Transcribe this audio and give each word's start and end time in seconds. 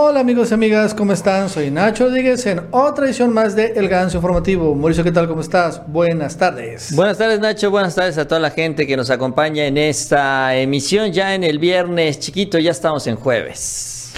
Hola 0.00 0.20
amigos 0.20 0.52
y 0.52 0.54
amigas, 0.54 0.94
¿cómo 0.94 1.12
están? 1.12 1.48
Soy 1.48 1.72
Nacho 1.72 2.04
Rodríguez 2.04 2.46
en 2.46 2.62
otra 2.70 3.06
edición 3.06 3.34
más 3.34 3.56
de 3.56 3.72
El 3.74 3.88
Ganso 3.88 4.18
Informativo. 4.18 4.72
Mauricio, 4.76 5.02
¿qué 5.02 5.10
tal? 5.10 5.26
¿Cómo 5.26 5.40
estás? 5.40 5.82
Buenas 5.88 6.38
tardes. 6.38 6.94
Buenas 6.94 7.18
tardes 7.18 7.40
Nacho, 7.40 7.68
buenas 7.72 7.96
tardes 7.96 8.16
a 8.16 8.28
toda 8.28 8.40
la 8.40 8.52
gente 8.52 8.86
que 8.86 8.96
nos 8.96 9.10
acompaña 9.10 9.66
en 9.66 9.76
esta 9.76 10.54
emisión 10.54 11.10
ya 11.10 11.34
en 11.34 11.42
el 11.42 11.58
viernes 11.58 12.20
chiquito, 12.20 12.60
ya 12.60 12.70
estamos 12.70 13.08
en 13.08 13.16
jueves. 13.16 14.12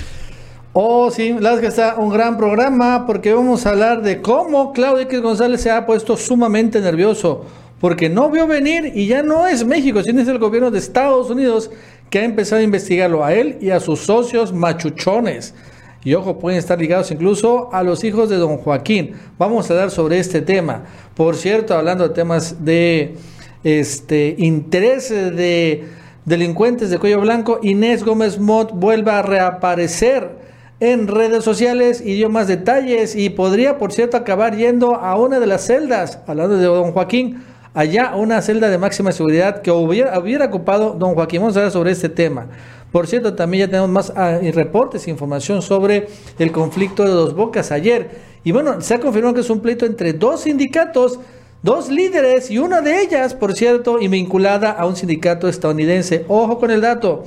Oh, 0.75 1.11
sí, 1.11 1.31
la 1.31 1.35
verdad 1.37 1.55
es 1.55 1.61
que 1.61 1.67
está 1.69 1.95
un 1.97 2.11
gran 2.11 2.37
programa 2.37 3.07
porque 3.07 3.33
vamos 3.33 3.65
a 3.65 3.71
hablar 3.71 4.03
de 4.03 4.21
cómo 4.21 4.75
Claudio 4.75 5.05
X 5.05 5.23
González 5.23 5.63
se 5.63 5.71
ha 5.71 5.87
puesto 5.87 6.15
sumamente 6.15 6.83
nervioso 6.83 7.47
porque 7.81 8.11
no 8.11 8.29
vio 8.29 8.47
venir 8.47 8.93
y 8.95 9.07
ya 9.07 9.23
no 9.23 9.47
es 9.47 9.65
México, 9.65 10.03
sino 10.03 10.21
es 10.21 10.29
el 10.29 10.39
gobierno 10.39 10.71
de 10.71 10.79
Estados 10.79 11.31
Unidos 11.31 11.71
que 12.11 12.19
ha 12.19 12.25
empezado 12.25 12.61
a 12.61 12.65
investigarlo 12.65 13.25
a 13.25 13.33
él 13.33 13.57
y 13.63 13.71
a 13.71 13.81
sus 13.81 14.01
socios 14.01 14.53
machuchones. 14.53 15.55
Y 16.03 16.15
ojo, 16.15 16.39
pueden 16.39 16.59
estar 16.59 16.79
ligados 16.79 17.11
incluso 17.11 17.69
a 17.73 17.83
los 17.83 18.05
hijos 18.05 18.31
de 18.31 18.37
don 18.37 18.57
Joaquín. 18.57 19.13
Vamos 19.39 19.71
a 19.71 19.75
hablar 19.75 19.91
sobre 19.91 20.19
este 20.19 20.41
tema. 20.41 20.85
Por 21.15 21.37
cierto, 21.37 21.75
hablando 21.75 22.09
de 22.09 22.15
temas 22.15 22.65
de 22.65 23.17
este 23.65 24.35
intereses 24.39 25.37
de 25.37 25.85
delincuentes 26.25 26.89
de 26.89 26.99
cuello 26.99 27.21
blanco, 27.21 27.61
Inés 27.63 28.03
Gómez 28.03 28.39
Mott 28.39 28.73
vuelve 28.73 29.11
a 29.11 29.21
reaparecer 29.21 30.39
en 30.81 31.07
redes 31.09 31.45
sociales 31.45 32.01
y 32.01 32.15
dio 32.15 32.31
más 32.31 32.49
detalles 32.49 33.15
y 33.15 33.29
podría, 33.29 33.77
por 33.77 33.93
cierto, 33.93 34.17
acabar 34.17 34.57
yendo 34.57 34.95
a 34.95 35.17
una 35.17 35.39
de 35.39 35.47
las 35.47 35.67
celdas, 35.67 36.21
hablando 36.27 36.57
de 36.57 36.65
don 36.65 36.93
Joaquín, 36.93 37.45
allá 37.75 38.15
una 38.17 38.41
celda 38.41 38.71
de 38.71 38.79
máxima 38.79 39.13
seguridad 39.13 39.61
que 39.61 39.71
hubiera, 39.71 40.19
hubiera 40.19 40.47
ocupado 40.47 40.95
don 40.99 41.15
Joaquín. 41.15 41.43
Vamos 41.43 41.57
a 41.57 41.61
hablar 41.61 41.73
sobre 41.73 41.91
este 41.91 42.09
tema. 42.09 42.47
Por 42.93 43.07
cierto, 43.07 43.35
también 43.35 43.67
ya 43.67 43.71
tenemos 43.71 43.91
más 43.91 44.13
ah, 44.17 44.39
reportes 44.53 45.07
e 45.07 45.11
información 45.11 45.63
sobre 45.63 46.09
el 46.39 46.51
conflicto 46.51 47.05
de 47.05 47.11
Dos 47.11 47.35
Bocas 47.35 47.71
ayer. 47.71 48.11
Y 48.43 48.53
bueno, 48.53 48.81
se 48.81 48.95
ha 48.95 49.01
confirmado 49.01 49.35
que 49.35 49.43
es 49.43 49.51
un 49.51 49.61
pleito 49.61 49.87
entre 49.87 50.13
dos 50.13 50.43
sindicatos, 50.43 51.21
dos 51.63 51.89
líderes 51.89 52.51
y 52.51 52.59
una 52.59 52.81
de 52.81 53.01
ellas, 53.03 53.35
por 53.35 53.55
cierto, 53.55 54.01
y 54.01 54.09
vinculada 54.09 54.73
a 54.73 54.87
un 54.87 54.97
sindicato 54.97 55.49
estadounidense. 55.49 56.25
Ojo 56.27 56.59
con 56.59 56.71
el 56.71 56.81
dato. 56.81 57.25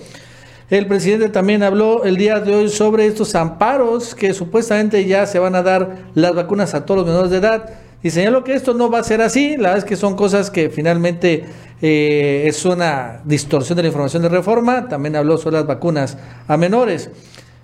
El 0.70 0.88
presidente 0.88 1.30
también 1.30 1.61
habló 1.61 2.03
el 2.03 2.17
día 2.17 2.39
de 2.39 2.55
hoy 2.55 2.70
sobre 2.70 3.05
estos 3.05 3.36
amparos 3.36 4.16
que 4.16 4.33
supuestamente 4.33 5.05
ya 5.05 5.25
se 5.27 5.38
van 5.38 5.55
a 5.55 5.61
dar 5.61 5.98
las 6.16 6.33
vacunas 6.33 6.73
a 6.73 6.86
todos 6.86 7.00
los 7.00 7.08
menores 7.08 7.31
de 7.31 7.38
edad 7.38 7.83
y 8.03 8.09
señaló 8.09 8.43
que 8.43 8.53
esto 8.53 8.73
no 8.73 8.91
va 8.91 8.99
a 8.99 9.03
ser 9.03 9.21
así. 9.21 9.55
La 9.55 9.69
verdad 9.69 9.77
es 9.77 9.85
que 9.85 9.95
son 9.95 10.15
cosas 10.17 10.51
que 10.51 10.69
finalmente 10.69 11.45
eh, 11.81 12.43
es 12.45 12.65
una 12.65 13.21
distorsión 13.23 13.77
de 13.77 13.83
la 13.83 13.87
información 13.87 14.21
de 14.21 14.29
reforma. 14.29 14.89
También 14.89 15.15
habló 15.15 15.37
sobre 15.37 15.55
las 15.55 15.65
vacunas 15.65 16.17
a 16.47 16.57
menores. 16.57 17.09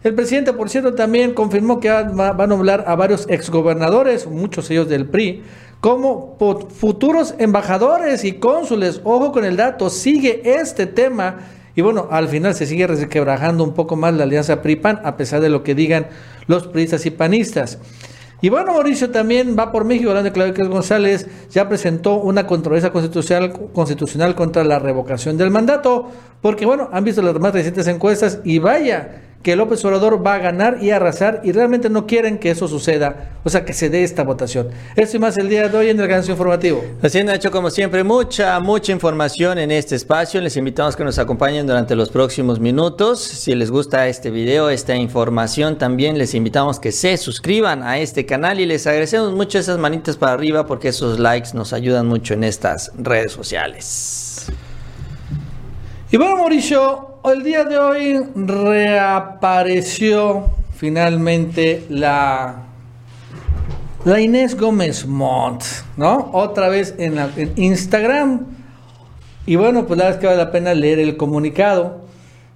El 0.01 0.15
presidente, 0.15 0.53
por 0.53 0.69
cierto, 0.69 0.95
también 0.95 1.33
confirmó 1.33 1.81
que 1.81 1.89
va, 1.89 2.29
a 2.29 2.47
nombrar 2.47 2.85
a 2.87 2.95
varios 2.95 3.25
exgobernadores, 3.29 4.27
muchos 4.27 4.71
ellos 4.71 4.87
del 4.87 5.07
PRI, 5.07 5.43
como 5.81 6.37
futuros 6.73 7.35
embajadores 7.37 8.23
y 8.23 8.33
cónsules. 8.33 9.01
Ojo 9.03 9.33
con 9.33 9.43
el 9.43 9.57
dato, 9.57 9.89
sigue 9.89 10.41
este 10.45 10.85
tema. 10.85 11.39
Y 11.75 11.81
bueno, 11.81 12.07
al 12.11 12.29
final 12.29 12.55
se 12.55 12.65
sigue 12.65 12.87
resquebrajando 12.87 13.65
un 13.65 13.73
poco 13.73 13.97
más 13.97 14.13
la 14.13 14.23
alianza 14.23 14.61
PRI-PAN, 14.61 15.01
a 15.03 15.17
pesar 15.17 15.41
de 15.41 15.49
lo 15.49 15.63
que 15.63 15.75
digan 15.75 16.07
los 16.47 16.65
priistas 16.65 17.05
y 17.05 17.11
panistas. 17.11 17.77
Y 18.41 18.49
bueno, 18.49 18.73
Mauricio 18.73 19.09
también 19.09 19.55
va 19.57 19.71
por 19.71 19.83
México, 19.83 20.09
hablando 20.09 20.29
de 20.29 20.33
Claudio 20.33 20.69
González, 20.69 21.27
ya 21.49 21.67
presentó 21.67 22.15
una 22.15 22.47
controversia 22.47 22.91
constitucional, 22.91 23.51
constitucional 23.73 24.35
contra 24.35 24.63
la 24.63 24.79
revocación 24.79 25.37
del 25.37 25.51
mandato, 25.51 26.09
porque 26.41 26.65
bueno, 26.65 26.89
han 26.91 27.03
visto 27.03 27.21
las 27.21 27.37
más 27.39 27.53
recientes 27.53 27.87
encuestas 27.87 28.39
y 28.45 28.59
vaya, 28.59 29.28
que 29.41 29.55
López 29.55 29.83
Obrador 29.85 30.25
va 30.25 30.35
a 30.35 30.39
ganar 30.39 30.77
y 30.81 30.91
arrasar 30.91 31.41
y 31.43 31.51
realmente 31.51 31.89
no 31.89 32.05
quieren 32.05 32.39
que 32.39 32.51
eso 32.51 32.67
suceda, 32.67 33.31
o 33.43 33.49
sea, 33.49 33.63
que 33.63 33.73
se 33.73 33.89
dé 33.89 34.03
esta 34.03 34.23
votación. 34.23 34.69
Esto 34.95 35.17
y 35.17 35.19
más 35.19 35.37
el 35.37 35.47
día 35.47 35.69
de 35.69 35.77
hoy 35.77 35.89
en 35.89 35.99
el 35.99 36.07
Ganso 36.07 36.31
Informativo. 36.31 36.83
Así 37.01 37.23
Nacho, 37.23 37.49
como 37.49 37.69
siempre, 37.69 38.03
mucha, 38.03 38.59
mucha 38.59 38.91
información 38.91 39.57
en 39.59 39.71
este 39.71 39.95
espacio. 39.95 40.41
Les 40.41 40.57
invitamos 40.57 40.95
que 40.95 41.03
nos 41.03 41.19
acompañen 41.19 41.65
durante 41.65 41.95
los 41.95 42.09
próximos 42.09 42.59
minutos. 42.59 43.21
Si 43.21 43.55
les 43.55 43.71
gusta 43.71 44.07
este 44.07 44.29
video, 44.29 44.69
esta 44.69 44.95
información, 44.95 45.77
también 45.77 46.17
les 46.17 46.33
invitamos 46.33 46.79
que 46.79 46.91
se 46.91 47.15
suscriban 47.17 47.83
a 47.83 47.99
este 47.99 48.25
canal 48.25 48.59
y 48.59 48.65
les 48.65 48.87
agradecemos 48.87 49.33
mucho 49.33 49.57
esas 49.57 49.77
manitas 49.77 50.17
para 50.17 50.33
arriba 50.33 50.65
porque 50.65 50.89
esos 50.89 51.17
likes 51.17 51.49
nos 51.53 51.71
ayudan 51.71 52.07
mucho 52.07 52.33
en 52.33 52.43
estas 52.43 52.91
redes 52.97 53.31
sociales. 53.31 54.51
Y 56.11 56.17
bueno, 56.17 56.37
Mauricio, 56.37 57.19
el 57.23 57.43
día 57.43 57.65
de 57.65 57.77
hoy 57.77 58.19
reapareció 58.33 60.45
finalmente 60.75 61.85
la, 61.87 62.63
la 64.05 64.19
Inés 64.19 64.57
Gómez 64.57 65.05
Montt, 65.05 65.63
¿no? 65.97 66.31
Otra 66.33 66.67
vez 66.67 66.95
en, 66.97 67.19
Instagram. 67.57 68.43
Y 69.45 69.55
bueno, 69.55 69.85
pues 69.85 69.99
la 69.99 70.05
verdad 70.05 70.17
es 70.17 70.21
que 70.21 70.25
vale 70.25 70.39
la 70.39 70.51
pena 70.51 70.73
leer 70.73 70.97
el 70.97 71.15
comunicado 71.15 71.99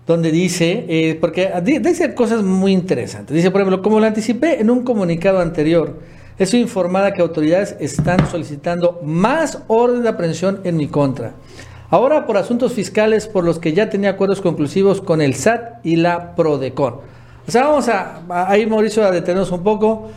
donde 0.07 0.31
dice, 0.31 0.87
eh, 0.89 1.15
porque 1.21 1.51
dice 1.61 2.15
cosas 2.15 2.41
muy 2.41 2.71
interesantes. 2.71 3.35
Dice, 3.35 3.51
por 3.51 3.61
ejemplo, 3.61 3.83
como 3.83 3.99
lo 3.99 4.07
anticipé 4.07 4.61
en 4.61 4.71
un 4.71 4.83
comunicado 4.83 5.39
anterior, 5.39 5.99
estoy 6.39 6.59
informada 6.59 7.13
que 7.13 7.21
autoridades 7.21 7.75
están 7.79 8.27
solicitando 8.31 8.99
más 9.03 9.59
orden 9.67 10.01
de 10.01 10.09
aprehensión 10.09 10.59
en 10.63 10.75
mi 10.75 10.87
contra. 10.87 11.33
Ahora 11.93 12.25
por 12.25 12.37
asuntos 12.37 12.73
fiscales 12.73 13.27
por 13.27 13.43
los 13.43 13.59
que 13.59 13.73
ya 13.73 13.87
tenía 13.87 14.09
acuerdos 14.09 14.41
conclusivos 14.41 14.99
con 14.99 15.21
el 15.21 15.35
SAT 15.35 15.85
y 15.85 15.97
la 15.97 16.35
PRODECON. 16.35 16.95
O 17.47 17.51
sea, 17.51 17.65
vamos 17.67 17.87
a, 17.87 18.23
ahí 18.49 18.65
Mauricio 18.65 19.05
a 19.05 19.11
detenernos 19.11 19.51
un 19.51 19.61
poco. 19.61 20.09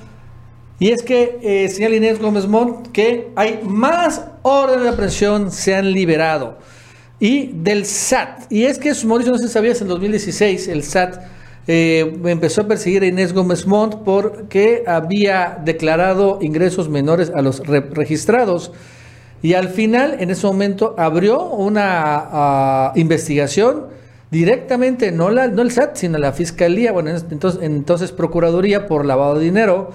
Y 0.79 0.89
es 0.89 1.03
que 1.03 1.39
eh, 1.43 1.95
Inés 1.95 2.19
Gómez 2.19 2.47
Mont 2.49 2.91
que 2.93 3.31
hay 3.37 3.61
más 3.63 4.25
órdenes 4.41 4.85
de 4.85 4.89
aprehensión 4.89 5.53
se 5.53 5.75
han 5.75 5.93
liberado. 5.93 6.57
Y 7.21 7.49
del 7.49 7.85
SAT. 7.85 8.51
Y 8.51 8.65
es 8.65 8.79
que 8.79 8.95
Mauricio, 9.05 9.33
no 9.33 9.37
sé 9.37 9.49
si 9.49 9.53
sabías, 9.53 9.79
en 9.83 9.89
2016 9.89 10.69
el 10.69 10.83
SAT 10.83 11.19
eh, 11.67 12.19
empezó 12.25 12.63
a 12.63 12.69
perseguir 12.69 13.03
a 13.03 13.07
Inés 13.07 13.35
Gómez 13.35 13.67
Mont 13.67 13.97
porque 13.97 14.83
había 14.87 15.59
declarado 15.63 16.39
ingresos 16.41 16.89
menores 16.89 17.31
a 17.35 17.43
los 17.43 17.59
registrados. 17.67 18.73
Y 19.43 19.55
al 19.55 19.69
final, 19.69 20.17
en 20.19 20.31
ese 20.31 20.47
momento, 20.47 20.95
abrió 20.99 21.43
una 21.45 21.83
ah, 21.85 22.93
investigación 22.97 23.87
directamente, 24.31 25.13
no, 25.13 25.31
la, 25.31 25.49
no 25.49 25.63
el 25.63 25.71
SAT, 25.71 25.97
sino 25.97 26.19
la 26.19 26.33
Fiscalía, 26.33 26.93
bueno, 26.93 27.11
entonces, 27.11 27.63
entonces 27.63 28.13
Procuraduría 28.13 28.87
por 28.87 29.05
lavado 29.05 29.39
de 29.39 29.45
dinero. 29.45 29.91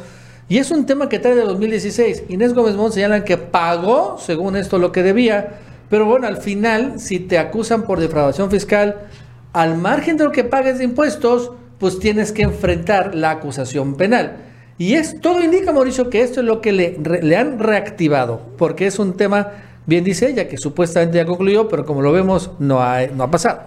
Y 0.47 0.57
es 0.57 0.69
un 0.72 0.85
tema 0.85 1.07
que 1.07 1.19
trae 1.19 1.35
de 1.35 1.44
2016. 1.44 2.24
Inés 2.28 2.53
Gómez 2.53 2.75
Mont 2.75 2.94
señalan 2.94 3.24
que 3.24 3.38
pagó, 3.38 4.18
según 4.19 4.57
esto, 4.57 4.79
lo 4.79 4.91
que 4.91 5.02
debía. 5.02 5.59
Pero 5.90 6.06
bueno, 6.06 6.28
al 6.28 6.38
final, 6.38 7.00
si 7.00 7.19
te 7.19 7.38
acusan 7.38 7.84
por 7.84 8.00
defraudación 8.00 8.52
fiscal, 8.52 9.08
al 9.53 9.78
margen 9.78 10.18
de 10.18 10.25
lo 10.25 10.31
que 10.31 10.44
pagues 10.44 10.78
de 10.78 10.84
impuestos, 10.84 11.52
pues 11.79 12.00
tienes 12.00 12.31
que 12.31 12.44
enfrentar 12.44 13.16
la 13.16 13.31
acusación 13.31 13.96
penal. 13.96 14.50
Y 14.81 14.95
es, 14.95 15.21
todo 15.21 15.43
indica, 15.43 15.71
Mauricio, 15.71 16.09
que 16.09 16.23
esto 16.23 16.39
es 16.39 16.47
lo 16.47 16.59
que 16.59 16.71
le, 16.71 17.37
han 17.37 17.59
reactivado, 17.59 18.41
porque 18.57 18.87
es 18.87 18.97
un 18.97 19.13
tema, 19.13 19.51
bien 19.85 20.03
dice 20.03 20.27
ella, 20.27 20.47
que 20.47 20.57
supuestamente 20.57 21.17
ya 21.17 21.25
concluyó, 21.27 21.67
pero 21.67 21.85
como 21.85 22.01
lo 22.01 22.11
vemos, 22.11 22.49
no 22.57 22.81
ha, 22.81 23.05
no 23.05 23.25
ha 23.25 23.29
pasado. 23.29 23.61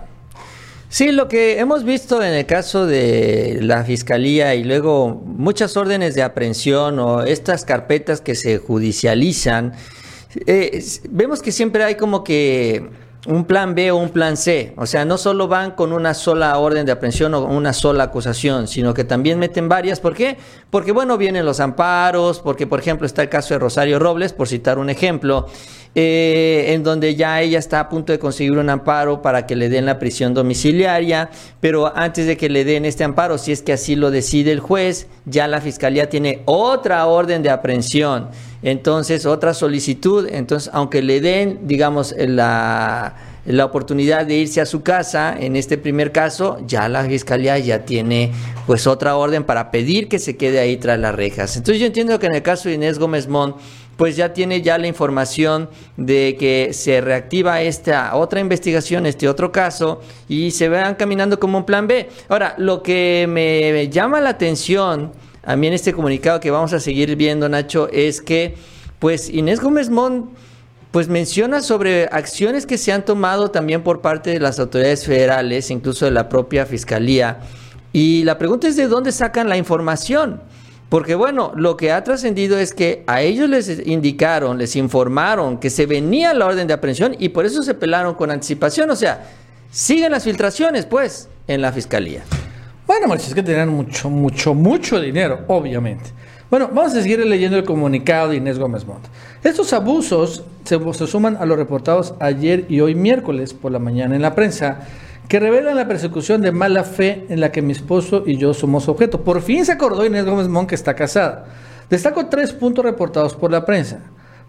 Sí, 0.88 1.12
lo 1.12 1.28
que 1.28 1.60
hemos 1.60 1.84
visto 1.84 2.20
en 2.20 2.34
el 2.34 2.46
caso 2.46 2.84
de 2.86 3.60
la 3.62 3.84
fiscalía 3.84 4.56
y 4.56 4.64
luego 4.64 5.22
muchas 5.24 5.76
órdenes 5.76 6.16
de 6.16 6.24
aprehensión 6.24 6.98
o 6.98 7.22
estas 7.22 7.64
carpetas 7.64 8.20
que 8.20 8.34
se 8.34 8.58
judicializan, 8.58 9.72
eh, 10.48 10.82
vemos 11.08 11.42
que 11.42 11.52
siempre 11.52 11.84
hay 11.84 11.94
como 11.94 12.24
que 12.24 12.90
un 13.26 13.44
plan 13.44 13.74
B 13.74 13.90
o 13.90 13.96
un 13.96 14.10
plan 14.10 14.36
C. 14.36 14.72
O 14.76 14.86
sea, 14.86 15.04
no 15.04 15.18
solo 15.18 15.48
van 15.48 15.72
con 15.72 15.92
una 15.92 16.14
sola 16.14 16.56
orden 16.58 16.84
de 16.84 16.92
aprehensión 16.92 17.34
o 17.34 17.44
una 17.44 17.72
sola 17.72 18.04
acusación, 18.04 18.68
sino 18.68 18.92
que 18.94 19.04
también 19.04 19.38
meten 19.38 19.68
varias. 19.68 20.00
¿Por 20.00 20.14
qué? 20.14 20.36
Porque, 20.70 20.92
bueno, 20.92 21.16
vienen 21.16 21.44
los 21.44 21.60
amparos, 21.60 22.40
porque, 22.40 22.66
por 22.66 22.80
ejemplo, 22.80 23.06
está 23.06 23.22
el 23.22 23.28
caso 23.28 23.54
de 23.54 23.60
Rosario 23.60 23.98
Robles, 23.98 24.32
por 24.32 24.48
citar 24.48 24.78
un 24.78 24.90
ejemplo, 24.90 25.46
eh, 25.94 26.72
en 26.74 26.82
donde 26.82 27.14
ya 27.14 27.40
ella 27.40 27.58
está 27.58 27.80
a 27.80 27.88
punto 27.88 28.12
de 28.12 28.18
conseguir 28.18 28.58
un 28.58 28.68
amparo 28.68 29.22
para 29.22 29.46
que 29.46 29.54
le 29.54 29.68
den 29.68 29.86
la 29.86 29.98
prisión 29.98 30.34
domiciliaria, 30.34 31.30
pero 31.60 31.96
antes 31.96 32.26
de 32.26 32.36
que 32.36 32.48
le 32.48 32.64
den 32.64 32.84
este 32.84 33.04
amparo, 33.04 33.38
si 33.38 33.52
es 33.52 33.62
que 33.62 33.72
así 33.72 33.94
lo 33.94 34.10
decide 34.10 34.50
el 34.50 34.60
juez, 34.60 35.06
ya 35.24 35.46
la 35.46 35.60
fiscalía 35.60 36.08
tiene 36.08 36.42
otra 36.46 37.06
orden 37.06 37.42
de 37.42 37.50
aprehensión 37.50 38.28
entonces 38.64 39.26
otra 39.26 39.52
solicitud, 39.52 40.26
entonces 40.30 40.70
aunque 40.72 41.02
le 41.02 41.20
den, 41.20 41.60
digamos, 41.68 42.14
la, 42.18 43.14
la 43.44 43.64
oportunidad 43.66 44.24
de 44.24 44.36
irse 44.36 44.62
a 44.62 44.66
su 44.66 44.82
casa, 44.82 45.36
en 45.38 45.54
este 45.54 45.76
primer 45.76 46.12
caso, 46.12 46.58
ya 46.66 46.88
la 46.88 47.04
fiscalía 47.04 47.58
ya 47.58 47.84
tiene 47.84 48.32
pues 48.66 48.86
otra 48.86 49.16
orden 49.16 49.44
para 49.44 49.70
pedir 49.70 50.08
que 50.08 50.18
se 50.18 50.38
quede 50.38 50.60
ahí 50.60 50.78
tras 50.78 50.98
las 50.98 51.14
rejas. 51.14 51.56
Entonces 51.58 51.78
yo 51.78 51.86
entiendo 51.86 52.18
que 52.18 52.24
en 52.26 52.34
el 52.36 52.42
caso 52.42 52.70
de 52.70 52.76
Inés 52.76 52.98
Gómez 52.98 53.28
Mont, 53.28 53.56
pues 53.98 54.16
ya 54.16 54.32
tiene 54.32 54.62
ya 54.62 54.78
la 54.78 54.86
información 54.86 55.68
de 55.98 56.36
que 56.40 56.72
se 56.72 57.02
reactiva 57.02 57.60
esta 57.60 58.16
otra 58.16 58.40
investigación, 58.40 59.04
este 59.04 59.28
otro 59.28 59.52
caso, 59.52 60.00
y 60.26 60.52
se 60.52 60.70
van 60.70 60.94
caminando 60.94 61.38
como 61.38 61.58
un 61.58 61.66
plan 61.66 61.86
B. 61.86 62.08
Ahora, 62.30 62.54
lo 62.56 62.82
que 62.82 63.26
me 63.28 63.90
llama 63.90 64.22
la 64.22 64.30
atención 64.30 65.12
a 65.46 65.56
mí 65.56 65.66
en 65.66 65.72
este 65.72 65.92
comunicado 65.92 66.40
que 66.40 66.50
vamos 66.50 66.72
a 66.72 66.80
seguir 66.80 67.14
viendo, 67.16 67.48
Nacho, 67.48 67.88
es 67.92 68.20
que 68.20 68.54
pues 68.98 69.28
Inés 69.28 69.60
Gómez 69.60 69.90
Mont 69.90 70.30
pues 70.90 71.08
menciona 71.08 71.60
sobre 71.60 72.04
acciones 72.04 72.66
que 72.66 72.78
se 72.78 72.92
han 72.92 73.04
tomado 73.04 73.50
también 73.50 73.82
por 73.82 74.00
parte 74.00 74.30
de 74.30 74.38
las 74.38 74.60
autoridades 74.60 75.04
federales, 75.04 75.70
incluso 75.70 76.04
de 76.04 76.12
la 76.12 76.28
propia 76.28 76.66
fiscalía. 76.66 77.40
Y 77.92 78.22
la 78.22 78.38
pregunta 78.38 78.68
es 78.68 78.76
de 78.76 78.86
dónde 78.86 79.10
sacan 79.10 79.48
la 79.48 79.56
información. 79.56 80.40
Porque 80.88 81.16
bueno, 81.16 81.52
lo 81.56 81.76
que 81.76 81.90
ha 81.90 82.04
trascendido 82.04 82.56
es 82.56 82.72
que 82.72 83.02
a 83.08 83.22
ellos 83.22 83.48
les 83.48 83.84
indicaron, 83.86 84.56
les 84.56 84.76
informaron 84.76 85.58
que 85.58 85.68
se 85.68 85.86
venía 85.86 86.32
la 86.32 86.46
orden 86.46 86.68
de 86.68 86.74
aprehensión 86.74 87.16
y 87.18 87.30
por 87.30 87.44
eso 87.44 87.64
se 87.64 87.74
pelaron 87.74 88.14
con 88.14 88.30
anticipación. 88.30 88.88
O 88.90 88.96
sea, 88.96 89.24
siguen 89.72 90.12
las 90.12 90.22
filtraciones, 90.22 90.86
pues, 90.86 91.28
en 91.48 91.60
la 91.60 91.72
fiscalía. 91.72 92.22
Bueno, 92.86 93.14
es 93.14 93.34
que 93.34 93.42
tenían 93.42 93.70
mucho, 93.70 94.10
mucho, 94.10 94.52
mucho 94.52 95.00
dinero, 95.00 95.40
obviamente. 95.48 96.10
Bueno, 96.50 96.68
vamos 96.72 96.94
a 96.94 97.00
seguir 97.00 97.18
leyendo 97.24 97.56
el 97.56 97.64
comunicado 97.64 98.28
de 98.28 98.36
Inés 98.36 98.58
Gómez 98.58 98.86
Montt. 98.86 99.06
Estos 99.42 99.72
abusos 99.72 100.44
se, 100.64 100.78
se, 100.92 101.06
suman 101.06 101.36
a 101.38 101.46
los 101.46 101.56
reportados 101.56 102.14
ayer 102.20 102.66
y 102.68 102.80
hoy 102.80 102.94
miércoles 102.94 103.54
por 103.54 103.72
la 103.72 103.78
mañana 103.78 104.14
en 104.14 104.20
la 104.20 104.34
prensa, 104.34 104.80
que 105.28 105.40
revelan 105.40 105.76
la 105.76 105.88
persecución 105.88 106.42
de 106.42 106.52
mala 106.52 106.84
fe 106.84 107.24
en 107.30 107.40
la 107.40 107.50
que 107.50 107.62
mi 107.62 107.72
esposo 107.72 108.22
y 108.26 108.36
yo 108.36 108.52
somos 108.52 108.86
objeto. 108.88 109.22
Por 109.22 109.40
fin 109.40 109.64
se 109.64 109.72
acordó 109.72 110.04
Inés 110.04 110.26
Gómez 110.26 110.48
Montt 110.48 110.68
que 110.68 110.74
está 110.74 110.94
casada. 110.94 111.46
Destaco 111.88 112.26
tres 112.26 112.52
puntos 112.52 112.84
reportados 112.84 113.34
por 113.34 113.50
la 113.50 113.64
prensa. 113.64 114.00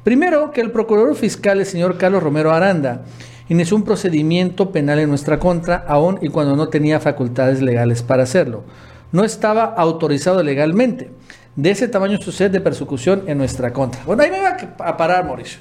Primero, 0.03 0.51
que 0.51 0.61
el 0.61 0.71
procurador 0.71 1.15
fiscal, 1.15 1.59
el 1.59 1.65
señor 1.65 1.97
Carlos 1.97 2.21
Romero 2.21 2.51
Aranda, 2.51 3.01
inició 3.50 3.77
un 3.77 3.83
procedimiento 3.83 4.71
penal 4.71 5.00
en 5.00 5.09
nuestra 5.09 5.39
contra, 5.39 5.86
aún 5.88 6.19
y 6.21 6.30
cuando 6.30 6.56
no 6.56 6.69
tenía 6.69 7.00
facultades 7.00 7.62
legales 7.62 8.01
para 8.01 8.24
hacerlo. 8.24 8.63
No 9.12 9.24
estaba 9.24 9.65
autorizado 9.65 10.42
legalmente. 10.44 11.12
De 11.56 11.71
ese 11.71 11.88
tamaño 11.88 12.18
sucede 12.18 12.50
de 12.50 12.62
persecución 12.62 13.24
en 13.27 13.38
nuestra 13.38 13.71
contra. 13.71 14.03
Bueno, 14.06 14.24
ahí 14.24 14.31
me 14.31 14.42
va 14.42 14.57
a 14.80 14.97
parar, 14.97 15.25
Mauricio. 15.25 15.59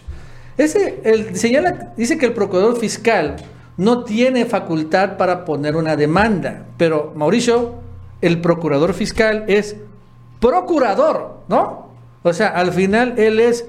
Ese, 0.56 1.00
el, 1.04 1.36
señala, 1.36 1.92
dice 1.96 2.18
que 2.18 2.26
el 2.26 2.32
procurador 2.32 2.78
fiscal 2.78 3.36
no 3.76 4.04
tiene 4.04 4.44
facultad 4.46 5.16
para 5.16 5.44
poner 5.44 5.76
una 5.76 5.96
demanda, 5.96 6.66
pero 6.76 7.12
Mauricio, 7.16 7.74
el 8.20 8.40
procurador 8.40 8.94
fiscal 8.94 9.44
es 9.48 9.76
procurador, 10.40 11.40
¿no? 11.48 11.88
O 12.22 12.32
sea, 12.32 12.48
al 12.48 12.72
final 12.72 13.14
él 13.18 13.40
es 13.40 13.66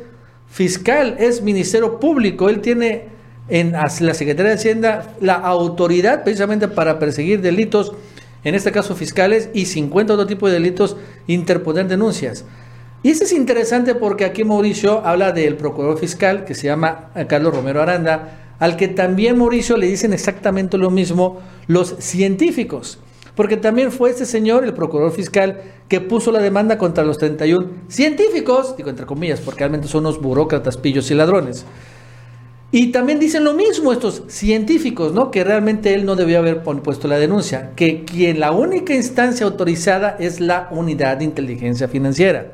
fiscal, 0.48 1.16
es 1.20 1.42
ministerio 1.42 2.00
público, 2.00 2.50
él 2.50 2.62
tiene 2.62 3.15
en 3.48 3.72
la 3.74 3.90
Secretaría 3.90 4.52
de 4.52 4.58
Hacienda 4.58 5.16
la 5.22 5.36
autoridad 5.36 6.24
precisamente 6.24 6.68
para 6.68 7.00
perseguir 7.00 7.42
delitos, 7.42 7.94
en 8.44 8.56
este 8.56 8.72
caso 8.72 8.96
fiscales, 8.96 9.50
y 9.54 9.66
50 9.66 10.14
otro 10.14 10.28
tipo 10.28 10.48
de 10.48 10.54
delitos, 10.54 10.98
interponer 11.28 11.88
denuncias. 11.88 12.46
Y 13.04 13.12
eso 13.12 13.24
es 13.24 13.34
interesante 13.34 13.94
porque 13.94 14.26
aquí 14.26 14.44
Mauricio 14.44 15.06
habla 15.06 15.32
del 15.32 15.58
procurador 15.58 16.00
fiscal 16.00 16.44
que 16.44 16.56
se 16.56 16.68
llama 16.68 17.12
Carlos 17.28 17.54
Romero 17.54 17.82
Aranda, 17.82 18.56
al 18.58 18.78
que 18.78 18.88
también 18.88 19.38
Mauricio 19.38 19.78
le 19.78 19.88
dicen 19.88 20.14
exactamente 20.14 20.78
lo 20.78 20.90
mismo 20.90 21.40
los 21.68 21.96
científicos. 22.00 23.00
Porque 23.36 23.58
también 23.58 23.92
fue 23.92 24.10
este 24.10 24.26
señor, 24.26 24.64
el 24.64 24.74
procurador 24.74 25.12
fiscal, 25.12 25.62
que 25.90 26.00
puso 26.02 26.32
la 26.32 26.40
demanda 26.40 26.78
contra 26.78 27.04
los 27.04 27.18
31 27.18 27.68
científicos, 27.90 28.78
digo 28.78 28.90
entre 28.90 29.06
comillas, 29.06 29.42
porque 29.42 29.60
realmente 29.60 29.88
son 29.88 30.06
unos 30.06 30.22
burócratas, 30.22 30.78
pillos 30.78 31.12
y 31.12 31.16
ladrones, 31.16 31.66
y 32.76 32.88
también 32.88 33.20
dicen 33.20 33.46
lo 33.46 33.54
mismo 33.54 33.94
estos 33.94 34.24
científicos, 34.28 35.14
¿no? 35.14 35.32
Que 35.32 35.46
realmente 35.46 35.94
él 35.94 36.06
no 36.06 36.18
debió 36.18 36.40
haber 36.40 36.62
puesto 36.62 37.08
la 37.08 37.18
denuncia, 37.18 37.72
que 37.78 38.04
quien 38.04 38.42
la 38.42 38.52
única 38.52 38.94
instancia 38.94 39.46
autorizada 39.46 40.18
es 40.20 40.42
la 40.42 40.68
unidad 40.72 41.16
de 41.16 41.24
inteligencia 41.24 41.88
financiera 41.88 42.52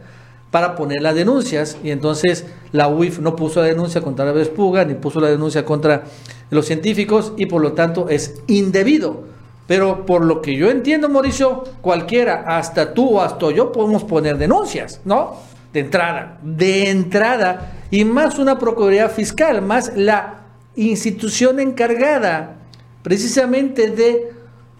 para 0.52 0.76
poner 0.76 1.02
las 1.02 1.16
denuncias 1.16 1.76
y 1.84 1.90
entonces 1.90 2.46
la 2.72 2.88
UIF 2.88 3.18
no 3.18 3.36
puso 3.36 3.62
la 3.62 3.66
denuncia 3.66 4.02
contra 4.02 4.26
la 4.26 4.32
Vespuga 4.32 4.86
ni 4.86 4.94
puso 4.94 5.20
la 5.20 5.30
denuncia 5.30 5.66
contra 5.66 6.04
los 6.52 6.68
científicos 6.68 7.34
y 7.36 7.48
por 7.48 7.64
lo 7.64 7.74
tanto 7.74 8.08
es 8.08 8.44
indebido. 8.46 9.24
Pero 9.66 10.06
por 10.06 10.24
lo 10.24 10.44
que 10.44 10.56
yo 10.56 10.70
entiendo, 10.70 11.10
Mauricio, 11.10 11.64
cualquiera, 11.82 12.44
hasta 12.46 12.94
tú 12.94 13.18
o 13.18 13.22
hasta 13.22 13.50
yo 13.50 13.72
podemos 13.72 14.04
poner 14.04 14.38
denuncias, 14.38 15.02
¿no? 15.04 15.38
De 15.74 15.80
entrada, 15.80 16.40
de 16.44 16.90
entrada 16.90 17.74
y 17.92 18.04
más 18.04 18.40
una 18.40 18.60
Procuraduría 18.60 19.10
Fiscal, 19.10 19.62
más 19.62 19.94
la 19.96 20.42
institución 20.76 21.60
encargada 21.60 22.58
precisamente 23.04 23.90
de 23.90 24.32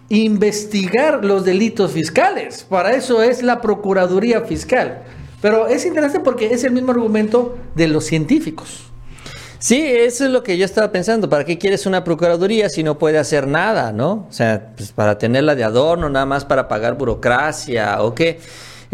investigar 0.08 1.24
los 1.24 1.44
delitos 1.44 1.92
fiscales. 1.92 2.66
Para 2.68 2.92
eso 2.92 3.22
es 3.22 3.42
la 3.42 3.60
Procuraduría 3.60 4.42
Fiscal. 4.42 5.02
Pero 5.40 5.66
es 5.66 5.84
interesante 5.84 6.20
porque 6.20 6.52
es 6.52 6.64
el 6.64 6.72
mismo 6.72 6.92
argumento 6.92 7.58
de 7.74 7.88
los 7.88 8.04
científicos. 8.04 8.92
Sí, 9.58 9.80
eso 9.80 10.24
es 10.24 10.30
lo 10.30 10.42
que 10.42 10.58
yo 10.58 10.64
estaba 10.64 10.90
pensando. 10.90 11.28
¿Para 11.28 11.44
qué 11.44 11.56
quieres 11.56 11.86
una 11.86 12.02
procuraduría 12.02 12.68
si 12.68 12.82
no 12.82 12.98
puede 12.98 13.18
hacer 13.18 13.46
nada, 13.46 13.92
no? 13.92 14.26
O 14.28 14.32
sea, 14.32 14.72
pues 14.76 14.90
para 14.90 15.18
tenerla 15.18 15.54
de 15.54 15.62
adorno, 15.62 16.08
nada 16.08 16.26
más 16.26 16.44
para 16.44 16.66
pagar 16.66 16.98
burocracia 16.98 18.02
o 18.02 18.14
qué. 18.14 18.40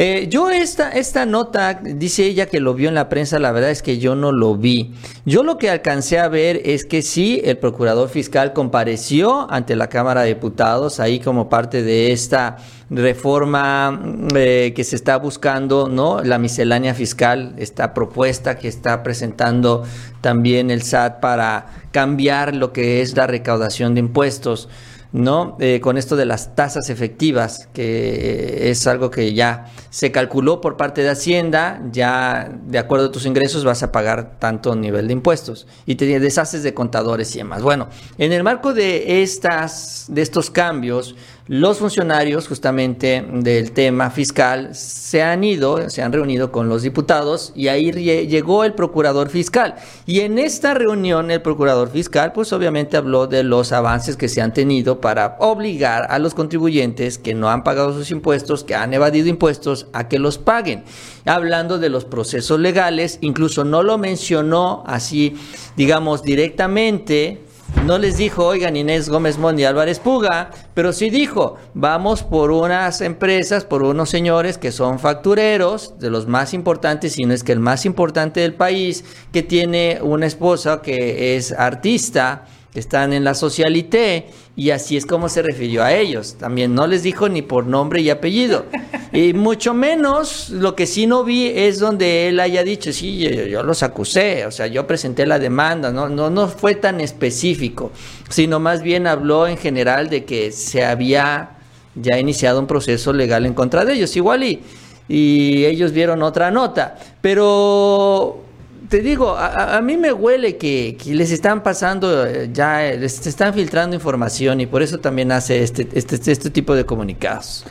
Eh, 0.01 0.29
yo 0.31 0.49
esta, 0.49 0.93
esta 0.93 1.27
nota, 1.27 1.75
dice 1.75 2.25
ella 2.25 2.47
que 2.47 2.61
lo 2.61 2.73
vio 2.73 2.89
en 2.89 2.95
la 2.95 3.09
prensa, 3.09 3.41
la 3.41 3.51
verdad 3.51 3.71
es 3.71 3.83
que 3.83 3.99
yo 3.99 4.15
no 4.15 4.31
lo 4.31 4.55
vi. 4.55 4.95
Yo 5.27 5.43
lo 5.43 5.59
que 5.59 5.71
alcancé 5.71 6.21
a 6.21 6.29
ver 6.29 6.63
es 6.65 6.85
que 6.85 7.03
sí, 7.03 7.41
el 7.45 7.59
procurador 7.59 8.09
fiscal 8.09 8.53
compareció 8.53 9.51
ante 9.51 9.75
la 9.75 9.89
Cámara 9.89 10.23
de 10.23 10.29
Diputados, 10.29 11.01
ahí 11.01 11.19
como 11.19 11.49
parte 11.49 11.83
de 11.83 12.13
esta 12.13 12.59
reforma 12.91 14.01
eh, 14.37 14.73
que 14.77 14.85
se 14.85 14.95
está 14.95 15.19
buscando, 15.19 15.89
¿no? 15.89 16.23
La 16.23 16.39
miscelánea 16.39 16.95
fiscal, 16.95 17.55
esta 17.59 17.93
propuesta 17.93 18.57
que 18.57 18.69
está 18.69 19.03
presentando 19.03 19.83
también 20.21 20.71
el 20.71 20.83
SAT 20.83 21.19
para 21.19 21.67
cambiar 21.91 22.55
lo 22.55 22.73
que 22.73 23.03
es 23.03 23.17
la 23.17 23.27
recaudación 23.27 23.95
de 23.95 24.01
impuestos. 24.01 24.69
¿No? 25.13 25.57
Eh, 25.61 25.81
con 25.81 25.97
esto 25.97 26.17
de 26.17 26.27
las 26.27 26.55
tasas 26.55 26.91
efectivas, 26.91 27.69
que 27.73 28.71
es 28.71 28.87
algo 28.87 29.11
que 29.11 29.33
ya 29.33 29.67
se 29.91 30.13
calculó 30.13 30.61
por 30.61 30.77
parte 30.77 31.03
de 31.03 31.11
Hacienda, 31.11 31.83
ya 31.91 32.51
de 32.67 32.79
acuerdo 32.79 33.07
a 33.07 33.13
tus 33.13 33.25
ingresos 33.25 33.65
vas 33.65 33.83
a 33.83 33.91
pagar 33.91 34.39
tanto 34.39 34.75
nivel 34.77 35.07
de 35.07 35.15
impuestos 35.15 35.67
y 35.87 35.95
te 35.95 36.21
deshaces 36.21 36.63
de 36.63 36.75
contadores 36.75 37.35
y 37.35 37.39
demás. 37.39 37.63
Bueno, 37.63 37.89
en 38.19 38.33
el 38.33 38.43
marco 38.43 38.75
de 38.75 39.23
estas 39.23 40.07
de 40.09 40.23
estos 40.23 40.51
cambios, 40.51 41.15
los 41.49 41.79
funcionarios 41.79 42.47
justamente 42.47 43.27
del 43.27 43.73
tema 43.73 44.11
fiscal 44.11 44.75
se 44.75 45.23
han 45.23 45.43
ido, 45.45 45.89
se 45.89 46.03
han 46.03 46.13
reunido 46.13 46.53
con 46.53 46.69
los 46.69 46.83
diputados 46.83 47.53
y 47.55 47.69
ahí 47.69 47.91
llegó 47.91 48.65
el 48.65 48.75
procurador 48.75 49.31
fiscal. 49.31 49.77
Y 50.05 50.21
en 50.21 50.39
esta 50.39 50.75
reunión 50.75 51.31
el 51.31 51.41
procurador 51.41 51.89
fiscal 51.91 52.33
pues 52.33 52.53
obviamente 52.53 52.99
habló 52.99 53.27
de 53.27 53.45
los 53.45 53.73
avances 53.73 54.19
que 54.19 54.29
se 54.29 54.43
han 54.43 54.53
tenido 54.53 55.01
para 55.01 55.37
obligar 55.41 56.07
a 56.11 56.19
los 56.19 56.35
contribuyentes 56.35 57.17
que 57.17 57.33
no 57.33 57.49
han 57.49 57.65
pagado 57.65 57.95
sus 57.95 58.11
impuestos, 58.11 58.63
que 58.63 58.75
han 58.75 58.93
evadido 58.93 59.29
impuestos, 59.29 59.87
a 59.95 60.07
que 60.07 60.19
los 60.19 60.37
paguen. 60.37 60.85
Hablando 61.25 61.79
de 61.79 61.89
los 61.89 62.05
procesos 62.05 62.61
legales, 62.61 63.17
incluso 63.23 63.65
no 63.65 63.83
lo 63.83 63.97
mencionó 63.97 64.85
así, 64.87 65.35
digamos, 65.77 66.23
directamente, 66.23 67.41
no 67.85 67.99
les 67.99 68.17
dijo, 68.17 68.45
oigan, 68.45 68.77
Inés 68.77 69.09
Gómez 69.09 69.39
Mondi 69.39 69.65
Álvarez 69.65 69.99
Puga, 69.99 70.51
pero 70.75 70.93
sí 70.93 71.11
dijo, 71.11 71.57
vamos 71.75 72.23
por 72.23 72.51
unas 72.51 73.01
empresas, 73.01 73.65
por 73.65 73.83
unos 73.83 74.11
señores 74.11 74.59
que 74.59 74.73
son 74.73 74.99
factureros, 74.99 75.99
de 75.99 76.11
los 76.11 76.27
más 76.27 76.55
importantes, 76.55 77.15
si 77.15 77.25
no 77.25 77.33
es 77.33 77.45
que 77.45 77.53
el 77.53 77.61
más 77.61 77.87
importante 77.87 78.41
del 78.41 78.55
país, 78.55 79.05
que 79.33 79.43
tiene 79.43 80.01
una 80.03 80.27
esposa 80.27 80.83
que 80.83 81.37
es 81.37 81.53
artista, 81.53 82.47
que 82.73 82.81
están 82.81 83.13
en 83.13 83.25
la 83.25 83.35
socialité 83.35 84.27
y 84.55 84.71
así 84.71 84.97
es 84.97 85.07
como 85.07 85.29
se 85.29 85.43
refirió 85.43 85.83
a 85.83 85.93
ellos. 85.93 86.37
También 86.39 86.75
no 86.75 86.87
les 86.87 87.03
dijo 87.03 87.29
ni 87.29 87.43
por 87.43 87.67
nombre 87.67 88.01
y 88.01 88.11
apellido. 88.11 88.67
Y 89.13 89.33
mucho 89.35 89.73
menos 89.73 90.51
lo 90.51 90.75
que 90.75 90.87
sí 90.87 91.07
no 91.07 91.25
vi 91.25 91.47
es 91.47 91.79
donde 91.79 92.29
él 92.29 92.41
haya 92.41 92.65
dicho, 92.65 92.93
sí, 92.93 93.19
yo, 93.49 93.63
los 93.63 93.83
acusé, 93.83 94.45
o 94.47 94.51
sea, 94.51 94.67
yo 94.67 94.87
presenté 94.87 95.27
la 95.27 95.39
demanda, 95.39 95.93
no, 95.93 96.09
no, 96.09 96.29
no 96.29 96.49
fue 96.49 96.75
tan 96.75 97.01
específico, 97.01 97.93
sino 98.29 98.59
más 98.61 98.83
bien 98.83 99.07
habló 99.07 99.47
en 99.47 99.57
general 99.57 100.11
de 100.11 100.25
que 100.25 100.53
se 100.53 100.85
había 100.85 101.51
ya 101.95 102.19
iniciado 102.19 102.61
un 102.61 102.67
proceso 102.67 103.13
legal 103.13 103.47
en 103.47 103.55
contra 103.55 103.85
de 103.85 103.95
ellos. 103.95 104.15
Igual 104.17 104.43
y, 104.45 104.61
y 105.09 105.65
ellos 105.65 105.93
vieron 105.93 106.23
otra 106.23 106.51
nota, 106.51 106.99
pero 107.23 108.48
te 108.89 109.01
digo, 109.01 109.37
a, 109.37 109.81
mí 109.83 109.97
me 109.97 110.13
huele 110.13 110.57
que, 110.57 110.97
les 111.07 111.31
están 111.31 111.63
pasando, 111.63 112.27
eh, 112.27 112.51
ya 112.53 112.81
les 112.93 113.27
están 113.27 113.53
filtrando 113.53 113.95
información 113.95 114.61
y 114.61 114.67
por 114.67 114.83
eso 114.83 114.99
también 114.99 115.31
hace 115.33 115.63
este, 115.63 115.89
este, 115.93 116.33
este 116.33 116.51
tipo 116.51 116.75
de 116.75 116.87
comunicados. 116.87 117.65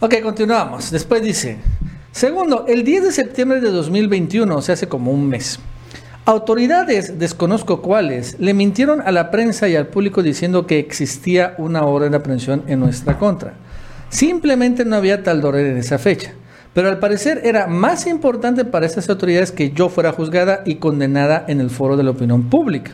Ok, 0.00 0.20
continuamos. 0.22 0.90
Después 0.90 1.22
dice, 1.22 1.58
Segundo, 2.14 2.64
el 2.68 2.84
10 2.84 3.02
de 3.02 3.10
septiembre 3.10 3.60
de 3.60 3.72
2021, 3.72 4.54
o 4.54 4.62
sea, 4.62 4.74
hace 4.74 4.86
como 4.86 5.10
un 5.10 5.28
mes, 5.28 5.58
autoridades, 6.24 7.18
desconozco 7.18 7.82
cuáles, 7.82 8.38
le 8.38 8.54
mintieron 8.54 9.00
a 9.00 9.10
la 9.10 9.32
prensa 9.32 9.68
y 9.68 9.74
al 9.74 9.88
público 9.88 10.22
diciendo 10.22 10.64
que 10.64 10.78
existía 10.78 11.56
una 11.58 11.82
orden 11.82 12.12
de 12.12 12.18
aprehensión 12.18 12.62
en 12.68 12.78
nuestra 12.78 13.18
contra. 13.18 13.54
Simplemente 14.10 14.84
no 14.84 14.94
había 14.94 15.24
tal 15.24 15.44
orden 15.44 15.66
en 15.66 15.76
esa 15.78 15.98
fecha. 15.98 16.34
Pero 16.74 16.88
al 16.88 16.98
parecer 16.98 17.40
era 17.44 17.68
más 17.68 18.06
importante 18.06 18.64
para 18.64 18.84
esas 18.84 19.08
autoridades 19.08 19.52
que 19.52 19.70
yo 19.70 19.88
fuera 19.88 20.12
juzgada 20.12 20.62
y 20.66 20.76
condenada 20.76 21.44
en 21.46 21.60
el 21.60 21.70
foro 21.70 21.96
de 21.96 22.02
la 22.02 22.10
opinión 22.10 22.50
pública. 22.50 22.92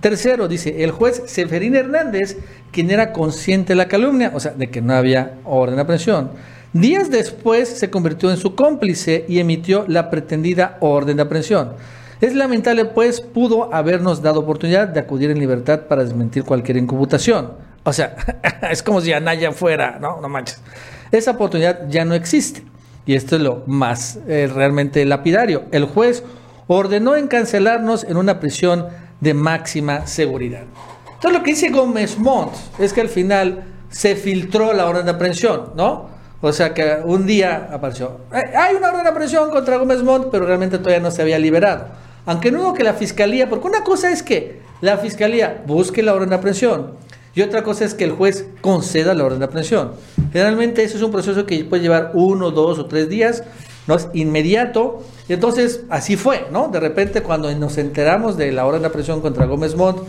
Tercero, 0.00 0.48
dice 0.48 0.82
el 0.82 0.90
juez 0.90 1.22
Seferín 1.26 1.76
Hernández, 1.76 2.38
quien 2.72 2.90
era 2.90 3.12
consciente 3.12 3.74
de 3.74 3.76
la 3.76 3.88
calumnia, 3.88 4.32
o 4.34 4.40
sea, 4.40 4.52
de 4.52 4.70
que 4.70 4.80
no 4.80 4.94
había 4.94 5.34
orden 5.44 5.76
de 5.76 5.82
aprehensión. 5.82 6.30
Días 6.72 7.10
después 7.10 7.68
se 7.68 7.90
convirtió 7.90 8.30
en 8.30 8.38
su 8.38 8.54
cómplice 8.54 9.26
y 9.28 9.40
emitió 9.40 9.84
la 9.86 10.08
pretendida 10.08 10.78
orden 10.80 11.16
de 11.16 11.22
aprehensión. 11.22 11.72
Es 12.22 12.34
lamentable, 12.34 12.86
pues, 12.86 13.20
pudo 13.20 13.74
habernos 13.74 14.22
dado 14.22 14.40
oportunidad 14.40 14.88
de 14.88 15.00
acudir 15.00 15.30
en 15.30 15.38
libertad 15.38 15.80
para 15.88 16.04
desmentir 16.04 16.44
cualquier 16.44 16.78
incubutación. 16.78 17.52
O 17.82 17.92
sea, 17.92 18.16
es 18.70 18.82
como 18.82 19.00
si 19.02 19.12
Anaya 19.12 19.52
fuera. 19.52 19.98
No 19.98 20.26
manches. 20.28 20.60
Esa 21.12 21.32
oportunidad 21.32 21.88
ya 21.88 22.04
no 22.04 22.14
existe. 22.14 22.69
Y 23.10 23.16
esto 23.16 23.34
es 23.34 23.42
lo 23.42 23.64
más 23.66 24.20
eh, 24.28 24.48
realmente 24.54 25.04
lapidario. 25.04 25.64
El 25.72 25.84
juez 25.84 26.22
ordenó 26.68 27.16
encancelarnos 27.16 28.04
en 28.04 28.16
una 28.16 28.38
prisión 28.38 28.86
de 29.18 29.34
máxima 29.34 30.06
seguridad. 30.06 30.62
Entonces 31.14 31.32
lo 31.32 31.42
que 31.42 31.50
dice 31.50 31.70
Gómez 31.70 32.18
Montt 32.18 32.52
es 32.78 32.92
que 32.92 33.00
al 33.00 33.08
final 33.08 33.64
se 33.88 34.14
filtró 34.14 34.72
la 34.72 34.86
orden 34.88 35.06
de 35.06 35.10
aprehensión, 35.10 35.72
¿no? 35.74 36.08
O 36.40 36.52
sea 36.52 36.72
que 36.72 36.98
un 37.04 37.26
día 37.26 37.70
apareció, 37.72 38.20
hay 38.30 38.76
una 38.76 38.90
orden 38.90 39.02
de 39.02 39.10
aprehensión 39.10 39.50
contra 39.50 39.78
Gómez 39.78 40.04
Montt, 40.04 40.28
pero 40.30 40.46
realmente 40.46 40.78
todavía 40.78 41.00
no 41.00 41.10
se 41.10 41.22
había 41.22 41.40
liberado. 41.40 41.86
Aunque 42.26 42.52
no 42.52 42.74
que 42.74 42.84
la 42.84 42.94
fiscalía, 42.94 43.48
porque 43.48 43.66
una 43.66 43.82
cosa 43.82 44.12
es 44.12 44.22
que 44.22 44.62
la 44.82 44.98
fiscalía 44.98 45.64
busque 45.66 46.04
la 46.04 46.14
orden 46.14 46.28
de 46.28 46.36
aprehensión 46.36 46.92
y 47.34 47.42
otra 47.42 47.62
cosa 47.62 47.84
es 47.84 47.94
que 47.94 48.04
el 48.04 48.12
juez 48.12 48.46
conceda 48.60 49.14
la 49.14 49.24
orden 49.24 49.38
de 49.38 49.44
aprehensión. 49.44 49.92
Generalmente 50.32 50.82
eso 50.82 50.96
es 50.96 51.02
un 51.02 51.12
proceso 51.12 51.46
que 51.46 51.64
puede 51.64 51.82
llevar 51.82 52.10
uno, 52.14 52.50
dos 52.50 52.78
o 52.78 52.86
tres 52.86 53.08
días, 53.08 53.44
no 53.86 53.94
es 53.94 54.08
inmediato. 54.14 55.02
Y 55.28 55.34
entonces 55.34 55.82
así 55.90 56.16
fue, 56.16 56.46
¿no? 56.50 56.68
De 56.68 56.80
repente 56.80 57.22
cuando 57.22 57.54
nos 57.54 57.78
enteramos 57.78 58.36
de 58.36 58.50
la 58.50 58.66
orden 58.66 58.82
de 58.82 58.88
aprehensión 58.88 59.20
contra 59.20 59.46
Gómez 59.46 59.76
Montt, 59.76 60.02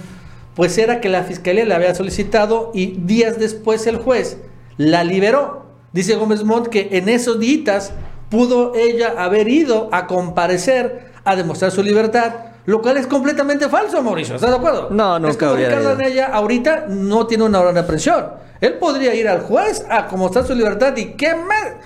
pues 0.56 0.78
era 0.78 1.00
que 1.00 1.10
la 1.10 1.24
fiscalía 1.24 1.66
la 1.66 1.76
había 1.76 1.96
solicitado 1.96 2.72
y 2.74 2.98
días 2.98 3.40
después 3.40 3.86
el 3.86 3.98
juez 3.98 4.38
la 4.78 5.04
liberó. 5.04 5.66
Dice 5.94 6.16
Gómez 6.16 6.44
Montt 6.44 6.70
que 6.70 6.90
en 6.92 7.08
esos 7.08 7.40
días 7.40 7.94
pudo 8.30 8.74
ella 8.76 9.14
haber 9.18 9.48
ido 9.48 9.90
a 9.92 10.08
comparecer 10.08 11.12
a 11.24 11.36
demostrar 11.36 11.72
su 11.72 11.84
libertad 11.84 12.51
lo 12.66 12.82
cual 12.82 12.98
es 12.98 13.08
completamente 13.08 13.68
falso, 13.70 14.02
Mauricio. 14.02 14.36
¿Estás 14.36 14.52
de 14.52 14.58
acuerdo? 14.58 14.90
No, 14.92 15.18
nunca 15.18 15.32
es 15.32 15.38
como 15.38 15.56
Ricardo 15.56 15.92
Anaya 15.92 16.28
ahorita 16.28 16.86
no 16.88 17.26
tiene 17.26 17.44
una 17.44 17.60
orden 17.60 17.76
de 17.76 17.84
presión. 17.84 18.26
Él 18.60 18.74
podría 18.74 19.16
ir 19.16 19.28
al 19.28 19.42
juez 19.42 19.86
a 19.90 20.08
como 20.08 20.28
está 20.28 20.46
su 20.46 20.54
libertad 20.54 20.96
y 20.96 21.14
qué 21.14 21.34
mal. 21.36 21.78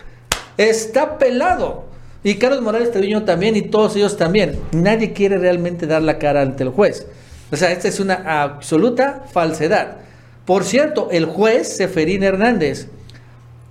Está 0.58 1.18
pelado. 1.18 1.86
Y 2.24 2.36
Carlos 2.36 2.62
Morales 2.62 2.92
Treviño 2.92 3.24
también 3.24 3.56
y 3.56 3.62
todos 3.64 3.96
ellos 3.96 4.18
también. 4.18 4.60
Nadie 4.74 5.14
quiere 5.14 5.38
realmente 5.38 5.88
dar 5.88 6.02
la 6.02 6.18
cara 6.18 6.42
ante 6.42 6.64
el 6.64 6.70
juez. 6.70 7.08
O 7.52 7.56
sea, 7.56 7.72
esta 7.72 7.88
es 7.88 8.00
una 8.00 8.44
absoluta 8.44 9.24
falsedad. 9.32 9.98
Por 10.46 10.64
cierto, 10.64 11.08
el 11.12 11.26
juez 11.26 11.78
Seferín 11.78 12.24
Hernández 12.24 12.88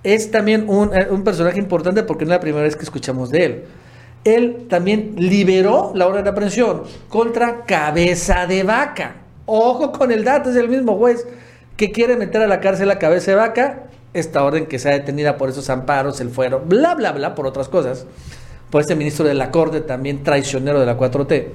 es 0.03 0.31
también 0.31 0.65
un, 0.67 0.95
eh, 0.95 1.07
un 1.09 1.23
personaje 1.23 1.59
importante 1.59 2.03
porque 2.03 2.25
no 2.25 2.31
es 2.31 2.37
la 2.37 2.41
primera 2.41 2.63
vez 2.63 2.75
que 2.75 2.83
escuchamos 2.83 3.29
de 3.29 3.45
él 3.45 3.63
él 4.25 4.65
también 4.69 5.13
liberó 5.17 5.91
la 5.93 6.07
orden 6.07 6.23
de 6.23 6.31
aprehensión 6.31 6.81
contra 7.07 7.63
cabeza 7.63 8.47
de 8.47 8.63
vaca. 8.63 9.17
Ojo 9.45 9.91
con 9.91 10.11
el 10.11 10.23
dato, 10.23 10.49
es 10.49 10.55
el 10.55 10.67
mismo 10.67 10.97
juez 10.97 11.25
que 11.77 11.91
quiere 11.91 12.17
meter 12.17 12.41
a 12.41 12.47
la 12.47 12.59
cárcel 12.59 12.89
a 12.89 12.97
cabeza 12.97 13.31
de 13.31 13.37
vaca. 13.37 13.83
Esta 14.13 14.43
orden 14.43 14.65
que 14.65 14.79
sea 14.79 14.93
detenida 14.93 15.37
por 15.37 15.49
esos 15.49 15.69
amparos, 15.69 16.19
el 16.21 16.29
fuero, 16.29 16.63
bla, 16.65 16.95
bla, 16.95 17.11
bla, 17.11 17.35
por 17.35 17.45
otras 17.45 17.69
cosas. 17.69 18.07
Por 18.71 18.81
este 18.81 18.95
ministro 18.95 19.25
de 19.25 19.35
la 19.35 19.51
Corte, 19.51 19.81
también 19.81 20.23
traicionero 20.23 20.79
de 20.79 20.87
la 20.87 20.97
4T. 20.97 21.47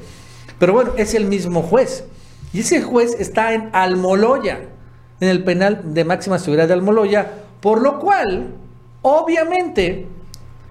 Pero 0.60 0.72
bueno, 0.72 0.92
es 0.96 1.14
el 1.14 1.24
mismo 1.24 1.62
juez. 1.62 2.04
Y 2.52 2.60
ese 2.60 2.82
juez 2.82 3.16
está 3.18 3.52
en 3.52 3.70
Almoloya, 3.72 4.60
en 5.20 5.28
el 5.28 5.42
penal 5.42 5.92
de 5.92 6.04
máxima 6.04 6.38
seguridad 6.38 6.68
de 6.68 6.74
Almoloya, 6.74 7.26
por 7.60 7.82
lo 7.82 7.98
cual, 7.98 8.54
obviamente, 9.02 10.06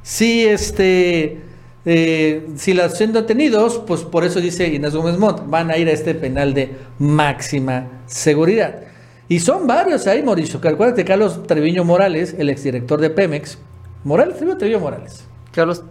si 0.02 0.46
este 0.46 1.49
eh, 1.86 2.48
si 2.56 2.74
las 2.74 2.98
son 2.98 3.14
detenidos, 3.14 3.82
pues 3.88 4.02
por 4.02 4.24
eso 4.24 4.42
dice 4.42 4.68
Inés 4.68 4.96
Gómez 4.96 5.18
Montt, 5.18 5.42
van 5.48 5.72
a 5.72 5.78
ir 5.78 5.88
a 5.88 5.92
este 5.92 6.14
penal 6.14 6.54
de 6.54 6.72
máxima 7.00 8.04
seguridad. 8.06 8.82
Y 9.28 9.40
son 9.40 9.68
varios 9.68 10.08
ahí, 10.08 10.24
Mauricio. 10.24 10.60
Que 10.60 10.70
acuérdate, 10.70 11.06
Carlos 11.06 11.46
Treviño 11.46 11.84
Morales, 11.84 12.36
el 12.38 12.50
exdirector 12.50 13.00
de 13.00 13.12
Pemex. 13.12 13.60
¿Morales? 14.04 14.38
Treviño 14.38 14.58
Treviño 14.58 14.80
Morales. 14.80 15.24
Carlos 15.52 15.84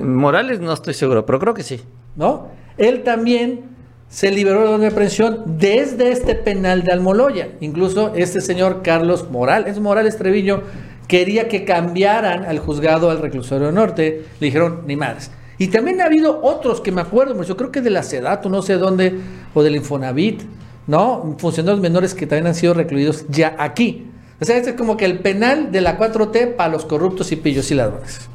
Morales, 0.00 0.60
no 0.60 0.72
estoy 0.72 0.94
seguro, 0.94 1.26
pero 1.26 1.38
creo 1.38 1.54
que 1.54 1.62
sí. 1.62 1.80
¿No? 2.16 2.48
Él 2.78 3.02
también 3.02 3.70
se 4.08 4.30
liberó 4.30 4.78
de 4.78 4.90
presión 4.90 5.42
desde 5.58 6.10
este 6.10 6.34
penal 6.34 6.82
de 6.82 6.92
Almoloya. 6.92 7.48
Incluso 7.60 8.12
este 8.14 8.40
señor 8.40 8.82
Carlos 8.82 9.30
Morales, 9.30 9.78
Morales 9.78 10.16
Treviño, 10.16 10.62
quería 11.10 11.48
que 11.48 11.64
cambiaran 11.64 12.44
al 12.44 12.60
juzgado 12.60 13.10
al 13.10 13.18
reclusorio 13.18 13.72
norte, 13.72 14.26
le 14.38 14.46
dijeron, 14.46 14.82
ni 14.86 14.94
más. 14.94 15.32
Y 15.58 15.66
también 15.66 16.00
ha 16.00 16.04
habido 16.04 16.40
otros 16.40 16.80
que 16.80 16.92
me 16.92 17.00
acuerdo, 17.00 17.42
yo 17.42 17.56
creo 17.56 17.72
que 17.72 17.80
de 17.80 17.90
la 17.90 18.04
SEDATO, 18.04 18.48
no 18.48 18.62
sé 18.62 18.74
dónde, 18.74 19.18
o 19.52 19.62
del 19.64 19.74
Infonavit, 19.74 20.42
¿no? 20.86 21.34
Funcionarios 21.38 21.80
menores 21.80 22.14
que 22.14 22.28
también 22.28 22.46
han 22.46 22.54
sido 22.54 22.74
recluidos 22.74 23.26
ya 23.28 23.56
aquí. 23.58 24.06
O 24.40 24.44
sea, 24.44 24.56
este 24.56 24.70
es 24.70 24.76
como 24.76 24.96
que 24.96 25.04
el 25.04 25.18
penal 25.18 25.72
de 25.72 25.80
la 25.80 25.98
4T 25.98 26.54
para 26.54 26.70
los 26.70 26.86
corruptos 26.86 27.32
y 27.32 27.36
pillos 27.36 27.68
y 27.72 27.74
ladrones. 27.74 28.30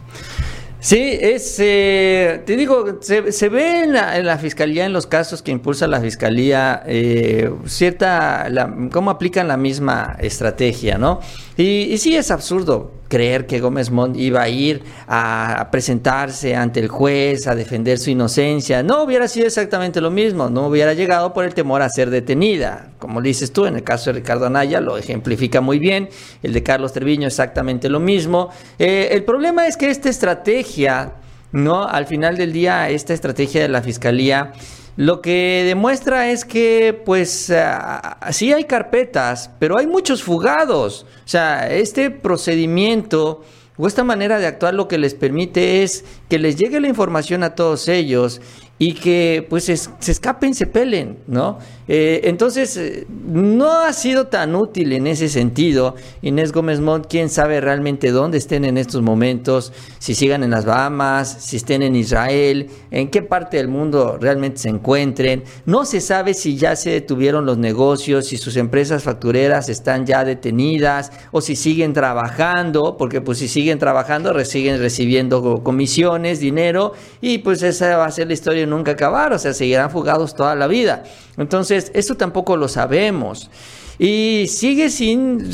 Sí, 0.86 1.18
es, 1.20 1.56
eh, 1.58 2.44
te 2.46 2.56
digo, 2.56 3.00
se, 3.02 3.50
ve 3.50 3.86
en 3.86 3.94
la, 3.94 4.38
fiscalía, 4.38 4.86
en 4.86 4.94
los 4.94 5.08
casos 5.08 5.42
que 5.42 5.50
impulsa 5.50 5.88
la 5.88 6.00
fiscalía, 6.00 6.84
eh, 6.86 7.52
cierta, 7.66 8.48
cómo 8.92 9.10
aplican 9.10 9.48
la 9.48 9.58
misma 9.58 10.16
estrategia, 10.20 11.00
¿no? 11.00 11.22
Y, 11.58 11.92
y 11.92 11.98
sí 11.98 12.16
es 12.16 12.30
absurdo 12.30 12.92
creer 13.16 13.46
que 13.46 13.62
Gómez 13.62 13.92
Montt 13.92 14.18
iba 14.18 14.42
a 14.42 14.50
ir 14.50 14.84
a 15.08 15.70
presentarse 15.72 16.54
ante 16.54 16.82
el 16.82 16.90
juez, 16.90 17.48
a 17.48 17.56
defender 17.56 17.98
su 17.98 18.10
inocencia. 18.10 18.84
No 18.84 19.04
hubiera 19.04 19.30
sido 19.30 19.48
exactamente 19.48 20.02
lo 20.02 20.12
mismo, 20.12 20.50
no 20.50 20.68
hubiera 20.68 20.94
llegado 20.94 21.32
por 21.32 21.46
el 21.46 21.54
temor 21.54 21.82
a 21.82 21.88
ser 21.88 22.10
detenida. 22.10 22.90
Como 23.00 23.22
dices 23.22 23.54
tú, 23.54 23.68
en 23.68 23.78
el 23.78 23.84
caso 23.84 24.10
de 24.10 24.20
Ricardo 24.20 24.48
Anaya 24.48 24.82
lo 24.82 24.98
ejemplifica 24.98 25.62
muy 25.62 25.80
bien, 25.80 26.10
el 26.44 26.52
de 26.52 26.62
Carlos 26.62 26.92
Treviño 26.92 27.26
exactamente 27.26 27.88
lo 27.88 28.02
mismo. 28.02 28.50
Eh, 28.78 29.08
el 29.12 29.24
problema 29.24 29.66
es 29.66 29.78
que 29.78 29.90
esta 29.90 30.10
estrategia, 30.10 31.14
¿no? 31.54 31.88
Al 31.88 32.08
final 32.08 32.36
del 32.36 32.52
día, 32.52 32.90
esta 32.90 33.14
estrategia 33.14 33.62
de 33.62 33.70
la 33.70 33.82
Fiscalía 33.82 34.52
lo 34.98 35.22
que 35.22 35.64
demuestra 35.66 36.32
es 36.32 36.46
que, 36.46 37.00
pues, 37.06 37.52
ah, 37.54 38.18
sí 38.32 38.54
hay 38.54 38.64
carpetas, 38.64 39.50
pero 39.60 39.78
hay 39.78 39.88
muchos 39.88 40.24
fugados. 40.24 41.06
O 41.26 41.28
sea, 41.28 41.70
este 41.70 42.12
procedimiento 42.12 43.44
o 43.78 43.88
esta 43.88 44.06
manera 44.06 44.40
de 44.40 44.48
actuar 44.48 44.74
lo 44.74 44.88
que 44.88 44.98
les 44.98 45.14
permite 45.14 45.84
es 45.84 46.06
que 46.30 46.40
les 46.40 46.56
llegue 46.56 46.80
la 46.80 46.88
información 46.88 47.44
a 47.44 47.56
todos 47.56 47.90
ellos 47.90 48.42
y 48.80 48.94
que 48.94 49.46
pues 49.50 49.66
se 49.66 50.12
escapen, 50.12 50.56
se 50.56 50.66
pelen, 50.66 51.20
¿no? 51.28 51.60
Eh, 51.88 52.22
entonces, 52.24 52.78
eh, 52.78 53.06
no 53.10 53.72
ha 53.72 53.94
sido 53.94 54.28
tan 54.28 54.56
útil 54.56 54.94
en 54.94 55.08
ese 55.08 55.30
sentido. 55.30 55.96
Inés 56.22 56.52
Gómez 56.52 56.80
Montt, 56.80 57.08
quién 57.08 57.30
sabe 57.30 57.62
realmente 57.62 58.12
dónde 58.12 58.38
estén 58.38 58.66
en 58.66 58.78
estos 58.78 59.02
momentos, 59.02 59.72
si 60.00 60.16
sigan 60.16 60.44
en 60.44 60.52
las 60.52 60.66
Bahamas, 60.66 61.38
si 61.42 61.58
estén 61.58 61.84
en 61.84 61.96
Israel, 61.96 62.70
en 62.92 63.10
qué 63.10 63.22
parte 63.22 63.58
del 63.58 63.68
mundo 63.68 64.18
realmente 64.20 64.60
se 64.60 64.70
encuentren. 64.70 65.44
No 65.66 65.86
se 65.86 66.02
sabe 66.02 66.34
si 66.34 66.58
ya 66.58 66.76
se 66.76 66.90
detuvieron 66.92 67.46
los 67.46 67.58
negocios, 67.58 68.28
si 68.28 68.38
sus 68.38 68.58
empresas 68.58 69.04
factureras 69.04 69.70
están 69.70 70.06
ya 70.06 70.24
detenidas 70.24 71.12
o 71.32 71.42
si 71.42 71.56
siguen 71.56 71.94
trabajando, 71.94 72.96
porque 72.98 73.22
pues 73.22 73.38
si 73.38 73.48
siguen 73.48 73.78
trabajando, 73.78 74.34
siguen 74.46 74.80
recibiendo 74.80 75.62
comisiones, 75.64 76.40
dinero 76.40 76.94
y 77.22 77.40
pues 77.40 77.62
esa 77.64 77.98
va 77.98 78.06
a 78.06 78.12
ser 78.12 78.28
la 78.28 78.34
historia 78.34 78.66
nunca 78.66 78.92
acabar, 78.92 79.34
o 79.34 79.40
sea, 79.40 79.54
seguirán 79.54 79.90
fugados 79.92 80.36
toda 80.36 80.56
la 80.56 80.68
vida. 80.68 81.04
Entonces, 81.38 81.75
eso 81.76 82.16
tampoco 82.16 82.58
lo 82.58 82.68
sabemos. 82.68 83.50
Y 83.98 84.48
sigue 84.50 84.90
sin, 84.90 85.50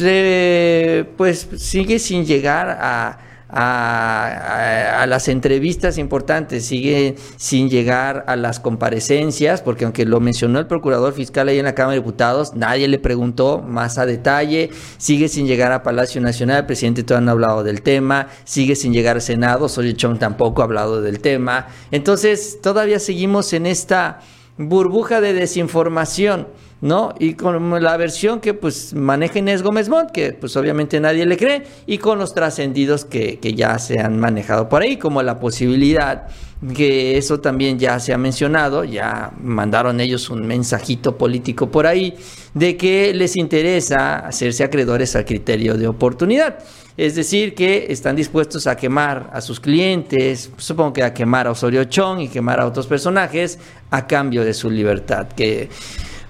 pues, 1.17 1.47
sigue 1.57 1.99
sin 1.99 2.25
llegar 2.25 2.69
a, 2.69 3.19
a, 3.51 5.05
las 5.07 5.27
entrevistas 5.27 5.97
importantes, 5.97 6.65
sigue 6.65 7.15
sin 7.35 7.69
llegar 7.69 8.23
a 8.27 8.35
las 8.35 8.59
comparecencias, 8.59 9.61
porque 9.61 9.85
aunque 9.85 10.05
lo 10.05 10.19
mencionó 10.19 10.59
el 10.59 10.67
procurador 10.67 11.13
fiscal 11.13 11.49
ahí 11.49 11.59
en 11.59 11.65
la 11.65 11.75
Cámara 11.75 11.93
de 11.93 11.99
Diputados, 11.99 12.55
nadie 12.55 12.87
le 12.87 12.97
preguntó 12.97 13.59
más 13.59 13.97
a 13.97 14.05
detalle, 14.05 14.69
sigue 14.97 15.27
sin 15.27 15.47
llegar 15.47 15.71
a 15.71 15.83
Palacio 15.83 16.21
Nacional, 16.21 16.59
el 16.59 16.65
presidente 16.65 17.03
todavía 17.03 17.25
no 17.25 17.31
ha 17.31 17.33
hablado 17.33 17.63
del 17.63 17.81
tema, 17.81 18.27
sigue 18.45 18.75
sin 18.75 18.93
llegar 18.93 19.17
al 19.17 19.21
Senado, 19.21 19.67
Soy 19.67 19.93
Chong 19.93 20.17
tampoco 20.17 20.61
ha 20.61 20.65
hablado 20.65 21.01
del 21.01 21.19
tema, 21.19 21.67
entonces 21.91 22.59
todavía 22.61 22.99
seguimos 22.99 23.51
en 23.53 23.65
esta 23.65 24.21
burbuja 24.57 25.21
de 25.21 25.33
desinformación. 25.33 26.47
¿no? 26.81 27.13
Y 27.19 27.35
con 27.35 27.83
la 27.83 27.95
versión 27.95 28.39
que 28.39 28.55
pues 28.55 28.95
maneja 28.95 29.37
Inés 29.37 29.61
Gómez 29.61 29.87
Montt, 29.87 30.11
que 30.11 30.33
pues 30.33 30.57
obviamente 30.57 30.99
nadie 30.99 31.27
le 31.27 31.37
cree, 31.37 31.63
y 31.85 31.99
con 31.99 32.17
los 32.17 32.33
trascendidos 32.33 33.05
que, 33.05 33.37
que, 33.37 33.53
ya 33.53 33.77
se 33.77 33.99
han 33.99 34.19
manejado 34.19 34.67
por 34.67 34.81
ahí, 34.81 34.97
como 34.97 35.21
la 35.21 35.39
posibilidad 35.39 36.27
que 36.75 37.17
eso 37.17 37.39
también 37.39 37.79
ya 37.79 37.99
se 37.99 38.13
ha 38.13 38.17
mencionado, 38.17 38.83
ya 38.83 39.31
mandaron 39.41 39.99
ellos 39.99 40.29
un 40.29 40.45
mensajito 40.45 41.17
político 41.17 41.71
por 41.71 41.87
ahí, 41.87 42.15
de 42.53 42.77
que 42.77 43.13
les 43.13 43.35
interesa 43.35 44.19
hacerse 44.19 44.63
acreedores 44.63 45.15
al 45.15 45.25
criterio 45.25 45.75
de 45.75 45.87
oportunidad. 45.87 46.59
Es 46.97 47.15
decir, 47.15 47.55
que 47.55 47.87
están 47.89 48.15
dispuestos 48.15 48.67
a 48.67 48.75
quemar 48.75 49.29
a 49.33 49.41
sus 49.41 49.59
clientes, 49.59 50.51
supongo 50.57 50.93
que 50.93 51.03
a 51.03 51.13
quemar 51.13 51.47
a 51.47 51.51
Osorio 51.51 51.85
Chong 51.85 52.19
y 52.21 52.27
quemar 52.27 52.59
a 52.59 52.65
otros 52.65 52.87
personajes 52.87 53.59
a 53.89 54.07
cambio 54.07 54.43
de 54.43 54.53
su 54.53 54.69
libertad. 54.69 55.27
Que 55.29 55.69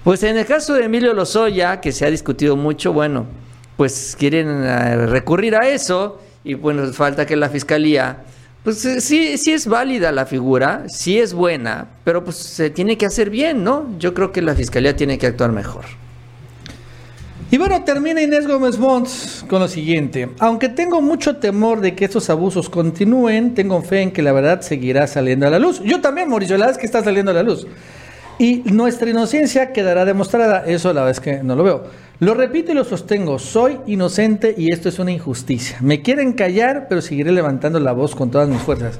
pues 0.04 0.22
en 0.22 0.36
el 0.36 0.46
caso 0.46 0.74
de 0.74 0.84
Emilio 0.84 1.14
Lozoya, 1.14 1.80
que 1.80 1.92
se 1.92 2.04
ha 2.04 2.10
discutido 2.10 2.56
mucho, 2.56 2.92
bueno, 2.92 3.26
pues 3.76 4.16
quieren 4.18 4.48
eh, 4.64 5.06
recurrir 5.06 5.54
a 5.56 5.68
eso 5.68 6.20
y 6.44 6.54
bueno, 6.54 6.92
falta 6.92 7.26
que 7.26 7.36
la 7.36 7.48
fiscalía, 7.48 8.24
pues 8.64 8.84
eh, 8.84 9.00
sí, 9.00 9.38
sí 9.38 9.52
es 9.52 9.66
válida 9.66 10.10
la 10.12 10.26
figura, 10.26 10.84
sí 10.88 11.18
es 11.18 11.32
buena, 11.32 11.88
pero 12.04 12.24
pues 12.24 12.36
se 12.36 12.70
tiene 12.70 12.96
que 12.96 13.06
hacer 13.06 13.30
bien, 13.30 13.62
¿no? 13.64 13.96
Yo 13.98 14.12
creo 14.14 14.32
que 14.32 14.42
la 14.42 14.54
fiscalía 14.54 14.96
tiene 14.96 15.18
que 15.18 15.26
actuar 15.26 15.52
mejor. 15.52 15.84
Y 17.52 17.58
bueno, 17.58 17.84
termina 17.84 18.22
Inés 18.22 18.48
Gómez 18.48 18.78
Mons 18.78 19.44
con 19.46 19.60
lo 19.60 19.68
siguiente. 19.68 20.30
Aunque 20.38 20.70
tengo 20.70 21.02
mucho 21.02 21.36
temor 21.36 21.82
de 21.82 21.94
que 21.94 22.06
estos 22.06 22.30
abusos 22.30 22.70
continúen, 22.70 23.52
tengo 23.52 23.82
fe 23.82 24.00
en 24.00 24.10
que 24.10 24.22
la 24.22 24.32
verdad 24.32 24.62
seguirá 24.62 25.06
saliendo 25.06 25.46
a 25.46 25.50
la 25.50 25.58
luz. 25.58 25.82
Yo 25.84 26.00
también, 26.00 26.30
Mauricio, 26.30 26.56
la 26.56 26.64
verdad 26.64 26.78
es 26.78 26.80
que 26.80 26.86
está 26.86 27.04
saliendo 27.04 27.30
a 27.30 27.34
la 27.34 27.42
luz. 27.42 27.66
Y 28.38 28.62
nuestra 28.72 29.10
inocencia 29.10 29.74
quedará 29.74 30.06
demostrada. 30.06 30.64
Eso 30.66 30.94
la 30.94 31.04
vez 31.04 31.20
que 31.20 31.42
no 31.42 31.54
lo 31.54 31.62
veo. 31.62 31.84
Lo 32.20 32.32
repito 32.32 32.72
y 32.72 32.74
lo 32.74 32.84
sostengo. 32.84 33.38
Soy 33.38 33.80
inocente 33.86 34.54
y 34.56 34.72
esto 34.72 34.88
es 34.88 34.98
una 34.98 35.12
injusticia. 35.12 35.76
Me 35.82 36.00
quieren 36.00 36.32
callar, 36.32 36.86
pero 36.88 37.02
seguiré 37.02 37.32
levantando 37.32 37.78
la 37.80 37.92
voz 37.92 38.14
con 38.14 38.30
todas 38.30 38.48
mis 38.48 38.62
fuerzas. 38.62 38.98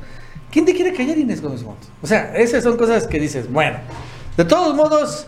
¿Quién 0.50 0.66
te 0.66 0.74
quiere 0.74 0.92
callar, 0.92 1.16
Inés 1.16 1.40
Gómez 1.40 1.62
Montt? 1.62 1.78
O 2.02 2.06
sea, 2.06 2.36
esas 2.36 2.62
son 2.62 2.76
cosas 2.76 3.06
que 3.06 3.18
dices, 3.18 3.50
bueno. 3.50 3.78
De 4.36 4.44
todos 4.44 4.76
modos, 4.76 5.26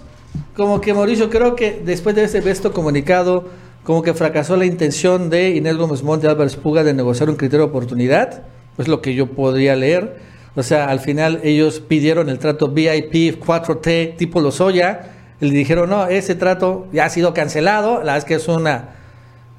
como 0.57 0.81
que 0.81 0.95
Mauricio, 0.95 1.31
creo 1.31 1.57
que 1.57 1.83
después 1.85 2.15
de 2.15 2.25
ese 2.25 2.41
besto 2.41 2.73
comunicado, 2.73 3.49
como 3.83 4.03
que 4.03 4.15
fracasó 4.15 4.57
la 4.57 4.67
intención 4.67 5.31
de 5.31 5.51
Inés 5.51 5.77
Gómez 5.77 6.03
Montt 6.03 6.25
y 6.25 6.27
Álvaro 6.27 6.51
Puga 6.63 6.85
de 6.85 6.95
negociar 6.95 7.29
un 7.29 7.37
criterio 7.37 7.67
de 7.67 7.71
oportunidad. 7.71 8.43
Es 8.79 8.89
lo 8.89 9.03
que 9.03 9.15
yo 9.15 9.27
podría 9.27 9.77
leer 9.77 10.35
o 10.57 10.63
sea, 10.63 10.87
al 10.87 11.01
final 11.01 11.41
ellos 11.43 11.81
pidieron 11.81 12.29
el 12.29 12.39
trato 12.39 12.69
VIP 12.69 13.45
4T 13.45 14.17
tipo 14.17 14.41
Lozoya. 14.41 15.11
Y 15.41 15.47
le 15.47 15.53
dijeron, 15.53 15.91
no, 15.91 16.07
ese 16.07 16.37
trato 16.37 16.87
ya 16.93 17.07
ha 17.07 17.11
sido 17.11 17.35
cancelado. 17.35 17.99
La 17.99 17.99
verdad 17.99 18.17
es 18.19 18.25
que 18.25 18.35
es 18.35 18.49
una. 18.49 18.91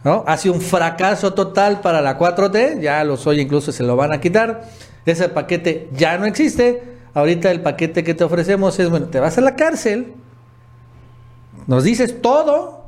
¿no? 0.03 0.23
Ha 0.25 0.37
sido 0.37 0.53
un 0.53 0.61
fracaso 0.61 1.33
total 1.33 1.81
para 1.81 2.01
la 2.01 2.17
4T. 2.17 2.79
Ya 2.79 3.03
Lozoya 3.03 3.41
incluso 3.41 3.71
se 3.71 3.83
lo 3.83 3.95
van 3.95 4.13
a 4.13 4.21
quitar. 4.21 4.63
Ese 5.05 5.27
paquete 5.29 5.89
ya 5.91 6.17
no 6.17 6.25
existe. 6.25 6.81
Ahorita 7.13 7.51
el 7.51 7.61
paquete 7.61 8.03
que 8.03 8.13
te 8.13 8.23
ofrecemos 8.23 8.79
es, 8.79 8.89
bueno, 8.89 9.07
te 9.07 9.19
vas 9.19 9.37
a 9.37 9.41
la 9.41 9.55
cárcel. 9.55 10.13
Nos 11.67 11.83
dices 11.83 12.21
todo. 12.21 12.85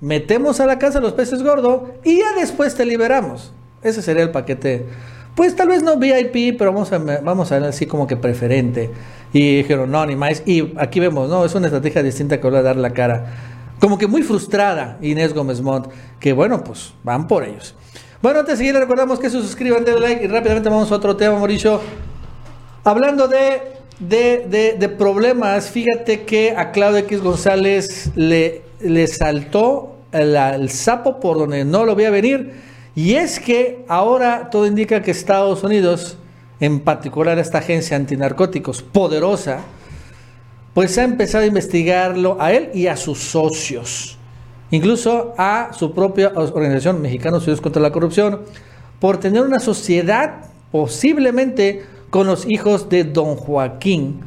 Metemos 0.00 0.60
a 0.60 0.66
la 0.66 0.78
casa 0.78 1.00
los 1.00 1.12
peces 1.12 1.42
gordos. 1.42 1.82
Y 2.04 2.18
ya 2.18 2.32
después 2.38 2.74
te 2.74 2.84
liberamos. 2.84 3.52
Ese 3.82 4.02
sería 4.02 4.22
el 4.22 4.30
paquete 4.30 4.86
pues 5.34 5.56
tal 5.56 5.68
vez 5.68 5.82
no 5.82 5.96
VIP, 5.96 6.56
pero 6.56 6.72
vamos 6.72 6.92
a, 6.92 6.98
vamos 6.98 7.50
a 7.50 7.58
ver 7.58 7.68
así 7.68 7.86
como 7.86 8.06
que 8.06 8.16
preferente. 8.16 8.90
Y 9.32 9.56
dijeron, 9.58 9.90
no, 9.90 10.06
ni 10.06 10.14
más. 10.14 10.42
Y 10.46 10.72
aquí 10.76 11.00
vemos, 11.00 11.28
no, 11.28 11.44
es 11.44 11.54
una 11.54 11.66
estrategia 11.66 12.02
distinta 12.02 12.40
que 12.40 12.48
va 12.48 12.58
a 12.58 12.62
dar 12.62 12.76
la 12.76 12.90
cara. 12.90 13.34
Como 13.80 13.98
que 13.98 14.06
muy 14.06 14.22
frustrada 14.22 14.96
Inés 15.02 15.34
Gómez 15.34 15.60
Montt, 15.60 15.88
que 16.20 16.32
bueno, 16.32 16.62
pues 16.62 16.94
van 17.02 17.26
por 17.26 17.42
ellos. 17.42 17.74
Bueno, 18.22 18.40
antes 18.40 18.58
de 18.58 18.64
seguir, 18.64 18.78
recordamos 18.78 19.18
que 19.18 19.28
se 19.28 19.40
suscriban, 19.42 19.84
denle 19.84 20.00
like 20.00 20.24
y 20.24 20.28
rápidamente 20.28 20.68
vamos 20.68 20.90
a 20.92 20.94
otro 20.94 21.16
tema, 21.16 21.36
Mauricio. 21.36 21.80
Hablando 22.84 23.26
de, 23.26 23.73
de, 23.98 24.76
de, 24.78 24.88
problemas, 24.88 25.70
fíjate 25.70 26.22
que 26.22 26.54
a 26.56 26.72
Claudio 26.72 26.98
X 26.98 27.20
González 27.20 28.10
le, 28.16 28.62
le 28.80 29.06
saltó 29.06 29.98
el, 30.12 30.36
el 30.36 30.70
sapo 30.70 31.20
por 31.20 31.38
donde 31.38 31.64
no 31.64 31.84
lo 31.84 31.94
veía 31.94 32.10
venir. 32.10 32.52
Y 32.96 33.14
es 33.14 33.40
que 33.40 33.84
ahora 33.88 34.50
todo 34.50 34.66
indica 34.66 35.02
que 35.02 35.10
Estados 35.10 35.62
Unidos, 35.64 36.16
en 36.60 36.80
particular 36.80 37.38
esta 37.38 37.58
agencia 37.58 37.96
antinarcóticos 37.96 38.82
poderosa, 38.82 39.60
pues 40.74 40.98
ha 40.98 41.04
empezado 41.04 41.44
a 41.44 41.46
investigarlo 41.46 42.36
a 42.40 42.52
él 42.52 42.70
y 42.74 42.88
a 42.88 42.96
sus 42.96 43.18
socios, 43.18 44.18
incluso 44.70 45.34
a 45.38 45.70
su 45.72 45.94
propia 45.94 46.32
organización 46.34 47.00
Mexicanos 47.00 47.44
Unidos 47.44 47.60
contra 47.60 47.80
la 47.80 47.92
Corrupción, 47.92 48.40
por 48.98 49.18
tener 49.18 49.42
una 49.42 49.60
sociedad 49.60 50.50
posiblemente 50.72 51.84
con 52.14 52.28
los 52.28 52.46
hijos 52.48 52.88
de 52.90 53.02
don 53.02 53.34
Joaquín, 53.34 54.20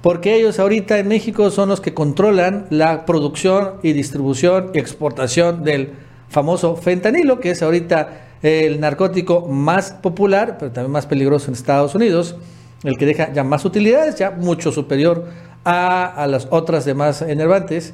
porque 0.00 0.34
ellos 0.34 0.58
ahorita 0.58 0.98
en 0.98 1.08
México 1.08 1.50
son 1.50 1.68
los 1.68 1.82
que 1.82 1.92
controlan 1.92 2.66
la 2.70 3.04
producción 3.04 3.74
y 3.82 3.92
distribución 3.92 4.70
y 4.72 4.78
exportación 4.78 5.62
del 5.62 5.92
famoso 6.30 6.74
fentanilo, 6.74 7.38
que 7.38 7.50
es 7.50 7.62
ahorita 7.62 8.38
el 8.40 8.80
narcótico 8.80 9.46
más 9.46 9.90
popular, 9.90 10.56
pero 10.58 10.72
también 10.72 10.90
más 10.90 11.04
peligroso 11.04 11.48
en 11.48 11.52
Estados 11.52 11.94
Unidos, 11.94 12.34
el 12.82 12.96
que 12.96 13.04
deja 13.04 13.30
ya 13.30 13.44
más 13.44 13.66
utilidades, 13.66 14.16
ya 14.16 14.30
mucho 14.30 14.72
superior 14.72 15.26
a, 15.66 16.26
las 16.30 16.48
otras 16.48 16.86
demás 16.86 17.20
enervantes. 17.20 17.92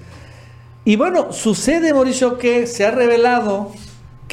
Y 0.85 0.94
bueno, 0.94 1.33
sucede, 1.33 1.92
Mauricio, 1.92 2.38
que 2.38 2.68
se 2.68 2.87
ha 2.87 2.92
revelado 2.92 3.73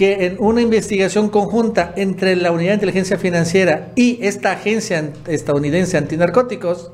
que 0.01 0.25
en 0.25 0.37
una 0.39 0.61
investigación 0.61 1.29
conjunta 1.29 1.93
entre 1.95 2.35
la 2.35 2.51
Unidad 2.51 2.69
de 2.69 2.73
Inteligencia 2.73 3.19
Financiera 3.19 3.91
y 3.95 4.17
esta 4.25 4.53
agencia 4.53 5.13
estadounidense 5.27 5.95
antinarcóticos, 5.95 6.89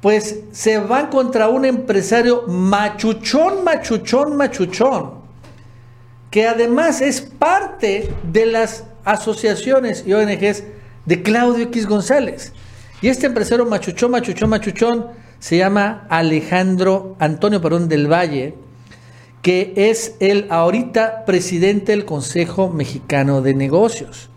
pues 0.00 0.40
se 0.50 0.78
van 0.78 1.06
contra 1.06 1.46
un 1.46 1.64
empresario 1.64 2.48
machuchón, 2.48 3.62
machuchón, 3.62 4.36
machuchón, 4.36 5.20
que 6.32 6.48
además 6.48 7.00
es 7.00 7.20
parte 7.20 8.10
de 8.24 8.46
las 8.46 8.86
asociaciones 9.04 10.02
y 10.04 10.14
ONGs 10.14 10.64
de 11.06 11.22
Claudio 11.22 11.66
X 11.66 11.86
González. 11.86 12.52
Y 13.02 13.08
este 13.08 13.26
empresario 13.26 13.66
machuchón, 13.66 14.10
machuchón, 14.10 14.50
machuchón 14.50 15.06
se 15.38 15.58
llama 15.58 16.08
Alejandro 16.10 17.14
Antonio 17.20 17.60
Perón 17.60 17.88
del 17.88 18.10
Valle, 18.10 18.56
que 19.44 19.74
es 19.76 20.16
el 20.20 20.46
ahorita 20.48 21.26
presidente 21.26 21.92
del 21.92 22.06
Consejo 22.06 22.70
Mexicano 22.70 23.42
de 23.42 23.52
Negocios. 23.52 24.30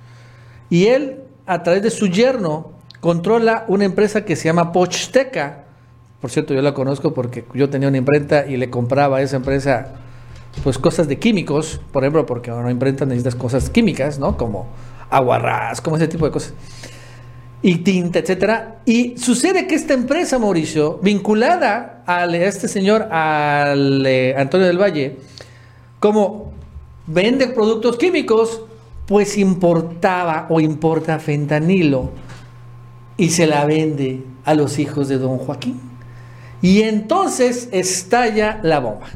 Y 0.69 0.87
él, 0.87 1.21
a 1.45 1.63
través 1.63 1.81
de 1.81 1.91
su 1.91 2.07
yerno, 2.07 2.73
controla 2.99 3.63
una 3.69 3.85
empresa 3.85 4.25
que 4.25 4.35
se 4.35 4.49
llama 4.49 4.73
Pochsteca. 4.73 5.63
Por 6.19 6.29
cierto, 6.29 6.53
yo 6.53 6.61
la 6.61 6.73
conozco 6.73 7.13
porque 7.13 7.45
yo 7.53 7.69
tenía 7.69 7.87
una 7.87 7.99
imprenta 7.99 8.47
y 8.47 8.57
le 8.57 8.69
compraba 8.69 9.19
a 9.19 9.21
esa 9.21 9.37
empresa 9.37 9.93
pues 10.61 10.77
cosas 10.77 11.07
de 11.07 11.17
químicos, 11.17 11.79
por 11.93 12.03
ejemplo, 12.03 12.25
porque 12.25 12.51
ahora 12.51 12.69
imprenta 12.69 13.05
necesitas 13.05 13.35
cosas 13.35 13.69
químicas, 13.69 14.19
¿no? 14.19 14.35
Como 14.35 14.67
aguarrás, 15.09 15.79
como 15.79 15.95
ese 15.95 16.09
tipo 16.09 16.25
de 16.25 16.31
cosas. 16.31 16.53
Y 17.61 17.77
tinta, 17.77 18.19
etcétera. 18.19 18.81
Y 18.85 19.17
sucede 19.17 19.67
que 19.67 19.75
esta 19.75 19.93
empresa, 19.93 20.37
Mauricio, 20.39 20.99
vinculada 21.01 22.03
a 22.05 22.25
este 22.25 22.67
señor, 22.67 23.03
al 23.11 24.05
eh, 24.05 24.35
Antonio 24.37 24.67
del 24.67 24.79
Valle, 24.79 25.17
como 25.99 26.53
vende 27.07 27.47
productos 27.47 27.97
químicos, 27.97 28.61
pues 29.07 29.37
importaba 29.37 30.47
o 30.49 30.59
importa 30.59 31.17
fentanilo 31.17 32.11
y 33.15 33.29
se 33.29 33.47
la 33.47 33.65
vende 33.65 34.23
a 34.45 34.53
los 34.53 34.77
hijos 34.79 35.07
de 35.07 35.17
don 35.17 35.37
Joaquín. 35.37 35.81
Y 36.61 36.83
entonces 36.83 37.69
estalla 37.71 38.59
la 38.63 38.79
bomba. 38.79 39.07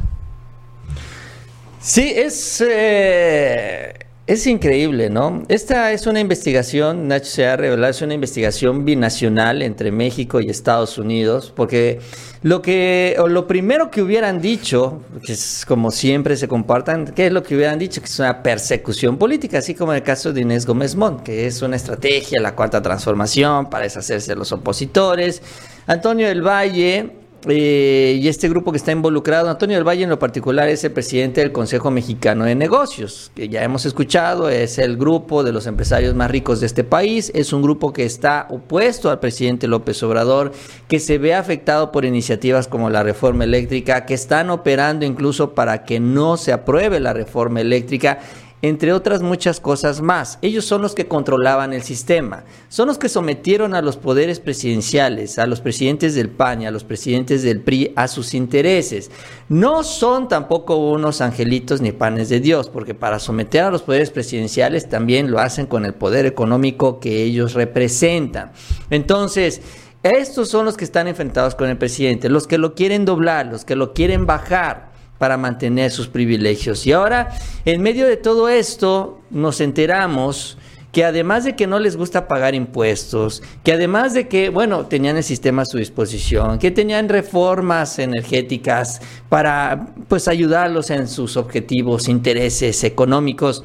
Sí, 1.79 2.11
es, 2.15 2.63
eh, 2.65 4.00
Es 4.31 4.47
increíble, 4.47 5.09
¿no? 5.09 5.43
Esta 5.49 5.91
es 5.91 6.07
una 6.07 6.21
investigación, 6.21 7.09
Nacho 7.09 7.25
se 7.25 7.47
ha 7.47 7.57
revelado, 7.57 7.91
es 7.91 8.01
una 8.01 8.13
investigación 8.13 8.85
binacional 8.85 9.61
entre 9.61 9.91
México 9.91 10.39
y 10.39 10.49
Estados 10.49 10.97
Unidos, 10.97 11.51
porque 11.53 11.99
lo 12.41 12.61
que, 12.61 13.17
o 13.19 13.27
lo 13.27 13.45
primero 13.45 13.91
que 13.91 14.01
hubieran 14.01 14.39
dicho, 14.39 15.01
que 15.25 15.33
es 15.33 15.65
como 15.67 15.91
siempre 15.91 16.37
se 16.37 16.47
compartan, 16.47 17.07
¿qué 17.13 17.27
es 17.27 17.33
lo 17.33 17.43
que 17.43 17.57
hubieran 17.57 17.77
dicho? 17.77 17.99
Que 17.99 18.07
es 18.07 18.19
una 18.19 18.41
persecución 18.41 19.17
política, 19.17 19.57
así 19.57 19.75
como 19.75 19.91
en 19.91 19.97
el 19.97 20.03
caso 20.03 20.31
de 20.31 20.39
Inés 20.39 20.65
Gómez 20.65 20.95
Mont, 20.95 21.23
que 21.23 21.45
es 21.45 21.61
una 21.61 21.75
estrategia, 21.75 22.39
la 22.39 22.55
cuarta 22.55 22.81
transformación, 22.81 23.69
para 23.69 23.83
deshacerse 23.83 24.31
de 24.31 24.37
los 24.37 24.53
opositores. 24.53 25.41
Antonio 25.87 26.29
del 26.29 26.41
Valle, 26.41 27.20
eh, 27.47 28.19
y 28.21 28.27
este 28.27 28.47
grupo 28.49 28.71
que 28.71 28.77
está 28.77 28.91
involucrado, 28.91 29.49
Antonio 29.49 29.75
del 29.75 29.87
Valle 29.87 30.03
en 30.03 30.09
lo 30.09 30.19
particular 30.19 30.69
es 30.69 30.83
el 30.83 30.91
presidente 30.91 31.41
del 31.41 31.51
Consejo 31.51 31.89
Mexicano 31.89 32.45
de 32.45 32.53
Negocios, 32.53 33.31
que 33.33 33.49
ya 33.49 33.63
hemos 33.63 33.85
escuchado, 33.85 34.49
es 34.49 34.77
el 34.77 34.95
grupo 34.95 35.43
de 35.43 35.51
los 35.51 35.65
empresarios 35.65 36.13
más 36.13 36.29
ricos 36.29 36.59
de 36.59 36.67
este 36.67 36.83
país, 36.83 37.31
es 37.33 37.51
un 37.51 37.61
grupo 37.61 37.93
que 37.93 38.05
está 38.05 38.45
opuesto 38.49 39.09
al 39.09 39.19
presidente 39.19 39.67
López 39.67 40.03
Obrador, 40.03 40.51
que 40.87 40.99
se 40.99 41.17
ve 41.17 41.33
afectado 41.33 41.91
por 41.91 42.05
iniciativas 42.05 42.67
como 42.67 42.89
la 42.89 43.01
reforma 43.01 43.43
eléctrica, 43.43 44.05
que 44.05 44.13
están 44.13 44.51
operando 44.51 45.05
incluso 45.05 45.55
para 45.55 45.83
que 45.83 45.99
no 45.99 46.37
se 46.37 46.53
apruebe 46.53 46.99
la 46.99 47.13
reforma 47.13 47.61
eléctrica 47.61 48.19
entre 48.61 48.93
otras 48.93 49.21
muchas 49.21 49.59
cosas 49.59 50.01
más. 50.01 50.37
Ellos 50.41 50.65
son 50.65 50.81
los 50.81 50.95
que 50.95 51.07
controlaban 51.07 51.73
el 51.73 51.83
sistema, 51.83 52.43
son 52.69 52.87
los 52.87 52.97
que 52.97 53.09
sometieron 53.09 53.73
a 53.73 53.81
los 53.81 53.97
poderes 53.97 54.39
presidenciales, 54.39 55.39
a 55.39 55.47
los 55.47 55.61
presidentes 55.61 56.15
del 56.15 56.29
PAN 56.29 56.61
y 56.61 56.65
a 56.67 56.71
los 56.71 56.83
presidentes 56.83 57.43
del 57.43 57.61
PRI 57.61 57.93
a 57.95 58.07
sus 58.07 58.33
intereses. 58.33 59.09
No 59.49 59.83
son 59.83 60.27
tampoco 60.27 60.77
unos 60.77 61.21
angelitos 61.21 61.81
ni 61.81 61.91
panes 61.91 62.29
de 62.29 62.39
Dios, 62.39 62.69
porque 62.69 62.93
para 62.93 63.19
someter 63.19 63.63
a 63.63 63.71
los 63.71 63.81
poderes 63.81 64.11
presidenciales 64.11 64.89
también 64.89 65.31
lo 65.31 65.39
hacen 65.39 65.65
con 65.65 65.85
el 65.85 65.93
poder 65.93 66.25
económico 66.25 66.99
que 66.99 67.23
ellos 67.23 67.53
representan. 67.53 68.51
Entonces, 68.89 69.61
estos 70.03 70.49
son 70.49 70.65
los 70.65 70.77
que 70.77 70.83
están 70.83 71.07
enfrentados 71.07 71.53
con 71.55 71.69
el 71.69 71.77
presidente, 71.77 72.29
los 72.29 72.47
que 72.47 72.57
lo 72.57 72.73
quieren 72.73 73.05
doblar, 73.05 73.45
los 73.47 73.65
que 73.65 73.75
lo 73.75 73.93
quieren 73.93 74.25
bajar 74.25 74.90
para 75.21 75.37
mantener 75.37 75.91
sus 75.91 76.07
privilegios. 76.07 76.87
Y 76.87 76.93
ahora, 76.93 77.29
en 77.63 77.83
medio 77.83 78.07
de 78.07 78.17
todo 78.17 78.49
esto, 78.49 79.21
nos 79.29 79.61
enteramos 79.61 80.57
que 80.91 81.05
además 81.05 81.43
de 81.43 81.55
que 81.55 81.67
no 81.67 81.77
les 81.77 81.95
gusta 81.95 82.27
pagar 82.27 82.55
impuestos, 82.55 83.43
que 83.63 83.71
además 83.71 84.15
de 84.15 84.27
que, 84.27 84.49
bueno, 84.49 84.87
tenían 84.87 85.17
el 85.17 85.23
sistema 85.23 85.61
a 85.61 85.65
su 85.65 85.77
disposición, 85.77 86.57
que 86.57 86.71
tenían 86.71 87.07
reformas 87.07 87.99
energéticas 87.99 88.99
para, 89.29 89.93
pues, 90.07 90.27
ayudarlos 90.27 90.89
en 90.89 91.07
sus 91.07 91.37
objetivos, 91.37 92.07
intereses 92.07 92.83
económicos, 92.83 93.63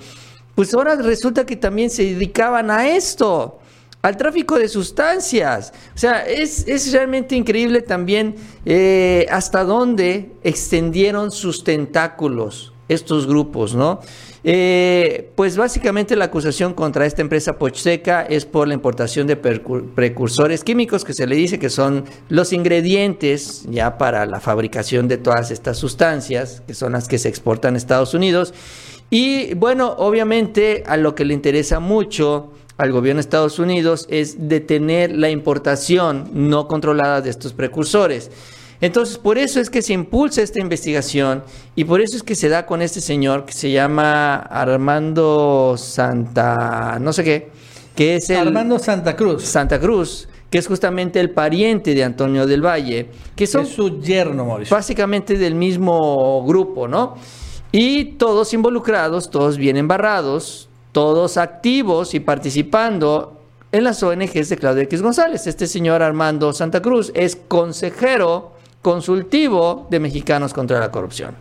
pues 0.54 0.74
ahora 0.74 0.94
resulta 0.96 1.46
que 1.46 1.56
también 1.56 1.88
se 1.88 2.02
dedicaban 2.02 2.70
a 2.70 2.86
esto 2.86 3.60
al 4.06 4.16
tráfico 4.16 4.56
de 4.56 4.68
sustancias. 4.68 5.72
O 5.92 5.98
sea, 5.98 6.24
es, 6.24 6.92
realmente 6.92 7.34
increíble 7.34 7.82
también 7.82 8.36
eh, 8.64 9.26
hasta 9.32 9.64
dónde 9.64 10.30
extendieron 10.44 11.32
sus 11.32 11.64
tentáculos 11.64 12.72
estos 12.86 13.26
grupos, 13.26 13.74
¿no? 13.74 13.98
Eh, 14.44 15.32
pues 15.34 15.56
básicamente 15.56 16.14
la 16.14 16.26
acusación 16.26 16.72
contra 16.72 17.04
esta 17.04 17.20
empresa 17.20 17.58
Pochseca 17.58 18.22
es 18.22 18.46
por 18.46 18.68
la 18.68 18.74
importación 18.74 19.26
de 19.26 19.34
precursores 19.34 20.62
químicos 20.62 21.04
que 21.04 21.12
se 21.12 21.26
le 21.26 21.34
dice 21.34 21.58
que 21.58 21.68
son 21.68 22.04
los 22.28 22.52
ingredientes 22.52 23.64
ya 23.68 23.98
para 23.98 24.24
la 24.24 24.38
fabricación 24.38 25.08
de 25.08 25.16
todas 25.16 25.50
estas 25.50 25.78
sustancias, 25.78 26.62
que 26.64 26.74
son 26.74 26.92
las 26.92 27.08
que 27.08 27.18
se 27.18 27.28
exportan 27.28 27.74
a 27.74 27.78
Estados 27.78 28.14
Unidos. 28.14 28.54
Y 29.10 29.54
bueno, 29.54 29.96
obviamente 29.98 30.84
a 30.86 30.96
lo 30.96 31.16
que 31.16 31.24
le 31.24 31.34
interesa 31.34 31.80
mucho 31.80 32.52
al 32.78 32.92
gobierno 32.92 33.18
de 33.18 33.22
Estados 33.22 33.58
Unidos 33.58 34.06
es 34.10 34.48
detener 34.48 35.12
la 35.12 35.30
importación 35.30 36.30
no 36.32 36.68
controlada 36.68 37.20
de 37.20 37.30
estos 37.30 37.52
precursores. 37.52 38.30
Entonces, 38.80 39.16
por 39.16 39.38
eso 39.38 39.58
es 39.58 39.70
que 39.70 39.80
se 39.80 39.94
impulsa 39.94 40.42
esta 40.42 40.60
investigación 40.60 41.42
y 41.74 41.84
por 41.84 42.02
eso 42.02 42.16
es 42.16 42.22
que 42.22 42.34
se 42.34 42.48
da 42.50 42.66
con 42.66 42.82
este 42.82 43.00
señor 43.00 43.46
que 43.46 43.54
se 43.54 43.70
llama 43.70 44.36
Armando 44.36 45.76
Santa, 45.78 46.98
no 47.00 47.12
sé 47.12 47.24
qué, 47.24 47.50
que 47.94 48.16
es 48.16 48.28
el... 48.28 48.48
Armando 48.48 48.78
Santa 48.78 49.16
Cruz. 49.16 49.44
Santa 49.44 49.80
Cruz, 49.80 50.28
que 50.50 50.58
es 50.58 50.66
justamente 50.66 51.18
el 51.20 51.30
pariente 51.30 51.94
de 51.94 52.04
Antonio 52.04 52.46
del 52.46 52.64
Valle, 52.64 53.08
que 53.34 53.46
son... 53.46 53.62
Es 53.62 53.70
su 53.70 54.02
yerno, 54.02 54.44
Mauricio. 54.44 54.76
Básicamente 54.76 55.38
del 55.38 55.54
mismo 55.54 56.44
grupo, 56.44 56.86
¿no? 56.86 57.14
Y 57.72 58.16
todos 58.16 58.52
involucrados, 58.52 59.30
todos 59.30 59.56
bien 59.56 59.78
embarrados, 59.78 60.65
todos 60.96 61.36
activos 61.36 62.14
y 62.14 62.20
participando 62.20 63.38
en 63.70 63.84
las 63.84 64.02
ONGs 64.02 64.48
de 64.48 64.56
Claudio 64.56 64.82
X 64.84 65.02
González. 65.02 65.46
Este 65.46 65.66
señor 65.66 66.02
Armando 66.02 66.54
Santa 66.54 66.80
Cruz 66.80 67.12
es 67.14 67.36
consejero 67.36 68.52
consultivo 68.80 69.86
de 69.90 70.00
Mexicanos 70.00 70.54
contra 70.54 70.80
la 70.80 70.90
Corrupción. 70.90 71.34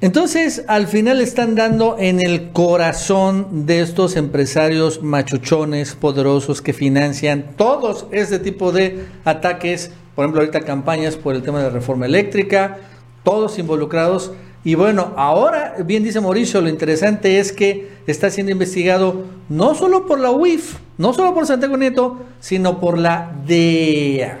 Entonces, 0.00 0.64
al 0.68 0.86
final 0.86 1.20
están 1.20 1.56
dando 1.56 1.96
en 1.98 2.20
el 2.20 2.52
corazón 2.52 3.66
de 3.66 3.80
estos 3.80 4.14
empresarios 4.14 5.02
machuchones, 5.02 5.96
poderosos, 5.96 6.62
que 6.62 6.72
financian 6.72 7.56
todos 7.56 8.06
este 8.12 8.38
tipo 8.38 8.70
de 8.70 9.04
ataques, 9.24 9.90
por 10.14 10.26
ejemplo, 10.26 10.42
ahorita 10.42 10.60
campañas 10.60 11.16
por 11.16 11.34
el 11.34 11.42
tema 11.42 11.58
de 11.58 11.64
la 11.64 11.70
reforma 11.70 12.06
eléctrica, 12.06 12.78
todos 13.24 13.58
involucrados 13.58 14.30
y 14.62 14.74
bueno, 14.74 15.14
ahora, 15.16 15.76
bien 15.84 16.02
dice 16.02 16.20
Mauricio, 16.20 16.60
lo 16.60 16.68
interesante 16.68 17.38
es 17.38 17.52
que 17.52 17.88
está 18.06 18.30
siendo 18.30 18.52
investigado 18.52 19.24
no 19.48 19.74
solo 19.74 20.06
por 20.06 20.20
la 20.20 20.30
UIF, 20.30 20.76
no 20.98 21.14
solo 21.14 21.32
por 21.32 21.46
Santiago 21.46 21.78
Nieto, 21.78 22.18
sino 22.40 22.78
por 22.78 22.98
la 22.98 23.32
DEA. 23.46 24.38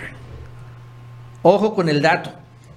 Ojo 1.42 1.74
con 1.74 1.88
el 1.88 2.02
dato. 2.02 2.32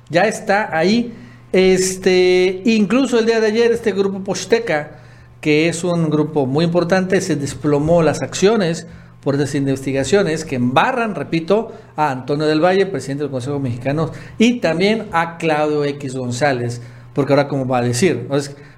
Ya 0.10 0.24
está 0.24 0.76
ahí. 0.76 1.14
Este, 1.52 2.62
incluso 2.66 3.20
el 3.20 3.26
día 3.26 3.42
de 3.42 3.48
ayer, 3.48 3.72
este 3.74 3.92
grupo 3.92 4.24
Posteca, 4.24 5.00
que 5.42 5.68
es 5.68 5.84
un 5.84 6.10
grupo 6.10 6.46
muy 6.46 6.64
importante, 6.64 7.20
se 7.20 7.36
desplomó 7.36 8.02
las 8.02 8.22
acciones 8.22 8.88
por 9.22 9.36
estas 9.36 9.54
investigaciones 9.56 10.46
que 10.46 10.56
embarran, 10.56 11.14
repito, 11.14 11.74
a 11.96 12.12
Antonio 12.12 12.46
del 12.46 12.64
Valle, 12.64 12.86
presidente 12.86 13.24
del 13.24 13.32
Consejo 13.32 13.60
Mexicano, 13.60 14.12
y 14.38 14.60
también 14.60 15.08
a 15.12 15.38
Claudio 15.38 15.84
X 15.84 16.16
González 16.16 16.82
porque 17.14 17.34
ahora 17.34 17.48
como 17.48 17.68
va 17.68 17.80
a 17.80 17.82
decir. 17.82 18.28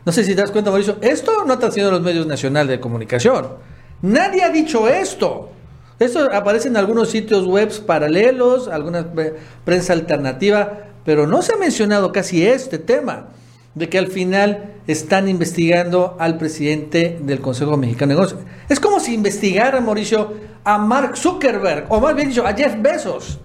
No 0.06 0.12
sé 0.12 0.24
si 0.24 0.36
te 0.36 0.42
das 0.42 0.52
cuenta, 0.52 0.70
Mauricio, 0.70 0.98
esto 1.02 1.46
no 1.46 1.54
está 1.54 1.68
haciendo 1.68 1.92
los 1.92 2.02
medios 2.02 2.28
nacionales 2.28 2.70
de 2.70 2.80
comunicación. 2.80 3.48
Nadie 4.02 4.44
ha 4.44 4.50
dicho 4.50 4.88
esto. 4.88 5.50
Esto 5.98 6.30
aparece 6.34 6.68
en 6.68 6.78
algunos 6.78 7.10
sitios 7.10 7.46
web 7.46 7.72
paralelos, 7.86 8.68
alguna 8.68 9.08
prensa 9.64 9.94
alternativa, 9.94 10.90
pero 11.06 11.26
no 11.26 11.42
se 11.42 11.54
ha 11.54 11.58
mencionado 11.58 12.12
casi 12.12 12.46
este 12.46 12.80
tema, 12.80 13.28
de 13.76 13.88
que 13.90 13.98
al 13.98 14.08
final 14.08 14.74
están 14.88 15.30
investigando 15.30 16.18
al 16.20 16.38
presidente 16.38 17.18
del 17.22 17.40
Consejo 17.40 17.78
Mexicano 17.78 18.10
de 18.10 18.16
Negocios. 18.16 18.42
Es 18.68 18.80
como 18.80 19.00
si 19.00 19.14
investigara, 19.14 19.80
Mauricio, 19.80 20.34
a 20.64 20.78
Mark 20.78 21.16
Zuckerberg, 21.16 21.86
o 21.90 22.02
más 22.02 22.16
bien 22.16 22.30
dicho, 22.30 22.46
a 22.46 22.54
Jeff 22.54 22.76
Bezos, 22.82 23.40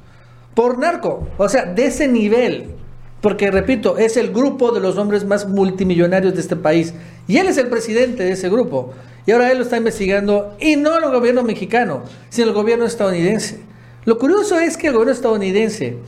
por 0.55 0.79
narco. 0.79 1.29
O 1.39 1.49
sea, 1.49 1.65
de 1.65 1.87
ese 1.87 2.09
nivel. 2.09 2.75
Porque, 3.21 3.51
repito, 3.51 3.99
es 3.99 4.17
el 4.17 4.33
grupo 4.33 4.73
de 4.73 4.81
los 4.81 4.97
hombres 4.97 5.25
más 5.25 5.49
multimillonarios 5.49 6.35
de 6.35 6.41
este 6.41 6.57
país. 6.57 6.95
Y 7.29 7.37
él 7.37 7.49
es 7.49 7.59
el 7.59 7.69
presidente 7.69 8.25
de 8.25 8.33
ese 8.33 8.49
grupo. 8.49 8.93
Y 9.27 9.33
ahora 9.33 9.51
él 9.51 9.59
lo 9.59 9.65
está 9.65 9.77
investigando, 9.77 10.57
y 10.59 10.77
no 10.77 10.97
el 10.97 11.11
gobierno 11.11 11.43
mexicano, 11.43 12.03
sino 12.31 12.49
el 12.49 12.55
gobierno 12.55 12.87
estadounidense. 12.87 13.61
Lo 14.07 14.19
curioso 14.19 14.59
es 14.59 14.77
que 14.77 14.87
el 14.87 14.95
gobierno 14.95 15.13
estadounidense 15.13 15.99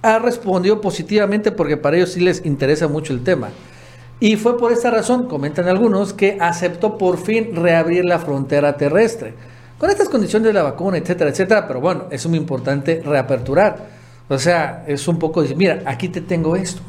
ha 0.00 0.18
respondido 0.18 0.80
positivamente 0.80 1.52
porque 1.52 1.76
para 1.76 1.96
ellos 1.96 2.12
sí 2.12 2.20
les 2.20 2.44
interesa 2.46 2.88
mucho 2.88 3.12
el 3.12 3.22
tema. 3.22 3.50
Y 4.18 4.36
fue 4.36 4.56
por 4.56 4.72
esta 4.72 4.90
razón, 4.90 5.28
comentan 5.28 5.68
algunos, 5.68 6.14
que 6.14 6.38
aceptó 6.40 6.96
por 6.96 7.18
fin 7.18 7.54
reabrir 7.54 8.06
la 8.06 8.18
frontera 8.18 8.76
terrestre. 8.78 9.34
Con 9.78 9.90
estas 9.90 10.08
condiciones 10.08 10.46
de 10.46 10.54
la 10.54 10.62
vacuna, 10.62 10.96
etcétera, 10.96 11.28
etcétera, 11.28 11.68
pero 11.68 11.82
bueno, 11.82 12.04
es 12.10 12.26
muy 12.26 12.38
importante 12.38 13.02
reaperturar. 13.04 13.95
O 14.28 14.38
sea, 14.38 14.84
es 14.86 15.06
un 15.06 15.18
poco 15.18 15.44
mira, 15.54 15.82
aquí 15.86 16.08
te 16.08 16.20
tengo 16.20 16.56
esto. 16.56 16.82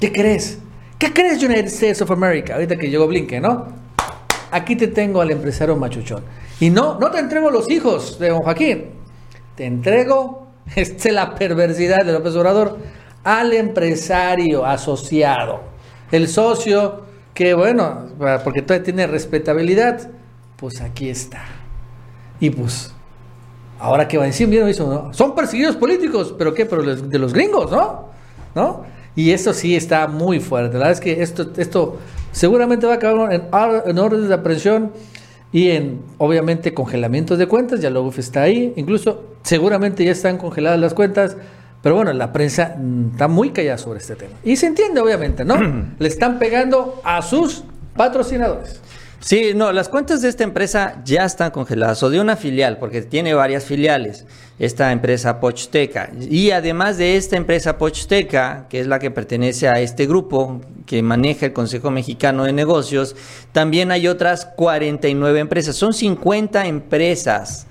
¿Qué 0.00 0.12
crees? 0.12 0.58
¿Qué 0.98 1.12
crees 1.12 1.42
United 1.42 1.66
States 1.66 2.00
of 2.02 2.10
America? 2.10 2.54
Ahorita 2.54 2.76
que 2.76 2.88
llegó 2.88 3.06
Blinken, 3.06 3.42
¿no? 3.42 3.66
Aquí 4.50 4.74
te 4.74 4.88
tengo 4.88 5.20
al 5.20 5.30
empresario 5.30 5.76
machuchón. 5.76 6.22
Y 6.60 6.70
no, 6.70 6.98
no 6.98 7.10
te 7.10 7.18
entrego 7.18 7.50
los 7.50 7.70
hijos 7.70 8.18
de 8.18 8.30
don 8.30 8.40
Joaquín. 8.40 8.86
Te 9.54 9.66
entrego, 9.66 10.48
esta 10.76 11.08
es 11.08 11.14
la 11.14 11.34
perversidad 11.34 11.98
del 12.04 12.14
López 12.14 12.34
Obrador, 12.34 12.78
al 13.22 13.52
empresario 13.52 14.64
asociado. 14.64 15.60
El 16.10 16.28
socio 16.28 17.02
que, 17.34 17.54
bueno, 17.54 18.08
porque 18.42 18.62
todavía 18.62 18.84
tiene 18.84 19.06
respetabilidad, 19.06 20.10
pues 20.56 20.80
aquí 20.80 21.10
está. 21.10 21.44
Y 22.40 22.50
pues 22.50 22.92
Ahora 23.78 24.08
que 24.08 24.18
va 24.18 24.24
a 24.24 24.26
decir, 24.26 24.52
eso, 24.54 25.10
son 25.12 25.34
perseguidos 25.34 25.76
políticos, 25.76 26.34
pero 26.36 26.52
¿qué? 26.52 26.66
Pero 26.66 26.82
de 26.82 27.18
los 27.18 27.32
gringos, 27.32 27.70
¿no? 27.70 28.08
¿No? 28.54 28.84
Y 29.14 29.32
eso 29.32 29.52
sí 29.52 29.76
está 29.76 30.06
muy 30.08 30.40
fuerte. 30.40 30.74
La 30.74 30.86
verdad 30.86 30.92
es 30.92 31.00
que 31.00 31.22
esto, 31.22 31.50
esto 31.56 31.98
seguramente 32.32 32.86
va 32.86 32.94
a 32.94 32.96
acabar 32.96 33.32
en, 33.32 33.42
en 33.86 33.98
órdenes 33.98 34.28
de 34.28 34.34
aprehensión 34.34 34.92
y 35.52 35.70
en, 35.70 36.02
obviamente, 36.18 36.74
congelamientos 36.74 37.38
de 37.38 37.46
cuentas, 37.46 37.80
ya 37.80 37.90
UF 37.90 38.18
está 38.18 38.42
ahí, 38.42 38.72
incluso 38.76 39.24
seguramente 39.42 40.04
ya 40.04 40.12
están 40.12 40.36
congeladas 40.36 40.78
las 40.78 40.92
cuentas, 40.92 41.36
pero 41.82 41.94
bueno, 41.94 42.12
la 42.12 42.32
prensa 42.32 42.76
mm, 42.76 43.12
está 43.12 43.28
muy 43.28 43.50
callada 43.50 43.78
sobre 43.78 44.00
este 44.00 44.14
tema. 44.14 44.34
Y 44.44 44.56
se 44.56 44.66
entiende, 44.66 45.00
obviamente, 45.00 45.44
¿no? 45.44 45.56
Le 45.98 46.08
están 46.08 46.38
pegando 46.38 47.00
a 47.02 47.22
sus 47.22 47.64
patrocinadores. 47.96 48.80
Sí, 49.20 49.52
no, 49.54 49.72
las 49.72 49.88
cuentas 49.88 50.22
de 50.22 50.28
esta 50.28 50.44
empresa 50.44 51.02
ya 51.04 51.24
están 51.24 51.50
congeladas, 51.50 52.02
o 52.04 52.10
de 52.10 52.20
una 52.20 52.36
filial, 52.36 52.78
porque 52.78 53.02
tiene 53.02 53.34
varias 53.34 53.64
filiales, 53.64 54.26
esta 54.58 54.92
empresa 54.92 55.40
Pochsteca. 55.40 56.10
Y 56.20 56.52
además 56.52 56.98
de 56.98 57.16
esta 57.16 57.36
empresa 57.36 57.78
Pochsteca, 57.78 58.66
que 58.68 58.80
es 58.80 58.86
la 58.86 58.98
que 58.98 59.10
pertenece 59.10 59.68
a 59.68 59.80
este 59.80 60.06
grupo 60.06 60.60
que 60.86 61.02
maneja 61.02 61.46
el 61.46 61.52
Consejo 61.52 61.90
Mexicano 61.90 62.44
de 62.44 62.52
Negocios, 62.52 63.16
también 63.52 63.90
hay 63.90 64.06
otras 64.06 64.46
49 64.56 65.40
empresas, 65.40 65.74
son 65.74 65.92
50 65.92 66.66
empresas 66.66 67.67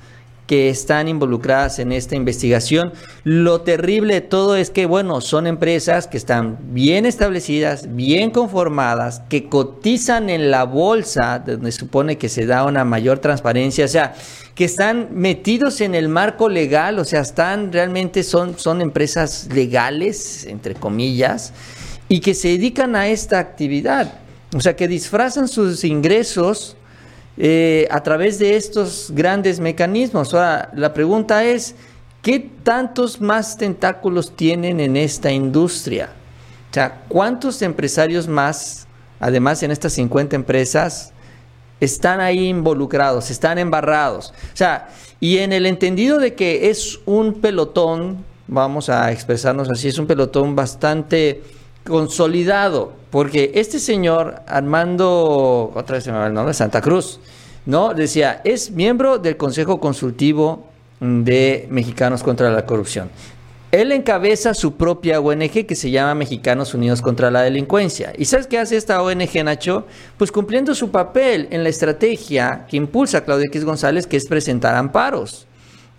que 0.47 0.69
están 0.69 1.09
involucradas 1.09 1.77
en 1.77 1.91
esta 1.91 2.15
investigación. 2.15 2.93
Lo 3.25 3.61
terrible 3.61 4.15
de 4.15 4.21
todo 4.21 4.55
es 4.55 4.69
que, 4.69 4.85
bueno, 4.85 5.19
son 5.19 5.45
empresas 5.45 6.07
que 6.07 6.15
están 6.17 6.57
bien 6.71 7.05
establecidas, 7.05 7.93
bien 7.95 8.31
conformadas, 8.31 9.21
que 9.29 9.49
cotizan 9.49 10.29
en 10.29 10.49
la 10.49 10.63
bolsa, 10.63 11.39
donde 11.39 11.71
supone 11.73 12.17
que 12.17 12.29
se 12.29 12.45
da 12.45 12.63
una 12.63 12.85
mayor 12.85 13.19
transparencia, 13.19 13.85
o 13.85 13.89
sea, 13.89 14.15
que 14.55 14.65
están 14.65 15.09
metidos 15.11 15.81
en 15.81 15.93
el 15.93 16.07
marco 16.07 16.47
legal, 16.47 16.97
o 16.97 17.05
sea, 17.05 17.21
están 17.21 17.71
realmente 17.73 18.23
son, 18.23 18.57
son 18.57 18.81
empresas 18.81 19.49
legales, 19.53 20.45
entre 20.45 20.75
comillas, 20.75 21.53
y 22.07 22.21
que 22.21 22.33
se 22.33 22.47
dedican 22.47 22.95
a 22.95 23.09
esta 23.09 23.37
actividad. 23.37 24.19
O 24.55 24.61
sea, 24.61 24.77
que 24.77 24.87
disfrazan 24.87 25.49
sus 25.49 25.83
ingresos 25.83 26.76
eh, 27.37 27.87
a 27.91 28.01
través 28.01 28.39
de 28.39 28.55
estos 28.55 29.11
grandes 29.13 29.59
mecanismos. 29.59 30.33
Ahora, 30.33 30.71
la 30.73 30.93
pregunta 30.93 31.43
es, 31.43 31.75
¿qué 32.23 32.39
tantos 32.63 33.21
más 33.21 33.57
tentáculos 33.57 34.35
tienen 34.35 34.79
en 34.79 34.97
esta 34.97 35.31
industria? 35.31 36.09
O 36.71 36.73
sea, 36.73 37.03
¿cuántos 37.07 37.61
empresarios 37.61 38.27
más, 38.27 38.87
además 39.19 39.61
en 39.61 39.69
estas 39.69 39.93
50 39.93 40.35
empresas, 40.35 41.13
están 41.79 42.21
ahí 42.21 42.47
involucrados, 42.47 43.29
están 43.29 43.59
embarrados? 43.59 44.33
O 44.53 44.57
sea, 44.57 44.89
y 45.19 45.37
en 45.37 45.53
el 45.53 45.67
entendido 45.67 46.17
de 46.17 46.33
que 46.33 46.71
es 46.71 46.99
un 47.05 47.35
pelotón, 47.35 48.25
vamos 48.47 48.89
a 48.89 49.11
expresarnos 49.11 49.69
así, 49.69 49.87
es 49.89 49.99
un 49.99 50.07
pelotón 50.07 50.55
bastante 50.55 51.43
consolidado, 51.87 52.93
porque 53.09 53.51
este 53.55 53.79
señor, 53.79 54.41
Armando, 54.47 55.71
otra 55.73 55.95
vez 55.95 56.03
se 56.03 56.11
me 56.11 56.17
va 56.17 56.27
el 56.27 56.33
nombre, 56.33 56.53
Santa 56.53 56.81
Cruz, 56.81 57.19
¿no? 57.65 57.93
Decía, 57.93 58.41
es 58.43 58.71
miembro 58.71 59.17
del 59.17 59.37
Consejo 59.37 59.79
Consultivo 59.79 60.67
de 60.99 61.67
Mexicanos 61.69 62.23
contra 62.23 62.51
la 62.51 62.65
Corrupción. 62.65 63.09
Él 63.71 63.91
encabeza 63.91 64.53
su 64.53 64.75
propia 64.75 65.19
ONG 65.19 65.65
que 65.65 65.75
se 65.75 65.91
llama 65.91 66.15
Mexicanos 66.15 66.73
Unidos 66.73 67.01
contra 67.01 67.29
la 67.29 67.41
Delincuencia. 67.41 68.13
¿Y 68.17 68.25
sabes 68.25 68.47
qué 68.47 68.59
hace 68.59 68.77
esta 68.77 69.01
ONG, 69.01 69.43
Nacho? 69.43 69.85
Pues 70.17 70.31
cumpliendo 70.31 70.73
su 70.73 70.89
papel 70.89 71.47
en 71.51 71.63
la 71.63 71.69
estrategia 71.69 72.65
que 72.69 72.77
impulsa 72.77 73.25
Claudia 73.25 73.47
X 73.47 73.65
González, 73.65 74.07
que 74.07 74.15
es 74.15 74.25
presentar 74.25 74.75
amparos. 74.75 75.46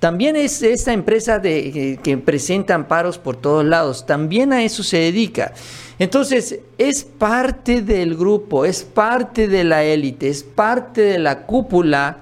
También 0.01 0.37
es 0.37 0.63
esta 0.63 0.93
empresa 0.93 1.41
de, 1.41 1.99
que 2.03 2.19
presenta 2.19 2.75
amparos 2.75 3.19
por 3.19 3.37
todos 3.37 3.65
lados, 3.65 4.07
también 4.07 4.53
a 4.53 4.63
eso 4.63 4.85
se 4.85 4.99
dedica. 4.99 5.53
Entonces, 5.99 6.61
es 6.79 7.03
parte 7.03 7.83
del 7.83 8.17
grupo, 8.17 8.65
es 8.65 8.85
parte 8.85 9.49
de 9.49 9.65
la 9.65 9.83
élite, 9.83 10.29
es 10.29 10.45
parte 10.45 11.01
de 11.01 11.19
la 11.19 11.47
cúpula. 11.47 12.19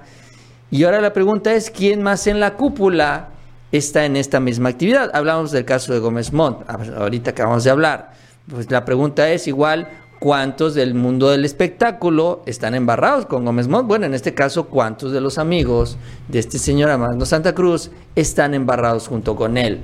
Y 0.71 0.83
ahora 0.83 1.01
la 1.01 1.13
pregunta 1.13 1.53
es, 1.53 1.69
¿quién 1.69 2.01
más 2.01 2.25
en 2.25 2.39
la 2.39 2.55
cúpula 2.55 3.29
está 3.71 4.05
en 4.05 4.17
esta 4.17 4.39
misma 4.39 4.69
actividad? 4.69 5.11
Hablamos 5.13 5.51
del 5.51 5.63
caso 5.63 5.93
de 5.93 5.99
Gómez 5.99 6.33
Montt, 6.33 6.67
ahorita 6.67 7.31
acabamos 7.31 7.63
de 7.63 7.69
hablar. 7.69 8.11
Pues 8.49 8.71
la 8.71 8.85
pregunta 8.85 9.29
es 9.29 9.47
igual, 9.47 9.87
cuántos 10.19 10.73
del 10.73 10.93
mundo 10.93 11.29
del 11.29 11.45
espectáculo 11.45 12.41
están 12.45 12.75
embarrados 12.75 13.25
con 13.25 13.45
Gómez 13.45 13.67
Montt. 13.67 13.87
Bueno, 13.87 14.05
en 14.05 14.13
este 14.13 14.33
caso, 14.33 14.67
cuántos 14.67 15.11
de 15.11 15.21
los 15.21 15.37
amigos 15.37 15.97
de 16.27 16.39
este 16.39 16.59
señor 16.59 16.89
Armando 16.89 17.25
Santa 17.25 17.53
Cruz 17.53 17.91
están 18.15 18.53
embarrados 18.53 19.07
junto 19.07 19.35
con 19.35 19.57
él. 19.57 19.79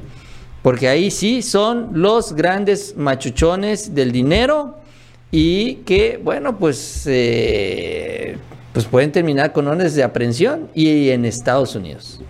Porque 0.62 0.88
ahí 0.88 1.12
sí 1.12 1.42
son 1.42 1.90
los 1.94 2.34
grandes 2.34 2.96
machuchones 2.96 3.94
del 3.94 4.12
dinero 4.12 4.78
y 5.30 5.76
que, 5.86 6.20
bueno, 6.24 6.58
pues, 6.58 7.04
eh, 7.08 8.38
pues 8.72 8.86
pueden 8.86 9.12
terminar 9.12 9.52
con 9.52 9.68
órdenes 9.68 9.96
de 9.96 10.04
aprehensión 10.04 10.70
y 10.74 11.10
en 11.10 11.26
Estados 11.26 11.76
Unidos. 11.76 12.22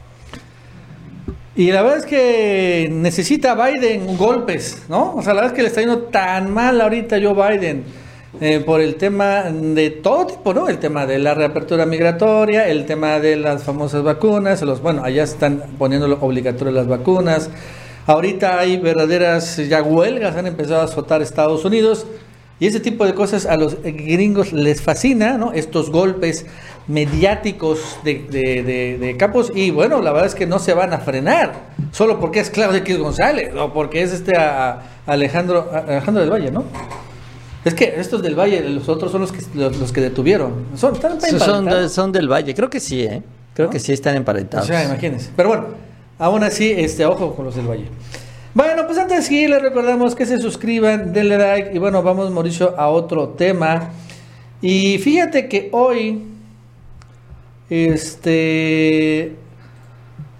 Y 1.56 1.72
la 1.72 1.84
verdad 1.84 2.00
es 2.00 2.06
que 2.08 2.89
necesita 2.92 3.54
Biden 3.54 4.18
golpes, 4.18 4.84
¿no? 4.89 5.13
O 5.16 5.22
sea, 5.22 5.36
la 5.36 5.42
verdad 5.42 5.52
es 5.52 5.56
que 5.56 5.62
le 5.62 5.68
está 5.68 5.82
yendo 5.82 6.00
tan 6.06 6.52
mal 6.52 6.82
ahorita 6.82 7.18
Joe 7.22 7.36
Biden 7.36 7.84
eh, 8.42 8.60
por 8.66 8.82
el 8.82 8.96
tema 8.96 9.44
de 9.44 9.92
todo 9.92 10.26
tipo, 10.26 10.52
¿no? 10.56 10.68
El 10.68 10.80
tema 10.80 11.06
de 11.06 11.20
la 11.20 11.36
reapertura 11.36 11.86
migratoria, 11.86 12.68
el 12.68 12.88
tema 12.88 13.20
de 13.20 13.36
las 13.36 13.62
famosas 13.62 14.02
vacunas, 14.02 14.63
los, 14.63 14.82
bueno, 14.82 15.04
allá 15.04 15.22
están 15.22 15.62
poniendo 15.78 16.18
obligatorio 16.22 16.74
las 16.74 16.88
vacunas. 16.88 17.52
Ahorita 18.08 18.58
hay 18.58 18.78
verdaderas 18.78 19.58
ya 19.58 19.84
huelgas, 19.84 20.36
han 20.36 20.48
empezado 20.48 20.82
a 20.82 20.86
azotar 20.86 21.22
Estados 21.22 21.63
Unidos. 21.66 22.08
Y 22.60 22.66
ese 22.66 22.80
tipo 22.80 23.06
de 23.06 23.13
cosas 23.13 23.46
a 23.46 23.58
los 23.58 23.78
gringos 23.84 24.54
les 24.54 24.82
fascina, 24.82 25.38
¿no? 25.38 25.54
Estos 25.54 25.92
golpes 25.92 26.48
mediáticos 26.88 27.98
de, 28.04 28.15
de, 29.00 29.15
capos 29.17 29.52
y 29.56 29.72
bueno, 29.72 30.02
la 30.02 30.12
verdad 30.12 30.28
es 30.28 30.36
que 30.36 30.46
no 30.46 30.60
se 30.60 30.74
van 30.74 30.93
a 30.93 31.00
frenar 31.00 31.54
solo 31.91 32.19
porque 32.19 32.39
es 32.39 32.50
Claudio 32.50 32.80
X 32.80 32.98
González 32.98 33.54
o 33.56 33.72
porque 33.72 34.02
es 34.02 34.12
este 34.12 34.34
Alejandro, 35.06 35.69
Alejandro 35.72 36.22
del 36.22 36.32
Valle, 36.32 36.52
¿no? 36.52 36.65
Es 37.63 37.74
que 37.74 37.93
estos 37.98 38.22
del 38.22 38.36
Valle, 38.38 38.62
los 38.69 38.89
otros 38.89 39.12
son 39.12 39.22
los 39.22 39.32
que, 39.32 39.39
los, 39.56 39.93
que 39.93 40.02
detuvieron. 40.02 40.65
Son, 40.76 40.96
son, 41.00 41.89
son, 41.89 42.12
del 42.12 42.28
Valle, 42.28 42.54
creo 42.54 42.69
que 42.69 42.82
sí, 42.82 43.04
¿eh? 43.04 43.24
Creo 43.54 43.69
que 43.69 43.80
sí 43.80 43.93
están 43.93 44.15
emparentados. 44.15 44.65
O 44.65 44.67
sea, 44.67 44.84
imagínense. 44.84 45.30
Pero 45.36 45.50
bueno, 45.50 45.65
aún 46.19 46.43
así, 46.43 46.72
este, 46.76 47.06
ojo 47.06 47.36
con 47.36 47.46
los 47.46 47.56
del 47.56 47.67
Valle. 47.67 47.86
Bueno, 48.54 48.86
pues 48.86 48.98
antes 48.98 49.17
de 49.17 49.24
seguir, 49.24 49.50
les 49.50 49.62
recordamos 49.62 50.13
que 50.15 50.26
se 50.26 50.39
suscriban, 50.39 51.13
denle 51.13 51.38
like 51.38 51.72
y 51.74 51.78
bueno, 51.78 52.04
vamos 52.04 52.30
Mauricio 52.32 52.78
a 52.78 52.89
otro 52.89 53.30
tema. 53.30 53.91
Y 54.62 54.98
fíjate 54.98 55.48
que 55.48 55.69
hoy 55.72 56.33
este. 57.69 59.36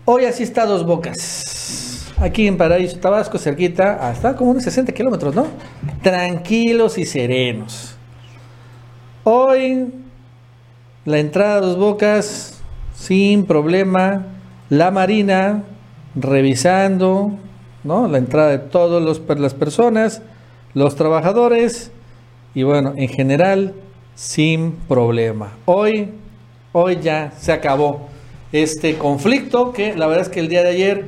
Hoy 0.06 0.26
así 0.26 0.44
está 0.44 0.66
Dos 0.66 0.86
Bocas. 0.86 2.14
Aquí 2.20 2.48
en 2.48 2.58
Paraíso, 2.58 3.00
Tabasco, 3.00 3.38
cerquita. 3.38 4.08
Hasta 4.08 4.36
como 4.36 4.52
unos 4.52 4.64
60 4.64 4.92
kilómetros, 4.94 5.34
¿no? 5.34 5.48
Tranquilos 6.02 6.98
y 6.98 7.06
serenos. 7.06 7.96
Hoy, 9.24 9.94
la 11.06 11.20
entrada 11.20 11.56
a 11.56 11.62
Dos 11.62 11.78
Bocas, 11.78 12.62
sin 12.96 13.46
problema. 13.46 14.28
La 14.70 14.92
Marina, 14.92 15.64
revisando, 16.16 17.32
¿no? 17.84 18.08
La 18.08 18.18
entrada 18.18 18.50
de 18.50 18.60
todas 18.60 19.02
las 19.40 19.54
personas, 19.54 20.22
los 20.74 20.96
trabajadores. 20.96 21.92
Y 22.54 22.64
bueno, 22.64 22.94
en 22.96 23.08
general, 23.10 23.74
sin 24.16 24.74
problema. 24.88 25.54
Hoy 25.66 26.12
hoy 26.74 27.00
ya 27.02 27.32
se 27.40 27.54
acabó 27.54 28.10
este 28.52 28.98
conflicto 28.98 29.72
que 29.72 29.96
la 29.96 30.08
verdad 30.08 30.24
es 30.24 30.30
que 30.30 30.40
el 30.40 30.50
día 30.50 30.64
de 30.64 30.70
ayer 30.70 31.06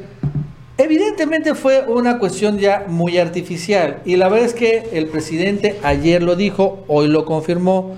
evidentemente 0.78 1.56
fue 1.56 1.86
una 1.88 2.19
cuestión 2.19 2.58
ya 2.60 2.86
muy 2.88 3.17
artificial 3.17 4.01
y 4.06 4.15
la 4.15 4.30
verdad 4.30 4.45
es 4.45 4.54
que 4.54 4.89
el 4.93 5.08
presidente 5.08 5.78
ayer 5.84 6.23
lo 6.23 6.36
dijo, 6.36 6.84
hoy 6.88 7.08
lo 7.08 7.25
confirmó, 7.25 7.97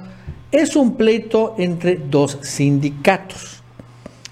es 0.52 0.76
un 0.76 0.96
pleito 0.96 1.56
entre 1.58 1.98
dos 1.98 2.40
sindicatos. 2.42 3.62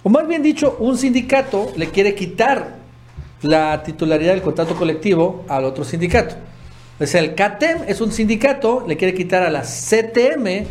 O 0.03 0.09
más 0.09 0.27
bien 0.27 0.41
dicho, 0.41 0.77
un 0.79 0.97
sindicato 0.97 1.71
le 1.75 1.87
quiere 1.89 2.15
quitar 2.15 2.75
la 3.41 3.83
titularidad 3.83 4.31
del 4.31 4.41
contrato 4.41 4.75
colectivo 4.75 5.43
al 5.49 5.65
otro 5.65 5.83
sindicato. 5.83 6.35
O 6.99 7.05
sea, 7.05 7.19
el 7.19 7.35
CATEM 7.35 7.79
es 7.87 7.99
un 7.99 8.11
sindicato, 8.11 8.85
le 8.87 8.95
quiere 8.95 9.13
quitar 9.13 9.43
a 9.43 9.49
la 9.49 9.63
CTM 9.63 10.65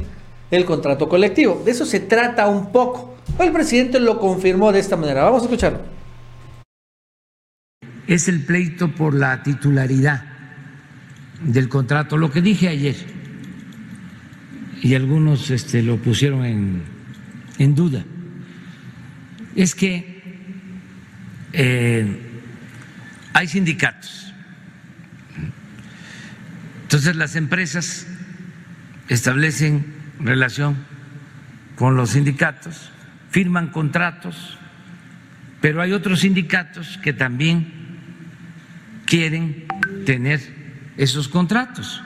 el 0.57 0.65
contrato 0.65 1.09
colectivo. 1.09 1.63
De 1.65 1.71
eso 1.71 1.85
se 1.85 2.01
trata 2.01 2.49
un 2.49 2.71
poco. 2.73 3.17
El 3.39 3.53
presidente 3.53 3.99
lo 4.01 4.19
confirmó 4.19 4.73
de 4.73 4.81
esta 4.81 4.97
manera. 4.97 5.25
Vamos 5.25 5.43
a 5.43 5.45
escucharlo. 5.47 5.81
Es 8.07 8.29
el 8.29 8.45
pleito 8.45 8.95
por 8.95 9.15
la 9.15 9.43
titularidad 9.43 10.25
del 11.43 11.69
contrato. 11.69 12.17
Lo 12.17 12.31
que 12.31 12.43
dije 12.43 12.69
ayer, 12.69 12.97
y 14.83 14.95
algunos 14.95 15.51
este, 15.51 15.83
lo 15.83 15.97
pusieron 15.97 16.45
en, 16.45 17.75
duda, 17.75 18.05
es 19.57 19.75
que 19.75 20.23
eh, 21.53 22.07
hay 23.33 23.49
sindicatos. 23.49 24.33
Entonces 26.83 27.17
las 27.17 27.35
empresas 27.35 28.07
establecen 29.09 29.94
relación 30.21 30.77
con 31.77 31.97
los 31.97 32.11
sindicatos, 32.11 32.91
firman 33.31 33.69
contratos, 33.69 34.59
pero 35.61 35.81
hay 35.81 35.93
otros 35.93 36.21
sindicatos 36.21 36.99
que 36.99 37.13
también 37.13 37.73
quieren 39.07 39.67
tener 40.05 40.41
esos 40.97 41.29
contratos. 41.29 42.03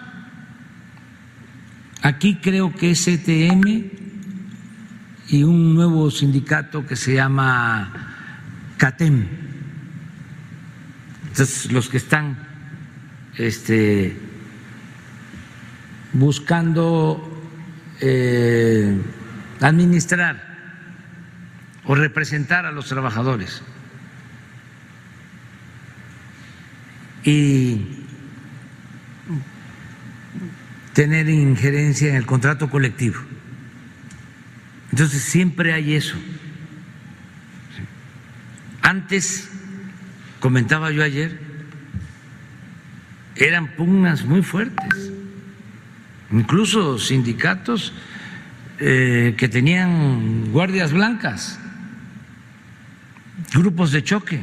Aquí 2.03 2.37
creo 2.37 2.75
que 2.75 2.93
es 2.93 3.05
CTM 3.05 3.91
y 5.29 5.43
un 5.43 5.75
nuevo 5.75 6.11
sindicato 6.11 6.87
que 6.87 6.97
se 6.97 7.15
llama 7.15 7.93
CATEM. 8.77 9.27
Entonces, 11.29 11.71
los 11.71 11.89
que 11.89 11.99
están 11.99 12.39
este, 13.37 14.17
buscando 16.13 17.28
eh, 18.01 19.01
administrar 19.61 20.47
o 21.85 21.95
representar 21.95 22.67
a 22.67 22.73
los 22.73 22.87
trabajadores. 22.87 23.63
Y 27.25 28.05
tener 30.93 31.29
injerencia 31.29 32.09
en 32.09 32.17
el 32.17 32.27
contrato 32.27 32.71
colectivo. 32.71 33.21
Entonces 34.91 35.23
siempre 35.23 35.73
hay 35.73 35.95
eso. 35.95 36.17
Antes, 38.83 39.49
comentaba 40.41 40.91
yo 40.91 41.03
ayer, 41.03 41.39
eran 43.37 43.77
pugnas 43.77 44.25
muy 44.25 44.43
fuertes, 44.43 45.13
incluso 46.33 46.99
sindicatos 46.99 47.93
eh, 48.81 49.35
que 49.37 49.49
tenían 49.49 50.53
guardias 50.53 50.93
blancas, 50.93 51.59
grupos 53.53 53.93
de 53.93 54.05
choque. 54.05 54.41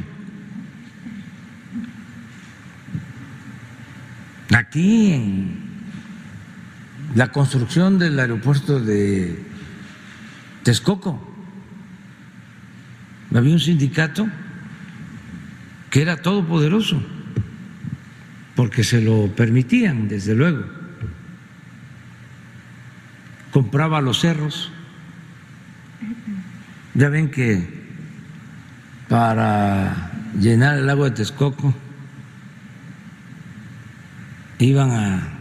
Aquí, 4.54 5.12
en 5.12 5.58
la 7.14 7.28
construcción 7.28 7.98
del 7.98 8.18
aeropuerto 8.18 8.80
de 8.80 9.42
Texcoco, 10.62 11.34
había 13.34 13.52
un 13.52 13.60
sindicato 13.60 14.28
que 15.90 16.02
era 16.02 16.16
todopoderoso, 16.20 17.02
porque 18.54 18.84
se 18.84 19.00
lo 19.00 19.28
permitían, 19.34 20.08
desde 20.08 20.34
luego. 20.34 20.85
Compraba 23.56 24.02
los 24.02 24.20
cerros. 24.20 24.70
Ya 26.92 27.08
ven 27.08 27.30
que 27.30 27.66
para 29.08 30.12
llenar 30.38 30.76
el 30.76 30.90
agua 30.90 31.08
de 31.08 31.16
Texcoco 31.16 31.72
iban 34.58 34.90
a 34.90 35.38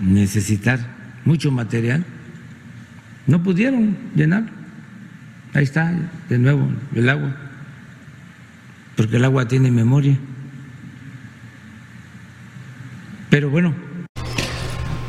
necesitar 0.00 0.80
mucho 1.26 1.50
material. 1.50 2.02
No 3.26 3.42
pudieron 3.42 3.94
llenar. 4.14 4.44
Ahí 5.52 5.64
está, 5.64 5.92
de 6.30 6.38
nuevo, 6.38 6.66
el 6.94 7.10
agua 7.10 7.36
porque 8.96 9.16
el 9.16 9.24
agua 9.26 9.46
tiene 9.46 9.70
memoria. 9.70 10.16
Pero 13.28 13.50
bueno. 13.50 13.74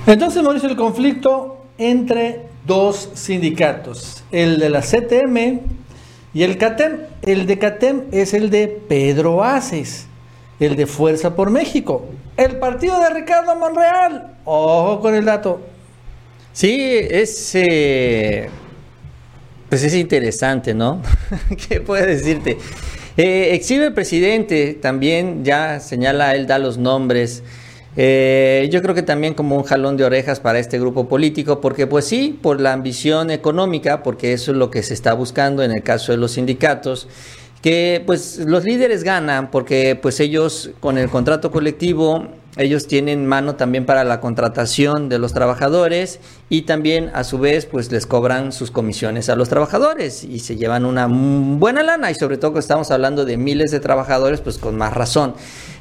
Entonces, 0.06 0.44
Mauricio, 0.44 0.68
el 0.68 0.76
conflicto 0.76 1.61
entre 1.89 2.41
dos 2.65 3.10
sindicatos, 3.15 4.24
el 4.32 4.60
de 4.60 4.70
la 4.70 4.82
CTM 4.82 5.60
y 6.34 6.44
el 6.44 6.58
CATEM. 6.58 6.98
El 7.24 7.48
de 7.48 7.60
CATEM 7.60 8.04
es 8.12 8.34
el 8.34 8.50
de 8.50 8.67
Pedro 8.67 9.44
Aces, 9.44 10.06
el 10.60 10.76
de 10.76 10.86
Fuerza 10.86 11.36
por 11.36 11.50
México. 11.50 12.06
El 12.38 12.58
partido 12.58 13.00
de 13.00 13.10
Ricardo 13.10 13.56
Monreal. 13.56 14.38
Ojo 14.46 15.00
con 15.02 15.15
el 15.15 15.26
dato. 15.26 15.62
Sí, 16.54 16.80
es... 16.80 17.52
Eh, 17.56 18.50
pues 19.70 19.84
es 19.84 19.94
interesante, 19.96 20.74
¿no? 20.74 21.02
¿Qué 21.70 21.80
puede 21.80 22.06
decirte? 22.06 22.58
Eh, 23.17 23.50
exhibe 23.54 23.86
el 23.86 23.94
presidente, 23.94 24.74
también 24.74 25.46
ya 25.46 25.80
señala, 25.80 26.36
él 26.36 26.48
da 26.48 26.60
los 26.60 26.78
nombres. 26.78 27.44
Eh, 27.97 28.69
yo 28.71 28.82
creo 28.82 28.95
que 28.95 29.04
también 29.04 29.34
como 29.34 29.58
un 29.58 29.63
jalón 29.63 29.97
de 29.97 30.06
orejas 30.06 30.39
para 30.39 30.60
este 30.60 30.80
grupo 30.80 31.08
político, 31.10 31.60
porque 31.60 31.88
pues 31.88 32.06
sí, 32.06 32.39
por 32.41 32.62
la 32.62 32.73
ambición 32.73 33.32
económica, 33.32 34.01
porque 34.01 34.34
eso 34.34 34.51
es 34.51 34.58
lo 34.58 34.71
que 34.71 34.82
se 34.82 34.93
está 34.93 35.13
buscando 35.13 35.63
en 35.63 35.71
el 35.71 35.84
caso 35.84 36.12
de 36.12 36.17
los 36.17 36.32
sindicatos, 36.34 37.08
que 37.62 38.01
pues 38.06 38.39
los 38.39 38.63
líderes 38.63 39.04
ganan 39.04 39.51
porque 39.51 39.97
pues 40.01 40.19
ellos 40.19 40.71
con 40.80 40.97
el 40.97 41.10
contrato 41.10 41.51
colectivo 41.51 42.27
ellos 42.58 42.88
tienen 42.88 43.26
mano 43.26 43.56
también 43.56 43.86
para 43.86 44.04
la 44.04 44.20
contratación 44.20 45.08
de 45.08 45.20
los 45.20 45.34
trabajadores 45.34 46.20
y 46.50 46.64
también 46.64 47.10
a 47.14 47.24
su 47.24 47.38
vez 47.38 47.66
pues 47.66 47.92
les 47.92 48.06
cobran 48.06 48.52
sus 48.52 48.72
comisiones 48.72 49.30
a 49.30 49.38
los 49.38 49.48
trabajadores 49.48 50.26
y 50.26 50.40
se 50.40 50.58
llevan 50.58 50.84
una 50.84 51.08
buena 51.08 51.82
lana 51.82 52.12
y 52.12 52.16
sobre 52.16 52.38
todo 52.38 52.54
que 52.54 52.60
estamos 52.60 52.92
hablando 52.92 53.24
de 53.24 53.38
miles 53.38 53.72
de 53.72 53.80
trabajadores 53.80 54.42
pues 54.42 54.58
con 54.58 54.78
más 54.78 54.94
razón. 54.94 55.34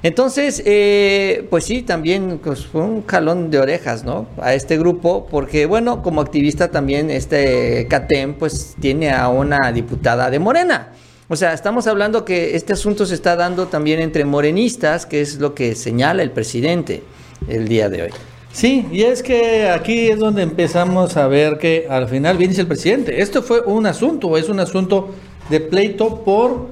Entonces 0.04 0.62
eh, 0.64 1.46
pues 1.50 1.64
sí 1.64 1.82
también 1.82 2.40
pues, 2.42 2.66
fue 2.66 2.82
un 2.82 3.04
jalón 3.04 3.50
de 3.50 3.58
orejas 3.58 4.04
¿no? 4.04 4.26
a 4.40 4.54
este 4.54 4.78
grupo 4.78 5.26
porque 5.28 5.66
bueno 5.66 6.02
como 6.02 6.20
activista 6.20 6.70
también 6.70 7.10
este 7.10 7.88
CATEM 7.88 8.34
pues 8.34 8.76
tiene 8.80 9.10
a 9.10 9.28
una 9.28 9.72
diputada 9.72 10.30
de 10.30 10.38
Morena. 10.38 10.92
O 11.32 11.36
sea, 11.36 11.52
estamos 11.52 11.86
hablando 11.86 12.24
que 12.24 12.56
este 12.56 12.72
asunto 12.72 13.06
se 13.06 13.14
está 13.14 13.36
dando 13.36 13.68
también 13.68 14.00
entre 14.00 14.24
morenistas, 14.24 15.06
que 15.06 15.20
es 15.20 15.38
lo 15.38 15.54
que 15.54 15.76
señala 15.76 16.24
el 16.24 16.32
presidente 16.32 17.04
el 17.46 17.68
día 17.68 17.88
de 17.88 18.02
hoy. 18.02 18.10
Sí, 18.52 18.84
y 18.90 19.02
es 19.02 19.22
que 19.22 19.68
aquí 19.68 20.08
es 20.08 20.18
donde 20.18 20.42
empezamos 20.42 21.16
a 21.16 21.28
ver 21.28 21.58
que 21.58 21.86
al 21.88 22.08
final 22.08 22.36
bien 22.36 22.50
dice 22.50 22.62
el 22.62 22.66
presidente, 22.66 23.22
esto 23.22 23.44
fue 23.44 23.60
un 23.60 23.86
asunto, 23.86 24.36
es 24.36 24.48
un 24.48 24.58
asunto 24.58 25.14
de 25.48 25.60
pleito 25.60 26.24
por 26.24 26.66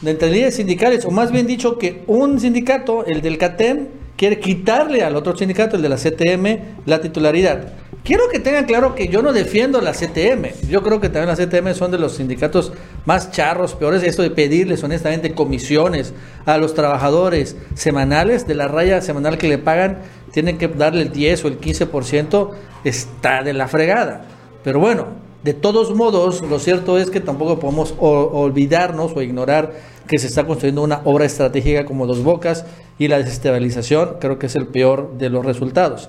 de 0.00 0.12
entre 0.12 0.50
sindicales, 0.50 1.04
o 1.04 1.10
más 1.10 1.30
bien 1.30 1.46
dicho 1.46 1.76
que 1.76 2.02
un 2.06 2.40
sindicato, 2.40 3.04
el 3.04 3.20
del 3.20 3.36
CATEM, 3.36 3.88
quiere 4.16 4.40
quitarle 4.40 5.02
al 5.02 5.14
otro 5.14 5.36
sindicato, 5.36 5.76
el 5.76 5.82
de 5.82 5.88
la 5.90 5.96
CTM, 5.96 6.86
la 6.86 7.02
titularidad. 7.02 7.74
Quiero 8.02 8.28
que 8.30 8.38
tengan 8.38 8.64
claro 8.64 8.94
que 8.94 9.08
yo 9.08 9.20
no 9.20 9.32
defiendo 9.32 9.80
la 9.82 9.92
CTM. 9.92 10.68
Yo 10.68 10.82
creo 10.82 11.00
que 11.00 11.10
también 11.10 11.28
la 11.28 11.36
CTM 11.36 11.74
son 11.74 11.90
de 11.90 11.98
los 11.98 12.16
sindicatos 12.16 12.72
más 13.04 13.30
charros, 13.30 13.74
peores. 13.74 14.02
Esto 14.02 14.22
de 14.22 14.30
pedirles 14.30 14.82
honestamente 14.82 15.34
comisiones 15.34 16.14
a 16.46 16.56
los 16.56 16.74
trabajadores 16.74 17.56
semanales 17.74 18.46
de 18.46 18.54
la 18.54 18.68
raya 18.68 19.02
semanal 19.02 19.36
que 19.36 19.48
le 19.48 19.58
pagan, 19.58 19.98
tienen 20.32 20.56
que 20.56 20.68
darle 20.68 21.02
el 21.02 21.12
10 21.12 21.44
o 21.44 21.48
el 21.48 21.60
15%, 21.60 22.50
está 22.84 23.42
de 23.42 23.52
la 23.52 23.68
fregada. 23.68 24.24
Pero 24.64 24.80
bueno, 24.80 25.08
de 25.44 25.52
todos 25.52 25.94
modos, 25.94 26.40
lo 26.42 26.58
cierto 26.58 26.98
es 26.98 27.10
que 27.10 27.20
tampoco 27.20 27.58
podemos 27.58 27.94
olvidarnos 27.98 29.12
o 29.14 29.20
ignorar 29.20 29.74
que 30.06 30.18
se 30.18 30.26
está 30.26 30.46
construyendo 30.46 30.82
una 30.82 31.02
obra 31.04 31.26
estratégica 31.26 31.84
como 31.84 32.06
Dos 32.06 32.22
Bocas 32.22 32.64
y 32.98 33.08
la 33.08 33.18
desestabilización 33.18 34.16
creo 34.20 34.38
que 34.38 34.46
es 34.46 34.56
el 34.56 34.66
peor 34.66 35.16
de 35.18 35.30
los 35.30 35.44
resultados. 35.44 36.08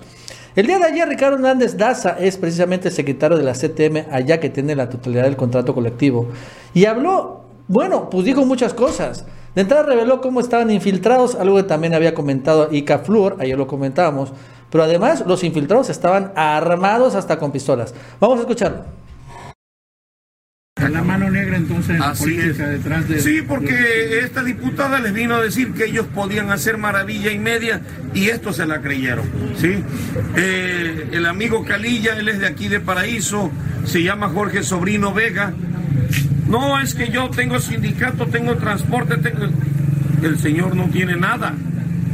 El 0.54 0.68
día 0.68 0.80
de 0.80 0.86
ayer, 0.86 1.08
Ricardo 1.08 1.36
Hernández 1.36 1.78
Daza 1.78 2.18
es 2.20 2.36
precisamente 2.36 2.92
secretario 2.92 3.38
de 3.38 3.44
la 3.44 3.54
CTM, 3.54 4.12
allá 4.12 4.42
que 4.42 4.50
tiene 4.50 4.76
la 4.76 4.90
totalidad 4.90 5.24
del 5.24 5.38
contrato 5.38 5.74
colectivo. 5.74 6.28
Y 6.74 6.86
habló, 6.86 7.46
bueno, 7.70 8.10
pues 8.10 8.26
dijo 8.26 8.46
muchas 8.46 8.74
cosas. 8.74 9.26
De 9.56 9.62
entrada 9.62 9.84
reveló 9.84 10.20
cómo 10.20 10.42
estaban 10.42 10.70
infiltrados, 10.70 11.36
algo 11.36 11.56
que 11.56 11.64
también 11.64 11.94
había 11.94 12.14
comentado 12.14 12.68
Ica 12.70 13.00
Fluor, 13.00 13.38
ayer 13.40 13.58
lo 13.58 13.66
comentábamos. 13.66 14.34
Pero 14.70 14.84
además, 14.84 15.24
los 15.26 15.42
infiltrados 15.46 15.90
estaban 15.90 16.34
armados 16.36 17.16
hasta 17.16 17.40
con 17.40 17.54
pistolas. 17.54 17.94
Vamos 18.20 18.38
a 18.40 18.42
escucharlo. 18.42 19.01
La 20.78 21.04
mano 21.04 21.30
negra 21.30 21.58
entonces 21.58 22.00
Así 22.00 22.34
detrás 22.34 23.08
de... 23.10 23.20
Sí, 23.20 23.42
porque 23.46 24.20
esta 24.20 24.42
diputada 24.42 25.00
les 25.00 25.14
vino 25.14 25.36
a 25.36 25.42
decir 25.42 25.74
que 25.74 25.86
ellos 25.86 26.06
podían 26.16 26.50
hacer 26.50 26.78
maravilla 26.78 27.30
y 27.32 27.38
media 27.38 27.82
y 28.14 28.30
esto 28.30 28.54
se 28.54 28.66
la 28.66 28.82
creyeron. 28.82 29.26
¿sí? 29.58 29.84
Eh, 30.38 31.10
el 31.12 31.26
amigo 31.26 31.66
Calilla, 31.66 32.18
él 32.18 32.30
es 32.30 32.40
de 32.40 32.48
aquí 32.48 32.70
de 32.70 32.80
Paraíso, 32.80 33.52
se 33.84 34.02
llama 34.02 34.30
Jorge 34.30 34.64
Sobrino 34.64 35.14
Vega. 35.14 35.54
No, 36.48 36.80
es 36.80 36.96
que 36.96 37.10
yo 37.10 37.30
tengo 37.30 37.60
sindicato, 37.60 38.28
tengo 38.28 38.56
transporte, 38.56 39.18
tengo... 39.18 39.48
El 40.24 40.40
señor 40.40 40.76
no 40.76 40.86
tiene 40.86 41.18
nada, 41.18 41.54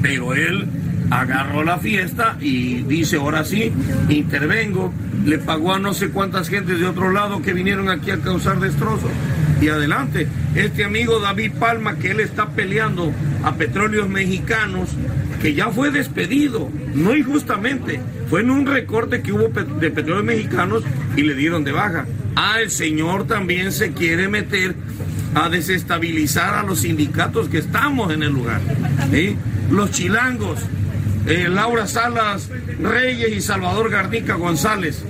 pero 0.02 0.34
él 0.34 0.68
agarró 1.10 1.64
la 1.64 1.78
fiesta 1.78 2.38
y 2.40 2.82
dice, 2.84 3.18
ahora 3.18 3.44
sí, 3.44 3.72
intervengo, 4.10 4.94
le 5.26 5.38
pagó 5.38 5.74
a 5.74 5.80
no 5.80 5.94
sé 5.94 6.10
cuántas 6.10 6.50
gentes 6.50 6.80
de 6.80 6.86
otro 6.86 7.12
lado 7.12 7.42
que 7.42 7.54
vinieron 7.54 7.90
aquí 7.90 8.12
a 8.12 8.20
causar 8.20 8.60
destrozos. 8.60 9.12
Y 9.62 9.70
adelante, 9.70 10.28
este 10.56 10.84
amigo 10.84 11.20
David 11.20 11.54
Palma, 11.60 11.96
que 11.96 12.12
él 12.12 12.20
está 12.20 12.50
peleando 12.50 13.12
a 13.44 13.56
petróleos 13.56 14.08
mexicanos, 14.08 14.90
que 15.42 15.54
ya 15.54 15.70
fue 15.70 15.92
despedido, 15.92 16.70
no 16.94 17.16
injustamente, 17.16 18.00
Fue 18.30 18.42
en 18.42 18.52
un 18.52 18.66
recorte 18.66 19.22
que 19.22 19.32
hubo 19.32 19.48
de 19.48 19.90
petróleos 19.90 20.26
mexicanos 20.26 20.84
y 21.16 21.22
le 21.22 21.34
dieron 21.34 21.64
de 21.64 21.72
baja. 21.72 22.06
Ah, 22.36 22.60
el 22.62 22.70
señor 22.70 23.26
también 23.26 23.72
se 23.72 23.94
quiere 23.94 24.28
meter 24.28 24.76
a 25.34 25.48
desestabilizar 25.48 26.56
a 26.56 26.64
los 26.64 26.82
sindicatos 26.82 27.48
que 27.48 27.60
estamos 27.60 28.14
en 28.14 28.24
el 28.24 28.34
lugar. 28.34 28.60
Los 29.72 29.92
chilangos, 29.92 30.60
eh, 31.28 31.48
Laura 31.50 31.88
Salas 31.88 32.50
Reyes 32.80 33.32
y 33.36 33.42
Salvador 33.42 33.90
Garnica 33.90 34.36
González. 34.36 35.04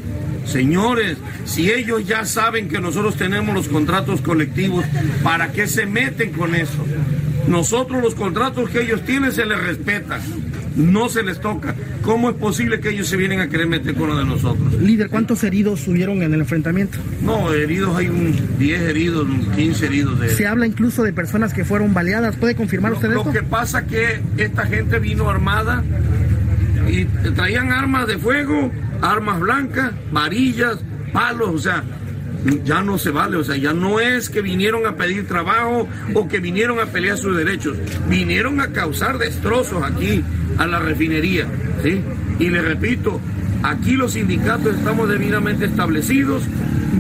Señores, 0.46 1.18
si 1.46 1.72
ellos 1.72 2.06
ya 2.08 2.26
saben 2.26 2.70
que 2.70 2.80
nosotros 2.80 3.18
tenemos 3.18 3.54
los 3.54 3.68
contratos 3.68 4.22
colectivos, 4.22 4.86
¿para 5.22 5.52
qué 5.52 5.68
se 5.68 5.86
meten 5.86 6.32
con 6.32 6.56
eso? 6.56 6.86
Nosotros 7.48 8.02
los 8.02 8.16
contratos 8.16 8.70
que 8.70 8.82
ellos 8.82 9.04
tienen 9.04 9.32
se 9.32 9.46
les 9.46 9.60
respetan 9.60 10.22
no 10.78 11.10
se 11.10 11.24
les 11.24 11.40
toca. 11.40 11.76
¿Cómo 12.04 12.30
es 12.30 12.36
posible 12.36 12.80
que 12.80 12.90
ellos 12.90 13.08
se 13.08 13.18
vienen 13.18 13.42
a 13.42 13.50
querer 13.50 13.68
meter 13.68 13.96
con 13.96 14.10
lo 14.10 14.18
de 14.18 14.26
nosotros? 14.26 14.74
Líder, 14.76 15.10
¿cuántos 15.10 15.44
heridos 15.44 15.88
hubieron 15.88 16.22
en 16.22 16.34
el 16.34 16.42
enfrentamiento? 16.42 17.00
No, 17.22 17.52
heridos 17.52 17.98
hay 17.98 18.08
un 18.08 18.34
10 18.58 18.82
heridos, 18.82 19.28
15 19.56 19.86
heridos. 19.86 20.20
De... 20.20 20.30
Se 20.30 20.48
habla 20.48 20.68
incluso 20.68 21.04
de 21.04 21.12
personas 21.12 21.54
que 21.54 21.66
fueron 21.66 21.94
baleadas. 21.94 22.36
¿Puede 22.36 22.56
confirmar 22.56 22.94
usted 22.94 23.10
lo, 23.10 23.18
esto? 23.18 23.26
Lo 23.26 23.34
que 23.34 23.44
pasa 23.44 23.86
que 23.86 24.22
esta 24.38 24.66
gente 24.68 25.00
vino 25.00 25.30
armada 25.30 25.84
y 26.88 27.06
traían 27.32 27.72
armas 27.72 28.08
de 28.08 28.18
fuego, 28.18 28.72
armas 29.02 29.40
blancas, 29.40 29.92
varillas, 30.12 30.78
palos, 31.12 31.50
o 31.50 31.60
sea, 31.60 31.84
ya 32.64 32.82
no 32.82 32.98
se 32.98 33.10
vale, 33.10 33.38
o 33.38 33.44
sea, 33.44 33.58
ya 33.58 33.74
no 33.74 34.00
es 34.00 34.30
que 34.30 34.42
vinieron 34.42 34.86
a 34.86 34.96
pedir 34.96 35.28
trabajo 35.28 35.88
o 36.14 36.28
que 36.28 36.40
vinieron 36.40 36.80
a 36.80 36.86
pelear 36.86 37.18
sus 37.18 37.36
derechos, 37.36 37.78
vinieron 38.08 38.62
a 38.62 38.68
causar 38.68 39.18
destrozos 39.18 39.84
aquí 39.84 40.24
a 40.58 40.68
la 40.68 40.80
refinería, 40.80 41.48
¿sí? 41.84 42.02
Y 42.40 42.50
le 42.50 42.62
repito, 42.62 43.20
aquí 43.64 43.94
los 43.94 44.14
sindicatos 44.14 44.76
estamos 44.76 45.10
debidamente 45.10 45.66
establecidos, 45.66 46.44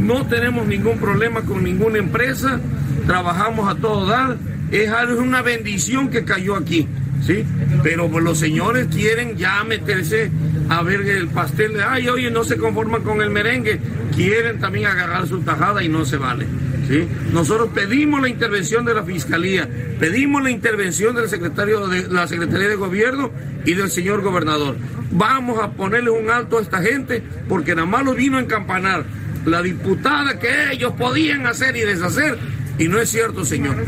no 0.01 0.25
tenemos 0.27 0.67
ningún 0.67 0.97
problema 0.99 1.41
con 1.41 1.63
ninguna 1.63 1.97
empresa, 1.97 2.59
trabajamos 3.05 3.69
a 3.69 3.79
todo 3.79 4.05
dar, 4.05 4.37
es 4.71 4.91
una 5.17 5.41
bendición 5.41 6.09
que 6.09 6.25
cayó 6.25 6.55
aquí, 6.55 6.87
¿sí? 7.21 7.43
Pero 7.83 8.09
pues, 8.09 8.23
los 8.23 8.37
señores 8.37 8.87
quieren 8.87 9.37
ya 9.37 9.63
meterse 9.63 10.31
a 10.69 10.83
ver 10.83 11.01
el 11.01 11.27
pastel 11.27 11.73
de, 11.73 11.83
ay, 11.83 12.09
oye, 12.09 12.29
no 12.29 12.43
se 12.43 12.57
conforman 12.57 13.03
con 13.03 13.21
el 13.21 13.29
merengue, 13.29 13.79
quieren 14.15 14.59
también 14.59 14.87
agarrar 14.87 15.27
su 15.27 15.39
tajada 15.41 15.83
y 15.83 15.89
no 15.89 16.05
se 16.05 16.17
vale. 16.17 16.45
¿Sí? 16.87 17.07
Nosotros 17.31 17.69
pedimos 17.73 18.21
la 18.21 18.29
intervención 18.29 18.85
de 18.85 18.93
la 18.93 19.03
Fiscalía, 19.03 19.69
pedimos 19.99 20.43
la 20.43 20.51
intervención 20.51 21.15
del 21.15 21.29
secretario 21.29 21.87
de 21.87 22.07
la 22.07 22.27
Secretaría 22.27 22.69
de 22.69 22.75
Gobierno 22.75 23.31
y 23.65 23.73
del 23.73 23.89
señor 23.89 24.21
gobernador. 24.21 24.77
Vamos 25.11 25.59
a 25.61 25.71
ponerle 25.71 26.09
un 26.09 26.29
alto 26.29 26.57
a 26.57 26.61
esta 26.61 26.81
gente 26.81 27.23
porque 27.47 27.75
nada 27.75 27.87
más 27.87 28.03
lo 28.03 28.13
vino 28.13 28.37
a 28.37 28.41
encampanar 28.41 29.05
la 29.45 29.61
diputada 29.61 30.39
que 30.39 30.71
ellos 30.71 30.93
podían 30.97 31.47
hacer 31.47 31.75
y 31.75 31.81
deshacer. 31.81 32.37
Y 32.77 32.87
no 32.87 32.99
es 32.99 33.09
cierto, 33.09 33.45
señor. 33.45 33.85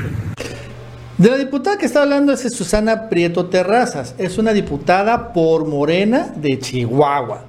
De 1.18 1.30
la 1.30 1.38
diputada 1.38 1.78
que 1.78 1.86
está 1.86 2.04
hablando 2.04 2.32
es 2.32 2.42
Susana 2.54 3.10
Prieto 3.10 3.48
Terrazas. 3.48 4.16
Es 4.18 4.38
una 4.38 4.54
diputada 4.54 5.34
por 5.34 5.68
Morena 5.68 6.32
de 6.36 6.58
Chihuahua. 6.60 7.49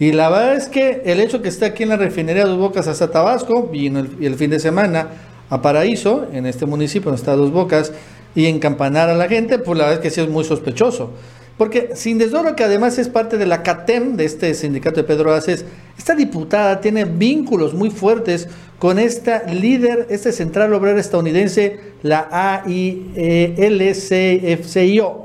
Y 0.00 0.12
la 0.12 0.30
verdad 0.30 0.56
es 0.56 0.66
que 0.66 1.02
el 1.04 1.20
hecho 1.20 1.42
que 1.42 1.48
esté 1.48 1.66
aquí 1.66 1.82
en 1.82 1.90
la 1.90 1.96
refinería 1.96 2.44
de 2.44 2.48
Dos 2.48 2.58
Bocas 2.58 2.88
hasta 2.88 3.10
Tabasco, 3.10 3.64
vino 3.64 4.00
el, 4.00 4.16
el 4.22 4.34
fin 4.34 4.50
de 4.50 4.58
semana 4.58 5.08
a 5.50 5.60
Paraíso, 5.60 6.26
en 6.32 6.46
este 6.46 6.64
municipio 6.64 7.10
donde 7.10 7.20
está 7.20 7.36
Dos 7.36 7.52
Bocas, 7.52 7.92
y 8.34 8.46
encampanar 8.46 9.10
a 9.10 9.14
la 9.14 9.28
gente, 9.28 9.58
pues 9.58 9.76
la 9.76 9.84
verdad 9.84 10.00
es 10.00 10.02
que 10.02 10.10
sí 10.10 10.22
es 10.22 10.28
muy 10.30 10.44
sospechoso. 10.44 11.10
Porque 11.58 11.90
sin 11.92 12.16
desdoro 12.16 12.56
que 12.56 12.64
además 12.64 12.96
es 12.96 13.10
parte 13.10 13.36
de 13.36 13.44
la 13.44 13.62
CATEM, 13.62 14.16
de 14.16 14.24
este 14.24 14.54
sindicato 14.54 15.02
de 15.02 15.04
Pedro 15.04 15.34
Aces, 15.34 15.66
esta 15.98 16.14
diputada 16.14 16.80
tiene 16.80 17.04
vínculos 17.04 17.74
muy 17.74 17.90
fuertes 17.90 18.48
con 18.78 18.98
esta 18.98 19.42
líder, 19.42 20.06
este 20.08 20.32
central 20.32 20.72
obrero 20.72 20.98
estadounidense, 20.98 21.78
la 22.02 22.26
AILCFCIO, 22.64 23.44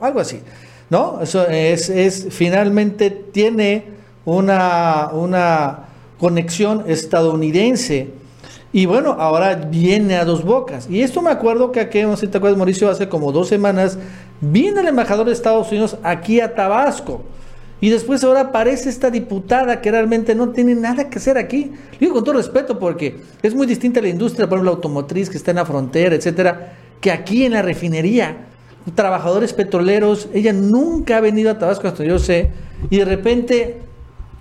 algo 0.02 0.20
así. 0.20 0.42
¿No? 0.90 1.22
Eso 1.22 1.48
es, 1.48 1.90
es 1.90 2.28
finalmente 2.32 3.10
tiene 3.10 3.95
una, 4.26 5.10
una 5.14 5.80
conexión 6.20 6.84
estadounidense. 6.88 8.10
Y 8.74 8.88
bueno, 8.88 9.16
ahora 9.18 9.56
viene 9.56 10.18
a 10.18 10.26
dos 10.26 10.44
bocas. 10.44 10.90
Y 10.90 11.02
esto 11.02 11.22
me 11.22 11.30
acuerdo 11.30 11.72
que 11.72 11.80
aquí, 11.80 12.02
no 12.02 12.18
sé 12.18 12.26
si 12.26 12.32
te 12.32 12.40
acuerdas, 12.40 12.58
Mauricio, 12.58 12.90
hace 12.90 13.08
como 13.08 13.32
dos 13.32 13.48
semanas, 13.48 13.98
viene 14.42 14.82
el 14.82 14.88
embajador 14.88 15.28
de 15.28 15.32
Estados 15.32 15.72
Unidos 15.72 15.98
aquí 16.04 16.42
a 16.42 16.54
Tabasco. 16.56 17.22
Y 17.80 17.90
después 17.90 18.24
ahora 18.24 18.42
aparece 18.42 18.90
esta 18.90 19.10
diputada 19.10 19.82
que 19.82 19.92
realmente 19.92 20.34
no 20.34 20.50
tiene 20.50 20.76
nada 20.76 21.10
que 21.10 21.20
hacer 21.20 21.38
aquí. 21.38 21.72
Digo 22.00 22.14
con 22.14 22.24
todo 22.24 22.36
respeto 22.36 22.80
porque 22.80 23.18
es 23.42 23.54
muy 23.54 23.68
distinta 23.68 24.02
la 24.02 24.08
industria, 24.10 24.48
por 24.48 24.58
ejemplo, 24.58 24.72
la 24.72 24.76
automotriz 24.76 25.30
que 25.30 25.38
está 25.38 25.52
en 25.52 25.58
la 25.58 25.66
frontera, 25.66 26.16
etcétera, 26.16 26.74
que 27.00 27.12
aquí 27.12 27.46
en 27.46 27.54
la 27.54 27.62
refinería. 27.62 28.38
Trabajadores 28.94 29.54
petroleros, 29.54 30.30
ella 30.34 30.54
nunca 30.54 31.18
ha 31.18 31.22
venido 31.22 31.52
a 31.52 31.58
Tabasco 31.58 31.88
hasta 31.88 32.04
yo 32.04 32.20
sé, 32.20 32.50
y 32.90 32.98
de 32.98 33.06
repente 33.06 33.85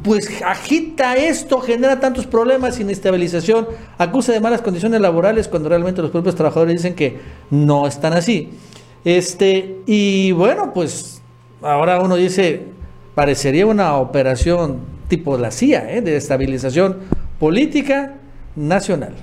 pues 0.04 0.42
agita 0.42 1.16
esto, 1.16 1.60
genera 1.60 1.98
tantos 1.98 2.26
problemas, 2.26 2.78
inestabilización, 2.78 3.66
acusa 3.96 4.32
de 4.32 4.40
malas 4.40 4.60
condiciones 4.60 5.00
laborales 5.00 5.48
cuando 5.48 5.70
realmente 5.70 6.02
los 6.02 6.10
propios 6.10 6.34
trabajadores 6.34 6.76
dicen 6.76 6.94
que 6.94 7.18
no 7.50 7.86
están 7.86 8.12
así. 8.12 8.50
Este, 9.02 9.78
y 9.86 10.32
bueno, 10.32 10.72
pues 10.74 11.22
ahora 11.62 12.00
uno 12.00 12.16
dice, 12.16 12.64
parecería 13.14 13.66
una 13.66 13.96
operación 13.96 14.80
tipo 15.08 15.38
la 15.38 15.50
CIA, 15.50 15.90
¿eh? 15.94 16.02
de 16.02 16.16
estabilización 16.16 16.98
política 17.38 18.16
nacional. 18.56 19.14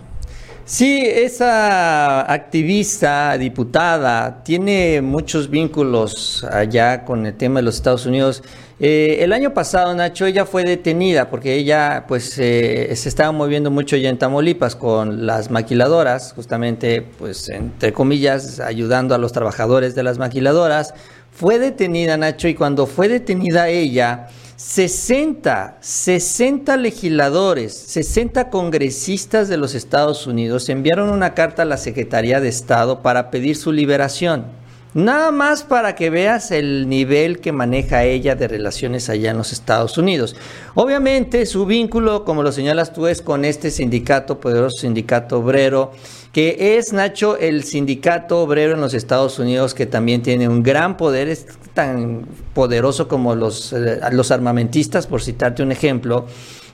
Sí, 0.65 1.03
esa 1.05 2.32
activista, 2.32 3.38
diputada, 3.38 4.43
tiene 4.43 5.01
muchos 5.01 5.49
vínculos 5.49 6.43
allá 6.43 7.03
con 7.03 7.25
el 7.25 7.36
tema 7.36 7.59
de 7.59 7.63
los 7.63 7.75
Estados 7.75 8.05
Unidos. 8.05 8.43
Eh, 8.84 9.23
el 9.23 9.32
año 9.32 9.53
pasado, 9.53 9.93
Nacho, 9.93 10.25
ella 10.25 10.47
fue 10.47 10.63
detenida 10.63 11.29
porque 11.29 11.53
ella 11.53 12.05
pues 12.07 12.39
eh, 12.39 12.91
se 12.95 13.09
estaba 13.09 13.32
moviendo 13.32 13.69
mucho 13.69 13.95
ya 13.95 14.09
en 14.09 14.17
Tamaulipas 14.17 14.75
con 14.75 15.27
las 15.27 15.51
maquiladoras, 15.51 16.34
justamente 16.34 17.03
pues 17.19 17.47
entre 17.49 17.93
comillas 17.93 18.59
ayudando 18.59 19.13
a 19.13 19.19
los 19.19 19.34
trabajadores 19.34 19.93
de 19.93 20.01
las 20.01 20.17
maquiladoras. 20.17 20.95
Fue 21.32 21.59
detenida, 21.59 22.17
Nacho, 22.17 22.47
y 22.47 22.55
cuando 22.55 22.88
fue 22.88 23.07
detenida 23.07 23.69
ella, 23.69 24.29
60, 24.55 25.77
60 25.79 26.75
legisladores, 26.77 27.77
60 27.77 28.49
congresistas 28.49 29.47
de 29.47 29.57
los 29.57 29.75
Estados 29.75 30.25
Unidos 30.25 30.69
enviaron 30.69 31.11
una 31.11 31.36
carta 31.36 31.61
a 31.61 31.65
la 31.65 31.77
Secretaría 31.77 32.41
de 32.41 32.49
Estado 32.49 33.03
para 33.03 33.29
pedir 33.29 33.57
su 33.57 33.71
liberación. 33.71 34.61
Nada 34.94 35.32
más 35.32 35.64
para 35.64 35.96
que 35.96 36.10
veas 36.10 36.52
el 36.52 36.89
nivel 36.89 37.39
que 37.39 37.54
maneja 37.54 38.04
ella 38.04 38.36
de 38.36 38.50
relaciones 38.50 39.10
allá 39.10 39.32
en 39.32 39.38
los 39.38 39.54
Estados 39.54 39.98
Unidos. 39.98 40.36
Obviamente 40.76 41.46
su 41.46 41.66
vínculo, 41.66 42.26
como 42.26 42.44
lo 42.44 42.52
señalas 42.52 42.92
tú, 42.92 43.08
es 43.08 43.22
con 43.22 43.46
este 43.46 43.72
sindicato, 43.72 44.42
poderoso 44.42 44.80
sindicato 44.80 45.39
obrero, 45.39 45.94
que 46.34 46.78
es, 46.78 46.92
Nacho, 46.92 47.38
el 47.38 47.64
sindicato 47.64 48.42
obrero 48.42 48.74
en 48.74 48.82
los 48.82 48.94
Estados 48.94 49.39
Unidos 49.39 49.74
que 49.74 49.86
también 49.86 50.24
tiene 50.24 50.50
un 50.50 50.62
gran 50.62 50.98
poder, 50.98 51.30
es 51.30 51.46
tan 51.74 52.26
poderoso 52.54 53.08
como 53.08 53.34
los, 53.34 53.72
eh, 53.72 54.02
armamentistas, 54.30 55.08
por 55.08 55.22
citarte 55.22 55.64
un 55.64 55.72
ejemplo. 55.72 56.26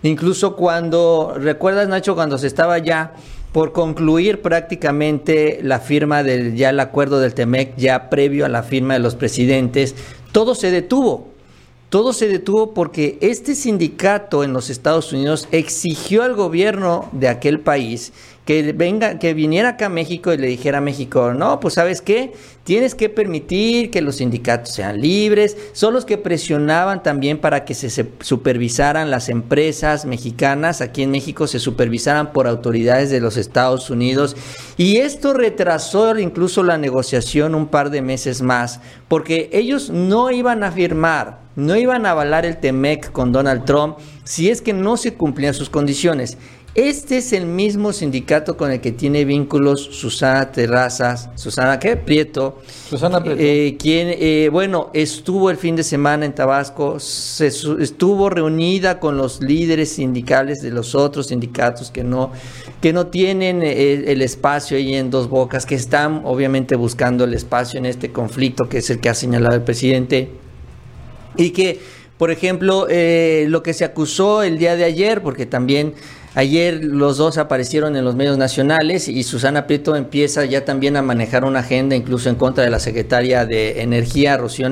Incluso 0.01 0.55
cuando, 0.55 1.35
¿recuerdas, 1.37 1.87
Nacho, 1.87 2.15
cuando 2.15 2.39
se 2.39 2.47
estaba 2.47 2.79
ya 2.79 3.13
por 3.57 3.71
concluir 3.71 4.43
prácticamente 4.43 5.61
la 5.63 5.79
firma 5.79 6.21
del 6.21 6.53
ya 6.53 6.69
el 6.69 6.79
acuerdo 6.79 7.19
del 7.19 7.33
TEMEC, 7.33 7.75
ya 7.75 8.07
previo 8.07 8.45
a 8.45 8.49
la 8.49 8.61
firma 8.61 8.93
de 8.93 8.99
los 8.99 9.15
presidentes, 9.15 9.95
todo 10.31 10.53
se 10.53 10.69
detuvo. 10.69 11.29
Todo 11.89 12.13
se 12.13 12.27
detuvo 12.27 12.75
porque 12.75 13.17
este 13.19 13.55
sindicato 13.55 14.43
en 14.43 14.53
los 14.53 14.69
Estados 14.69 15.11
Unidos 15.11 15.47
exigió 15.51 16.21
al 16.21 16.35
gobierno 16.35 17.09
de 17.13 17.29
aquel 17.29 17.59
país 17.59 18.13
que 18.47 18.71
venga, 18.71 19.19
que 19.19 19.33
viniera 19.33 19.69
acá 19.71 19.87
a 19.87 19.89
México 19.89 20.31
y 20.31 20.37
le 20.37 20.47
dijera 20.47 20.77
a 20.77 20.81
México, 20.81 21.33
no, 21.33 21.59
pues 21.59 21.73
sabes 21.73 22.01
qué, 22.01 22.31
tienes 22.63 22.95
que 22.95 23.09
permitir 23.09 23.91
que 23.91 24.01
los 24.01 24.15
sindicatos 24.15 24.73
sean 24.73 25.01
libres, 25.01 25.57
son 25.73 25.93
los 25.93 26.05
que 26.05 26.17
presionaban 26.17 27.03
también 27.03 27.39
para 27.39 27.65
que 27.65 27.73
se 27.73 27.89
supervisaran 28.21 29.11
las 29.11 29.27
empresas 29.27 30.05
mexicanas, 30.05 30.79
aquí 30.79 31.03
en 31.03 31.11
México 31.11 31.45
se 31.45 31.59
supervisaran 31.59 32.31
por 32.31 32.47
autoridades 32.47 33.09
de 33.09 33.19
los 33.19 33.35
Estados 33.35 33.89
Unidos, 33.89 34.37
y 34.77 34.97
esto 34.97 35.33
retrasó 35.33 36.17
incluso 36.17 36.63
la 36.63 36.77
negociación 36.77 37.53
un 37.53 37.67
par 37.67 37.89
de 37.89 38.01
meses 38.01 38.41
más, 38.41 38.79
porque 39.09 39.49
ellos 39.51 39.89
no 39.89 40.31
iban 40.31 40.63
a 40.63 40.71
firmar, 40.71 41.39
no 41.57 41.75
iban 41.75 42.05
a 42.05 42.11
avalar 42.11 42.45
el 42.45 42.57
TEMEC 42.57 43.11
con 43.11 43.31
Donald 43.31 43.65
Trump 43.65 43.97
si 44.23 44.49
es 44.49 44.61
que 44.61 44.73
no 44.73 44.95
se 44.95 45.15
cumplían 45.15 45.55
sus 45.55 45.71
condiciones. 45.71 46.37
Este 46.77 47.17
es 47.17 47.33
el 47.33 47.47
mismo 47.47 47.91
sindicato 47.91 48.55
con 48.55 48.71
el 48.71 48.79
que 48.81 48.91
tiene 48.91 49.25
vínculos 49.25 49.81
Susana 49.81 50.51
Terrazas, 50.51 51.31
Susana 51.33 51.79
¿qué? 51.79 51.97
Prieto. 51.97 52.59
Susana 52.87 53.19
Prieto. 53.19 53.41
Eh, 53.41 53.77
quien, 53.79 54.09
eh, 54.11 54.49
bueno, 54.51 54.91
estuvo 54.93 55.49
el 55.49 55.57
fin 55.57 55.75
de 55.75 55.81
semana 55.81 56.27
en 56.27 56.35
Tabasco, 56.35 56.99
se, 56.99 57.47
estuvo 57.47 58.29
reunida 58.29 58.99
con 58.99 59.17
los 59.17 59.41
líderes 59.41 59.93
sindicales 59.93 60.61
de 60.61 60.69
los 60.69 60.93
otros 60.93 61.29
sindicatos 61.29 61.89
que 61.89 62.03
no, 62.03 62.31
que 62.79 62.93
no 62.93 63.07
tienen 63.07 63.63
eh, 63.63 64.11
el 64.11 64.21
espacio 64.21 64.77
ahí 64.77 64.93
en 64.93 65.09
Dos 65.09 65.29
Bocas, 65.29 65.65
que 65.65 65.73
están 65.73 66.21
obviamente 66.25 66.75
buscando 66.75 67.23
el 67.23 67.33
espacio 67.33 67.79
en 67.79 67.87
este 67.87 68.11
conflicto 68.11 68.69
que 68.69 68.77
es 68.77 68.89
el 68.91 68.99
que 68.99 69.09
ha 69.09 69.15
señalado 69.15 69.55
el 69.55 69.63
presidente. 69.63 70.29
Y 71.37 71.49
que, 71.49 71.79
por 72.19 72.29
ejemplo, 72.29 72.85
lo 72.85 73.63
que 73.63 73.73
se 73.73 73.83
acusó 73.83 74.43
el 74.43 74.59
día 74.59 74.75
de 74.75 74.83
ayer, 74.83 75.23
porque 75.23 75.47
también 75.47 75.95
Ayer 76.35 76.83
los 76.83 77.17
dos 77.17 77.37
aparecieron 77.37 77.95
en 77.95 78.05
los 78.05 78.15
medios 78.15 78.37
nacionales 78.37 79.07
y 79.07 79.23
Susana 79.23 79.65
Prieto 79.65 79.95
empieza 79.95 80.45
ya 80.45 80.65
también 80.65 80.95
a 80.95 81.01
manejar 81.01 81.45
una 81.45 81.59
agenda 81.59 81.95
incluso 81.95 82.29
en 82.29 82.35
contra 82.35 82.63
de 82.63 82.69
la 82.69 82.79
secretaria 82.79 83.45
de 83.45 83.81
Energía, 83.81 84.37
Rocío 84.37 84.69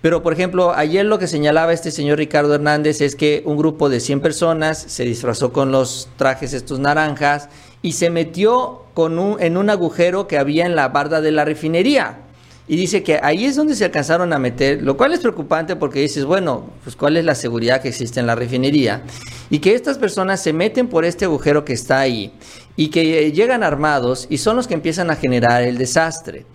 Pero, 0.00 0.22
por 0.22 0.32
ejemplo, 0.32 0.72
ayer 0.74 1.04
lo 1.04 1.18
que 1.18 1.26
señalaba 1.26 1.72
este 1.72 1.90
señor 1.90 2.18
Ricardo 2.18 2.54
Hernández 2.54 3.02
es 3.02 3.14
que 3.14 3.42
un 3.44 3.58
grupo 3.58 3.90
de 3.90 4.00
100 4.00 4.20
personas 4.20 4.78
se 4.78 5.04
disfrazó 5.04 5.52
con 5.52 5.70
los 5.70 6.08
trajes 6.16 6.54
estos 6.54 6.78
naranjas 6.78 7.50
y 7.82 7.92
se 7.92 8.08
metió 8.08 8.84
con 8.94 9.18
un, 9.18 9.40
en 9.40 9.56
un 9.56 9.68
agujero 9.68 10.28
que 10.28 10.38
había 10.38 10.64
en 10.64 10.76
la 10.76 10.88
barda 10.88 11.20
de 11.20 11.32
la 11.32 11.44
refinería. 11.44 12.19
Y 12.70 12.76
dice 12.76 13.02
que 13.02 13.18
ahí 13.20 13.46
es 13.46 13.56
donde 13.56 13.74
se 13.74 13.84
alcanzaron 13.84 14.32
a 14.32 14.38
meter, 14.38 14.80
lo 14.80 14.96
cual 14.96 15.12
es 15.12 15.18
preocupante 15.18 15.74
porque 15.74 15.98
dices, 15.98 16.24
bueno, 16.24 16.70
pues 16.84 16.94
cuál 16.94 17.16
es 17.16 17.24
la 17.24 17.34
seguridad 17.34 17.82
que 17.82 17.88
existe 17.88 18.20
en 18.20 18.28
la 18.28 18.36
refinería. 18.36 19.02
Y 19.50 19.58
que 19.58 19.74
estas 19.74 19.98
personas 19.98 20.40
se 20.40 20.52
meten 20.52 20.86
por 20.86 21.04
este 21.04 21.24
agujero 21.24 21.64
que 21.64 21.72
está 21.72 21.98
ahí 21.98 22.32
y 22.76 22.90
que 22.90 23.26
eh, 23.26 23.32
llegan 23.32 23.64
armados 23.64 24.28
y 24.30 24.38
son 24.38 24.54
los 24.54 24.68
que 24.68 24.74
empiezan 24.74 25.10
a 25.10 25.16
generar 25.16 25.64
el 25.64 25.78
desastre. 25.78 26.46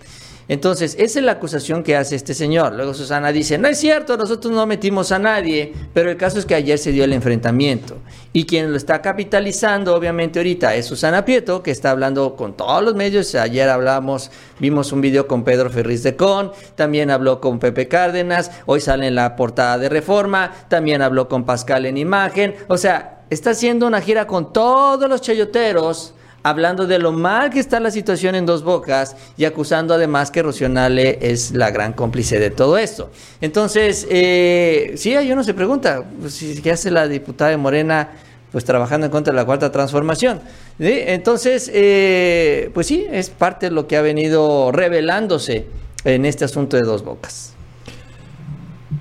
Entonces, 0.47 0.95
esa 0.99 1.19
es 1.19 1.25
la 1.25 1.33
acusación 1.33 1.81
que 1.83 1.95
hace 1.95 2.15
este 2.15 2.33
señor. 2.33 2.73
Luego 2.73 2.93
Susana 2.93 3.31
dice, 3.31 3.57
no 3.57 3.67
es 3.67 3.79
cierto, 3.79 4.15
nosotros 4.15 4.53
no 4.53 4.65
metimos 4.67 5.11
a 5.11 5.19
nadie, 5.19 5.73
pero 5.93 6.11
el 6.11 6.17
caso 6.17 6.37
es 6.37 6.45
que 6.45 6.53
ayer 6.53 6.77
se 6.77 6.91
dio 6.91 7.03
el 7.03 7.13
enfrentamiento. 7.13 7.97
Y 8.31 8.45
quien 8.45 8.69
lo 8.71 8.77
está 8.77 9.01
capitalizando, 9.01 9.95
obviamente, 9.95 10.39
ahorita 10.39 10.75
es 10.75 10.85
Susana 10.85 11.25
Prieto, 11.25 11.63
que 11.63 11.71
está 11.71 11.91
hablando 11.91 12.35
con 12.35 12.55
todos 12.55 12.83
los 12.83 12.93
medios. 12.93 13.33
Ayer 13.33 13.69
hablamos, 13.69 14.29
vimos 14.59 14.91
un 14.91 15.01
video 15.01 15.27
con 15.27 15.43
Pedro 15.43 15.69
Ferriz 15.69 16.03
de 16.03 16.15
Con, 16.15 16.51
también 16.75 17.09
habló 17.09 17.41
con 17.41 17.59
Pepe 17.59 17.87
Cárdenas, 17.87 18.51
hoy 18.65 18.81
sale 18.81 19.07
en 19.07 19.15
la 19.15 19.35
portada 19.35 19.77
de 19.77 19.89
Reforma, 19.89 20.51
también 20.67 21.01
habló 21.01 21.27
con 21.27 21.45
Pascal 21.45 21.85
en 21.85 21.97
imagen. 21.97 22.55
O 22.67 22.77
sea, 22.77 23.23
está 23.29 23.51
haciendo 23.51 23.87
una 23.87 24.01
gira 24.01 24.27
con 24.27 24.53
todos 24.53 25.09
los 25.09 25.21
chayoteros 25.21 26.13
hablando 26.45 26.85
de 26.85 26.99
lo 26.99 27.11
mal 27.11 27.49
que 27.49 27.59
está 27.59 27.79
la 27.79 27.89
situación 27.89 28.35
en 28.35 28.45
Dos 28.45 28.63
Bocas 28.63 29.15
y 29.35 29.45
acusando 29.45 29.95
además 29.95 30.29
que 30.29 30.43
Rocionale 30.43 31.17
es 31.19 31.49
la 31.55 31.71
gran 31.71 31.93
cómplice 31.93 32.39
de 32.39 32.51
todo 32.51 32.77
esto. 32.77 33.09
Entonces, 33.41 34.05
eh, 34.11 34.93
sí, 34.95 35.11
yo 35.27 35.35
no 35.35 35.43
se 35.43 35.55
pregunta, 35.55 36.05
pues, 36.21 36.39
¿qué 36.61 36.71
hace 36.71 36.91
la 36.91 37.07
diputada 37.07 37.49
de 37.49 37.57
Morena? 37.57 38.09
Pues 38.51 38.63
trabajando 38.63 39.07
en 39.07 39.11
contra 39.11 39.33
de 39.33 39.37
la 39.37 39.45
cuarta 39.45 39.71
transformación. 39.71 40.39
Entonces, 40.77 41.71
eh, 41.73 42.69
pues 42.75 42.85
sí, 42.85 43.07
es 43.11 43.31
parte 43.31 43.65
de 43.65 43.71
lo 43.71 43.87
que 43.87 43.97
ha 43.97 44.01
venido 44.03 44.71
revelándose 44.71 45.65
en 46.03 46.25
este 46.25 46.45
asunto 46.45 46.77
de 46.77 46.83
Dos 46.83 47.03
Bocas. 47.03 47.54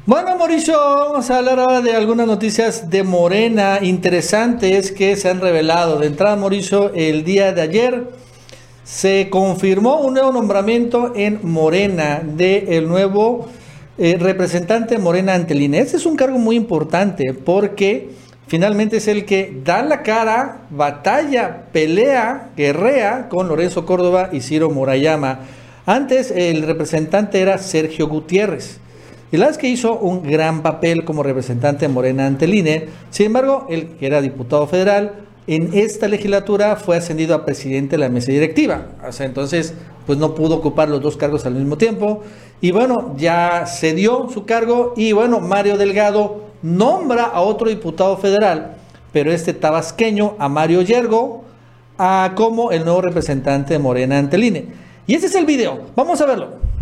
Bueno, 0.02 0.36
Mauricio, 0.36 0.76
vamos 0.76 1.30
a 1.30 1.38
hablar 1.38 1.60
ahora 1.60 1.80
de 1.80 1.94
algunas 1.94 2.26
noticias 2.26 2.90
de 2.90 3.04
Morena 3.04 3.78
interesantes 3.80 4.90
que 4.90 5.14
se 5.14 5.30
han 5.30 5.40
revelado. 5.40 5.98
De 5.98 6.08
entrada, 6.08 6.34
Mauricio, 6.36 6.92
el 6.94 7.22
día 7.22 7.52
de 7.52 7.62
ayer 7.62 8.08
se 8.82 9.28
confirmó 9.30 10.00
un 10.00 10.14
nuevo 10.14 10.32
nombramiento 10.32 11.12
en 11.14 11.38
Morena 11.42 12.20
de 12.24 12.76
el 12.76 12.88
nuevo 12.88 13.48
eh, 13.96 14.16
representante 14.18 14.98
Morena 14.98 15.34
ante 15.34 15.54
el 15.54 15.74
Este 15.74 15.96
es 15.96 16.06
un 16.06 16.16
cargo 16.16 16.38
muy 16.38 16.56
importante 16.56 17.32
porque 17.32 18.10
finalmente 18.48 18.96
es 18.96 19.06
el 19.06 19.24
que 19.24 19.60
da 19.64 19.82
la 19.82 20.02
cara, 20.02 20.62
batalla, 20.70 21.66
pelea, 21.72 22.50
guerrea 22.56 23.28
con 23.28 23.48
Lorenzo 23.48 23.86
Córdoba 23.86 24.30
y 24.32 24.40
Ciro 24.40 24.70
Morayama. 24.70 25.40
Antes 25.86 26.32
el 26.32 26.62
representante 26.62 27.40
era 27.40 27.58
Sergio 27.58 28.08
Gutiérrez. 28.08 28.80
Y 29.34 29.36
la 29.36 29.50
que 29.50 29.66
hizo 29.66 29.98
un 29.98 30.22
gran 30.22 30.62
papel 30.62 31.04
como 31.04 31.24
representante 31.24 31.88
de 31.88 31.92
Morena 31.92 32.24
ante 32.24 32.44
el 32.44 32.54
INE. 32.54 32.86
Sin 33.10 33.26
embargo, 33.26 33.66
él, 33.68 33.96
que 33.98 34.06
era 34.06 34.22
diputado 34.22 34.68
federal, 34.68 35.24
en 35.48 35.70
esta 35.74 36.06
legislatura 36.06 36.76
fue 36.76 36.98
ascendido 36.98 37.34
a 37.34 37.44
presidente 37.44 37.96
de 37.96 37.98
la 37.98 38.08
mesa 38.08 38.30
directiva. 38.30 38.86
O 39.04 39.10
sea, 39.10 39.26
entonces, 39.26 39.74
pues 40.06 40.20
no 40.20 40.36
pudo 40.36 40.54
ocupar 40.54 40.88
los 40.88 41.02
dos 41.02 41.16
cargos 41.16 41.46
al 41.46 41.54
mismo 41.54 41.76
tiempo. 41.76 42.22
Y 42.60 42.70
bueno, 42.70 43.16
ya 43.18 43.66
cedió 43.66 44.28
su 44.32 44.46
cargo 44.46 44.94
y 44.96 45.10
bueno, 45.10 45.40
Mario 45.40 45.78
Delgado 45.78 46.44
nombra 46.62 47.24
a 47.24 47.40
otro 47.40 47.68
diputado 47.68 48.16
federal, 48.16 48.76
pero 49.12 49.32
este 49.32 49.52
tabasqueño, 49.52 50.36
a 50.38 50.48
Mario 50.48 50.82
Yergo, 50.82 51.42
a 51.98 52.34
como 52.36 52.70
el 52.70 52.84
nuevo 52.84 53.00
representante 53.00 53.74
de 53.74 53.80
Morena 53.80 54.16
ante 54.16 54.36
el 54.36 54.44
INE. 54.44 54.66
Y 55.08 55.14
ese 55.16 55.26
es 55.26 55.34
el 55.34 55.44
video. 55.44 55.80
Vamos 55.96 56.20
a 56.20 56.26
verlo. 56.26 56.73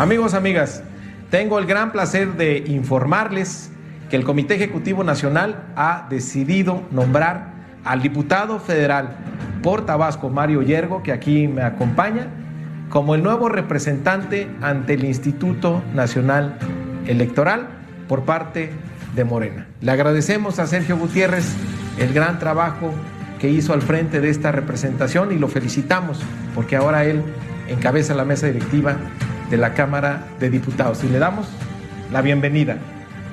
Amigos, 0.00 0.32
amigas, 0.32 0.82
tengo 1.30 1.58
el 1.58 1.66
gran 1.66 1.92
placer 1.92 2.32
de 2.32 2.64
informarles 2.68 3.70
que 4.08 4.16
el 4.16 4.24
Comité 4.24 4.54
Ejecutivo 4.54 5.04
Nacional 5.04 5.62
ha 5.76 6.06
decidido 6.08 6.84
nombrar 6.90 7.52
al 7.84 8.00
diputado 8.00 8.60
federal 8.60 9.18
por 9.62 9.84
Tabasco, 9.84 10.30
Mario 10.30 10.62
Yergo, 10.62 11.02
que 11.02 11.12
aquí 11.12 11.48
me 11.48 11.60
acompaña, 11.60 12.28
como 12.88 13.14
el 13.14 13.22
nuevo 13.22 13.50
representante 13.50 14.48
ante 14.62 14.94
el 14.94 15.04
Instituto 15.04 15.82
Nacional 15.92 16.56
Electoral 17.06 17.68
por 18.08 18.22
parte 18.22 18.70
de 19.14 19.24
Morena. 19.24 19.66
Le 19.82 19.90
agradecemos 19.90 20.58
a 20.60 20.66
Sergio 20.66 20.96
Gutiérrez 20.96 21.54
el 21.98 22.14
gran 22.14 22.38
trabajo 22.38 22.94
que 23.38 23.50
hizo 23.50 23.74
al 23.74 23.82
frente 23.82 24.22
de 24.22 24.30
esta 24.30 24.50
representación 24.50 25.30
y 25.30 25.38
lo 25.38 25.48
felicitamos 25.48 26.22
porque 26.54 26.76
ahora 26.76 27.04
él 27.04 27.22
encabeza 27.68 28.14
la 28.14 28.24
mesa 28.24 28.46
directiva 28.46 28.96
de 29.50 29.56
la 29.56 29.74
Cámara 29.74 30.26
de 30.38 30.50
Diputados. 30.50 31.02
Y 31.04 31.08
le 31.08 31.18
damos 31.18 31.46
la 32.12 32.22
bienvenida 32.22 32.78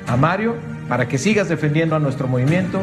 a 0.08 0.18
Mario 0.18 0.56
para 0.90 1.08
que 1.08 1.18
sigas 1.18 1.50
defendiendo 1.50 1.96
a 1.96 2.00
nuestro 2.00 2.28
movimiento 2.28 2.82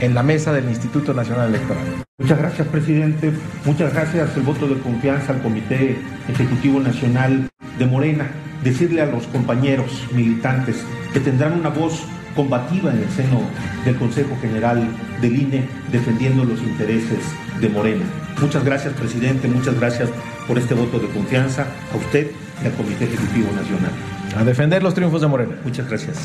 en 0.00 0.14
la 0.14 0.22
mesa 0.22 0.52
del 0.52 0.68
Instituto 0.68 1.14
Nacional 1.14 1.48
Electoral. 1.48 1.84
Muchas 2.18 2.38
gracias, 2.38 2.68
presidente. 2.68 3.32
Muchas 3.64 3.92
gracias 3.92 4.36
el 4.36 4.42
voto 4.42 4.68
de 4.68 4.78
confianza 4.80 5.32
al 5.32 5.42
Comité 5.42 5.96
Ejecutivo 6.28 6.80
Nacional 6.80 7.48
de 7.78 7.86
Morena. 7.86 8.30
Decirle 8.62 9.02
a 9.02 9.06
los 9.06 9.26
compañeros 9.26 10.06
militantes 10.12 10.84
que 11.12 11.20
tendrán 11.20 11.52
una 11.52 11.68
voz 11.68 12.04
combativa 12.34 12.92
en 12.92 12.98
el 12.98 13.10
seno 13.10 13.40
del 13.84 13.96
Consejo 13.96 14.36
General 14.40 14.86
del 15.20 15.36
INE 15.36 15.68
defendiendo 15.92 16.44
los 16.44 16.60
intereses 16.60 17.20
de 17.60 17.68
Morena. 17.68 18.04
Muchas 18.40 18.64
gracias, 18.64 18.94
presidente. 18.94 19.48
Muchas 19.48 19.78
gracias 19.78 20.08
por 20.46 20.58
este 20.58 20.74
voto 20.74 20.98
de 20.98 21.08
confianza 21.08 21.66
a 21.92 21.96
usted 21.96 22.30
y 22.64 22.66
al 22.66 22.72
Comité 22.74 23.04
Ejecutivo 23.04 23.52
Nacional. 23.52 23.92
A 24.36 24.44
defender 24.44 24.82
los 24.82 24.94
triunfos 24.94 25.20
de 25.20 25.26
Morena. 25.28 25.60
Muchas 25.64 25.88
gracias. 25.88 26.16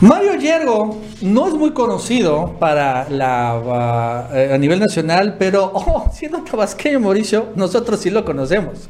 Mario 0.00 0.34
Yergo 0.34 1.00
no 1.22 1.48
es 1.48 1.54
muy 1.54 1.72
conocido 1.72 2.56
para 2.60 3.08
la 3.08 4.28
uh, 4.30 4.54
a 4.54 4.58
nivel 4.58 4.78
nacional, 4.78 5.36
pero 5.38 5.64
oh, 5.74 6.10
siendo 6.12 6.42
tabasqueño 6.42 7.00
Mauricio, 7.00 7.48
nosotros 7.56 8.00
sí 8.00 8.10
lo 8.10 8.24
conocemos. 8.24 8.88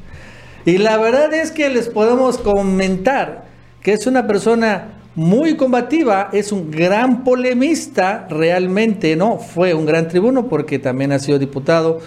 Y 0.64 0.78
la 0.78 0.96
verdad 0.98 1.32
es 1.32 1.52
que 1.52 1.70
les 1.70 1.88
podemos 1.88 2.38
comentar 2.38 3.44
que 3.82 3.92
es 3.92 4.06
una 4.08 4.26
persona 4.26 4.88
muy 5.14 5.56
combativa, 5.56 6.28
es 6.32 6.50
un 6.52 6.70
gran 6.70 7.24
polemista, 7.24 8.26
realmente, 8.28 9.16
¿no? 9.16 9.38
Fue 9.38 9.74
un 9.74 9.86
gran 9.86 10.08
tribuno 10.08 10.48
porque 10.48 10.78
también 10.78 11.12
ha 11.12 11.20
sido 11.20 11.38
diputado 11.38 12.00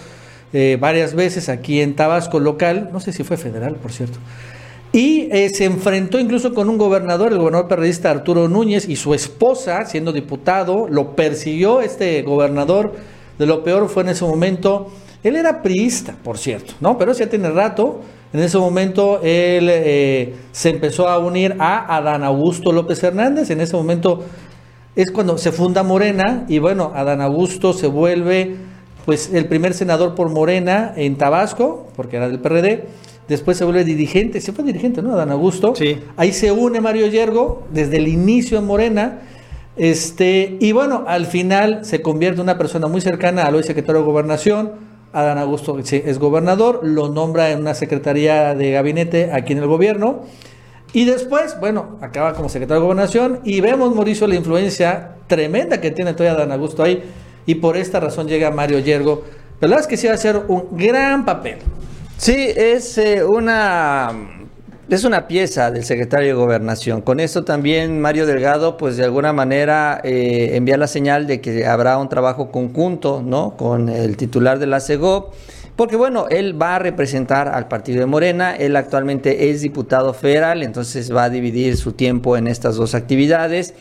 eh, 0.52 0.76
varias 0.80 1.14
veces 1.14 1.48
aquí 1.48 1.80
en 1.80 1.96
Tabasco 1.96 2.40
local, 2.40 2.90
no 2.92 3.00
sé 3.00 3.12
si 3.12 3.24
fue 3.24 3.36
federal, 3.36 3.76
por 3.76 3.92
cierto. 3.92 4.18
Y 4.92 5.28
eh, 5.30 5.48
se 5.50 5.64
enfrentó 5.64 6.18
incluso 6.18 6.52
con 6.52 6.68
un 6.68 6.78
gobernador, 6.78 7.32
el 7.32 7.38
gobernador 7.38 7.68
periodista 7.68 8.10
Arturo 8.10 8.48
Núñez 8.48 8.88
y 8.88 8.96
su 8.96 9.14
esposa, 9.14 9.84
siendo 9.84 10.12
diputado, 10.12 10.88
lo 10.88 11.14
persiguió 11.14 11.80
este 11.80 12.22
gobernador. 12.22 12.94
De 13.38 13.46
lo 13.46 13.62
peor 13.62 13.88
fue 13.88 14.02
en 14.02 14.10
ese 14.10 14.24
momento, 14.24 14.88
él 15.22 15.36
era 15.36 15.62
priista, 15.62 16.14
por 16.22 16.38
cierto, 16.38 16.74
¿no? 16.80 16.98
Pero 16.98 17.12
ya 17.12 17.28
tiene 17.28 17.50
rato 17.50 18.00
en 18.32 18.40
ese 18.40 18.58
momento 18.58 19.20
él 19.22 19.68
eh, 19.68 20.34
se 20.52 20.70
empezó 20.70 21.08
a 21.08 21.18
unir 21.18 21.56
a 21.58 21.96
Adán 21.96 22.22
Augusto 22.22 22.70
López 22.70 23.02
Hernández. 23.02 23.50
En 23.50 23.60
ese 23.60 23.76
momento 23.76 24.24
es 24.94 25.10
cuando 25.10 25.36
se 25.36 25.50
funda 25.50 25.82
Morena 25.82 26.44
y 26.48 26.60
bueno, 26.60 26.92
Adán 26.94 27.20
Augusto 27.20 27.72
se 27.72 27.88
vuelve 27.88 28.56
pues 29.04 29.32
el 29.32 29.46
primer 29.46 29.74
senador 29.74 30.14
por 30.14 30.28
Morena 30.28 30.92
en 30.96 31.16
Tabasco, 31.16 31.88
porque 31.96 32.16
era 32.16 32.28
del 32.28 32.38
PRD. 32.38 32.84
después 33.28 33.56
se 33.56 33.64
vuelve 33.64 33.84
dirigente, 33.84 34.40
se 34.40 34.52
fue 34.52 34.64
dirigente, 34.64 35.02
¿no? 35.02 35.16
Dan 35.16 35.30
Augusto. 35.30 35.74
Sí. 35.74 35.98
Ahí 36.16 36.32
se 36.32 36.50
une 36.50 36.80
Mario 36.80 37.06
Yergo 37.06 37.62
desde 37.72 37.98
el 37.98 38.08
inicio 38.08 38.58
en 38.58 38.66
Morena. 38.66 39.20
Este, 39.76 40.56
y 40.60 40.72
bueno, 40.72 41.04
al 41.06 41.26
final 41.26 41.84
se 41.84 42.02
convierte 42.02 42.36
en 42.36 42.42
una 42.42 42.58
persona 42.58 42.88
muy 42.88 43.00
cercana 43.00 43.44
al 43.44 43.54
hoy 43.54 43.62
secretario 43.62 44.00
de 44.00 44.06
Gobernación. 44.06 44.72
Adán 45.12 45.38
Augusto 45.38 45.76
es 45.78 46.18
gobernador, 46.18 46.80
lo 46.84 47.08
nombra 47.08 47.50
en 47.50 47.60
una 47.60 47.74
secretaría 47.74 48.54
de 48.54 48.70
gabinete 48.70 49.32
aquí 49.32 49.52
en 49.52 49.58
el 49.58 49.66
gobierno. 49.66 50.20
Y 50.92 51.04
después, 51.04 51.58
bueno, 51.60 51.98
acaba 52.00 52.34
como 52.34 52.48
secretario 52.48 52.80
de 52.80 52.86
Gobernación 52.86 53.40
y 53.44 53.60
vemos, 53.60 53.94
Mauricio, 53.94 54.26
la 54.26 54.34
influencia 54.34 55.16
tremenda 55.28 55.80
que 55.80 55.90
tiene 55.92 56.14
todavía 56.14 56.36
Adán 56.36 56.52
Augusto 56.52 56.82
ahí. 56.82 57.02
Y 57.50 57.56
por 57.56 57.76
esta 57.76 57.98
razón 57.98 58.28
llega 58.28 58.52
Mario 58.52 58.78
Yergo. 58.78 59.24
La 59.60 59.66
verdad 59.66 59.80
es 59.80 59.88
que 59.88 59.96
sí 59.96 60.06
va 60.06 60.14
a 60.14 60.18
ser 60.18 60.40
un 60.46 60.68
gran 60.70 61.24
papel. 61.24 61.58
Sí, 62.16 62.48
es 62.54 62.96
eh, 62.96 63.24
una 63.24 64.12
es 64.88 65.02
una 65.02 65.26
pieza 65.26 65.72
del 65.72 65.82
secretario 65.82 66.28
de 66.28 66.34
Gobernación. 66.34 67.02
Con 67.02 67.18
esto 67.18 67.42
también 67.42 68.00
Mario 68.00 68.24
Delgado, 68.24 68.76
pues 68.76 68.96
de 68.96 69.02
alguna 69.02 69.32
manera 69.32 70.00
eh, 70.04 70.50
envía 70.54 70.76
la 70.76 70.86
señal 70.86 71.26
de 71.26 71.40
que 71.40 71.66
habrá 71.66 71.98
un 71.98 72.08
trabajo 72.08 72.52
conjunto, 72.52 73.20
¿no? 73.20 73.56
Con 73.56 73.88
el 73.88 74.16
titular 74.16 74.60
de 74.60 74.68
la 74.68 74.78
CEGOP. 74.78 75.34
Porque 75.74 75.96
bueno, 75.96 76.26
él 76.30 76.60
va 76.60 76.76
a 76.76 76.78
representar 76.78 77.48
al 77.48 77.66
partido 77.66 77.98
de 77.98 78.06
Morena, 78.06 78.54
él 78.54 78.76
actualmente 78.76 79.50
es 79.50 79.60
diputado 79.60 80.14
federal, 80.14 80.62
entonces 80.62 81.12
va 81.12 81.24
a 81.24 81.30
dividir 81.30 81.76
su 81.76 81.94
tiempo 81.94 82.36
en 82.36 82.46
estas 82.46 82.76
dos 82.76 82.94
actividades. 82.94 83.74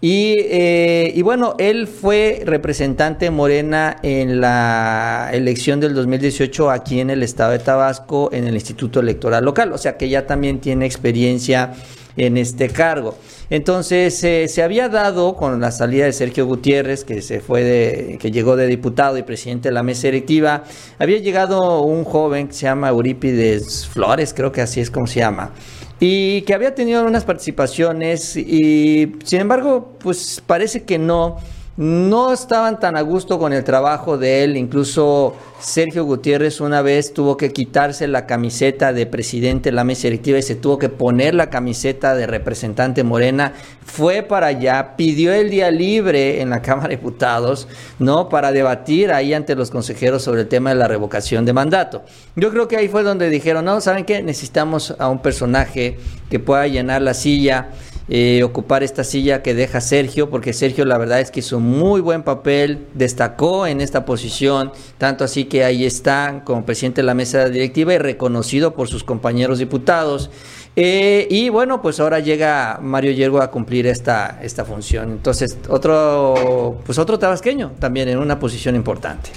Y, 0.00 0.36
eh, 0.38 1.12
y, 1.14 1.22
bueno, 1.22 1.54
él 1.58 1.86
fue 1.86 2.42
representante 2.44 3.30
morena 3.30 3.96
en 4.02 4.40
la 4.40 5.30
elección 5.32 5.80
del 5.80 5.94
2018 5.94 6.70
aquí 6.70 7.00
en 7.00 7.08
el 7.08 7.22
estado 7.22 7.52
de 7.52 7.60
Tabasco, 7.60 8.28
en 8.32 8.46
el 8.46 8.54
Instituto 8.54 9.00
Electoral 9.00 9.44
Local, 9.44 9.72
o 9.72 9.78
sea 9.78 9.96
que 9.96 10.08
ya 10.10 10.26
también 10.26 10.60
tiene 10.60 10.84
experiencia 10.84 11.72
en 12.16 12.36
este 12.36 12.68
cargo. 12.68 13.16
Entonces 13.48 14.22
eh, 14.24 14.48
se 14.48 14.62
había 14.62 14.88
dado 14.88 15.36
con 15.36 15.60
la 15.60 15.70
salida 15.70 16.06
de 16.06 16.12
Sergio 16.12 16.46
Gutiérrez, 16.46 17.04
que 17.04 17.22
se 17.22 17.40
fue 17.40 17.62
de, 17.62 18.18
que 18.20 18.30
llegó 18.30 18.56
de 18.56 18.66
diputado 18.66 19.16
y 19.18 19.22
presidente 19.22 19.68
de 19.68 19.74
la 19.74 19.82
mesa 19.82 20.08
directiva, 20.08 20.64
había 20.98 21.18
llegado 21.18 21.82
un 21.82 22.04
joven 22.04 22.48
que 22.48 22.54
se 22.54 22.62
llama 22.62 22.88
Eurípides 22.88 23.86
Flores, 23.86 24.34
creo 24.34 24.52
que 24.52 24.62
así 24.62 24.80
es 24.80 24.90
como 24.90 25.06
se 25.06 25.20
llama 25.20 25.52
y 25.98 26.42
que 26.42 26.54
había 26.54 26.74
tenido 26.74 27.04
unas 27.04 27.24
participaciones 27.24 28.36
y 28.36 29.16
sin 29.24 29.40
embargo 29.40 29.96
pues 29.98 30.42
parece 30.46 30.84
que 30.84 30.98
no 30.98 31.38
no 31.76 32.32
estaban 32.32 32.80
tan 32.80 32.96
a 32.96 33.02
gusto 33.02 33.38
con 33.38 33.52
el 33.52 33.62
trabajo 33.62 34.16
de 34.16 34.44
él. 34.44 34.56
Incluso 34.56 35.34
Sergio 35.60 36.04
Gutiérrez 36.04 36.60
una 36.60 36.80
vez 36.80 37.12
tuvo 37.12 37.36
que 37.36 37.52
quitarse 37.52 38.08
la 38.08 38.26
camiseta 38.26 38.94
de 38.94 39.06
presidente 39.06 39.70
de 39.70 39.76
la 39.76 39.84
mesa 39.84 40.04
directiva 40.04 40.38
y 40.38 40.42
se 40.42 40.54
tuvo 40.54 40.78
que 40.78 40.88
poner 40.88 41.34
la 41.34 41.50
camiseta 41.50 42.14
de 42.14 42.26
representante 42.26 43.04
Morena. 43.04 43.52
Fue 43.84 44.22
para 44.22 44.48
allá, 44.48 44.96
pidió 44.96 45.32
el 45.32 45.50
día 45.50 45.70
libre 45.70 46.40
en 46.40 46.50
la 46.50 46.62
Cámara 46.62 46.88
de 46.88 46.96
Diputados, 46.96 47.68
¿no? 47.98 48.28
Para 48.28 48.52
debatir 48.52 49.12
ahí 49.12 49.34
ante 49.34 49.54
los 49.54 49.70
consejeros 49.70 50.22
sobre 50.22 50.42
el 50.42 50.48
tema 50.48 50.70
de 50.70 50.76
la 50.76 50.88
revocación 50.88 51.44
de 51.44 51.52
mandato. 51.52 52.04
Yo 52.36 52.50
creo 52.50 52.68
que 52.68 52.76
ahí 52.76 52.88
fue 52.88 53.02
donde 53.02 53.28
dijeron, 53.28 53.66
no, 53.66 53.80
¿saben 53.80 54.04
qué? 54.04 54.22
Necesitamos 54.22 54.94
a 54.98 55.08
un 55.08 55.20
personaje 55.20 55.98
que 56.30 56.38
pueda 56.38 56.66
llenar 56.66 57.02
la 57.02 57.14
silla 57.14 57.68
eh, 58.08 58.44
ocupar 58.44 58.84
esta 58.84 59.02
silla 59.02 59.42
que 59.42 59.54
deja 59.54 59.80
Sergio, 59.80 60.30
porque 60.30 60.52
Sergio 60.52 60.84
la 60.84 60.96
verdad 60.96 61.20
es 61.20 61.32
que 61.32 61.40
hizo 61.40 61.58
muy 61.58 62.00
buen 62.00 62.22
papel, 62.22 62.86
destacó 62.94 63.66
en 63.66 63.80
esta 63.80 64.04
posición, 64.04 64.70
tanto 64.96 65.24
así 65.24 65.46
que 65.46 65.64
ahí 65.64 65.84
está 65.84 66.42
como 66.44 66.64
presidente 66.64 67.00
de 67.00 67.06
la 67.06 67.14
mesa 67.14 67.48
directiva 67.48 67.94
y 67.94 67.98
reconocido 67.98 68.74
por 68.74 68.86
sus 68.88 69.02
compañeros 69.02 69.58
diputados. 69.58 70.30
Eh, 70.76 71.26
y 71.30 71.48
bueno, 71.48 71.82
pues 71.82 71.98
ahora 71.98 72.20
llega 72.20 72.78
Mario 72.80 73.10
Yergo 73.10 73.40
a 73.40 73.50
cumplir 73.50 73.86
esta, 73.86 74.38
esta 74.42 74.64
función. 74.64 75.10
Entonces, 75.10 75.58
otro, 75.68 76.80
pues 76.84 76.98
otro 76.98 77.18
tabasqueño 77.18 77.72
también 77.80 78.08
en 78.08 78.18
una 78.18 78.38
posición 78.38 78.76
importante. 78.76 79.30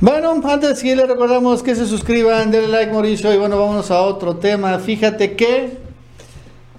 Bueno, 0.00 0.40
antes 0.44 0.70
de 0.70 0.76
seguir, 0.76 0.96
le 0.96 1.06
recordamos 1.06 1.62
que 1.62 1.74
se 1.74 1.86
suscriban, 1.86 2.50
denle 2.50 2.68
like, 2.68 2.92
Mauricio, 2.92 3.34
y 3.34 3.36
bueno, 3.36 3.58
vámonos 3.58 3.90
a 3.90 4.00
otro 4.02 4.36
tema. 4.36 4.78
Fíjate 4.78 5.34
que 5.34 5.89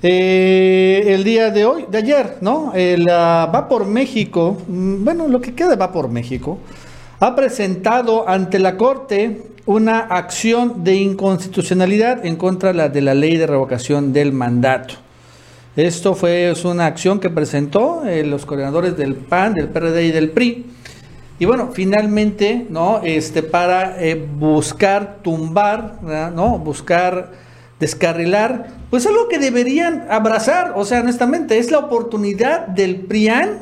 eh, 0.04 1.04
el 1.08 1.24
día 1.24 1.52
de 1.52 1.66
hoy, 1.66 1.86
de 1.90 1.98
ayer, 2.00 2.38
¿no? 2.42 2.74
El 2.74 3.08
Va 3.08 3.68
por 3.70 3.86
México, 3.86 4.58
mm, 4.68 5.04
bueno, 5.04 5.28
lo 5.28 5.40
que 5.40 5.54
queda 5.54 5.76
Va 5.76 5.92
por 5.92 6.10
México, 6.10 6.58
ha 7.20 7.36
presentado 7.36 8.28
ante 8.28 8.58
la 8.58 8.78
Corte 8.78 9.44
una 9.68 10.00
acción 10.00 10.84
de 10.84 10.96
inconstitucionalidad 10.96 12.26
en 12.26 12.36
contra 12.36 12.90
de 12.90 13.02
la 13.02 13.14
ley 13.14 13.38
de 13.38 13.46
revocación 13.46 14.12
del 14.12 14.34
mandato. 14.34 14.96
Esto 15.76 16.16
fue 16.16 16.54
una 16.66 16.88
acción 16.88 17.20
que 17.20 17.30
presentó 17.30 18.04
eh, 18.06 18.24
los 18.26 18.46
coordinadores 18.46 18.98
del 18.98 19.16
PAN, 19.16 19.54
del 19.54 19.70
PRD 19.70 20.06
y 20.06 20.12
del 20.12 20.32
PRI. 20.32 20.66
Y 21.40 21.46
bueno, 21.46 21.70
finalmente, 21.74 22.66
¿no? 22.70 23.02
Este, 23.04 23.42
para 23.42 24.04
eh, 24.04 24.16
buscar 24.16 25.20
tumbar, 25.22 26.00
¿no? 26.36 26.60
Buscar 26.60 27.32
descarrilar, 27.82 28.68
pues 28.92 29.06
es 29.06 29.12
lo 29.12 29.28
que 29.28 29.40
deberían 29.40 30.06
abrazar, 30.10 30.74
o 30.76 30.86
sea, 30.86 31.02
honestamente, 31.02 31.58
es 31.58 31.72
la 31.72 31.80
oportunidad 31.80 32.68
del 32.68 32.98
PRIAN, 33.02 33.60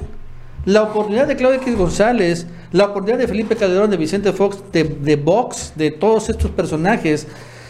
la 0.66 0.84
oportunidad 0.84 1.26
de 1.26 1.38
Claudia 1.38 1.60
X 1.62 1.76
González, 1.76 2.46
la 2.74 2.88
oportunidad 2.88 3.18
de 3.18 3.30
Felipe 3.30 3.56
Calderón, 3.56 3.90
de 3.90 3.96
Vicente 3.96 4.34
Fox, 4.34 4.62
de, 4.74 4.84
de 4.84 5.16
Vox, 5.16 5.72
de 5.76 5.92
todos 5.92 6.30
estos 6.30 6.52
personajes, 6.52 7.28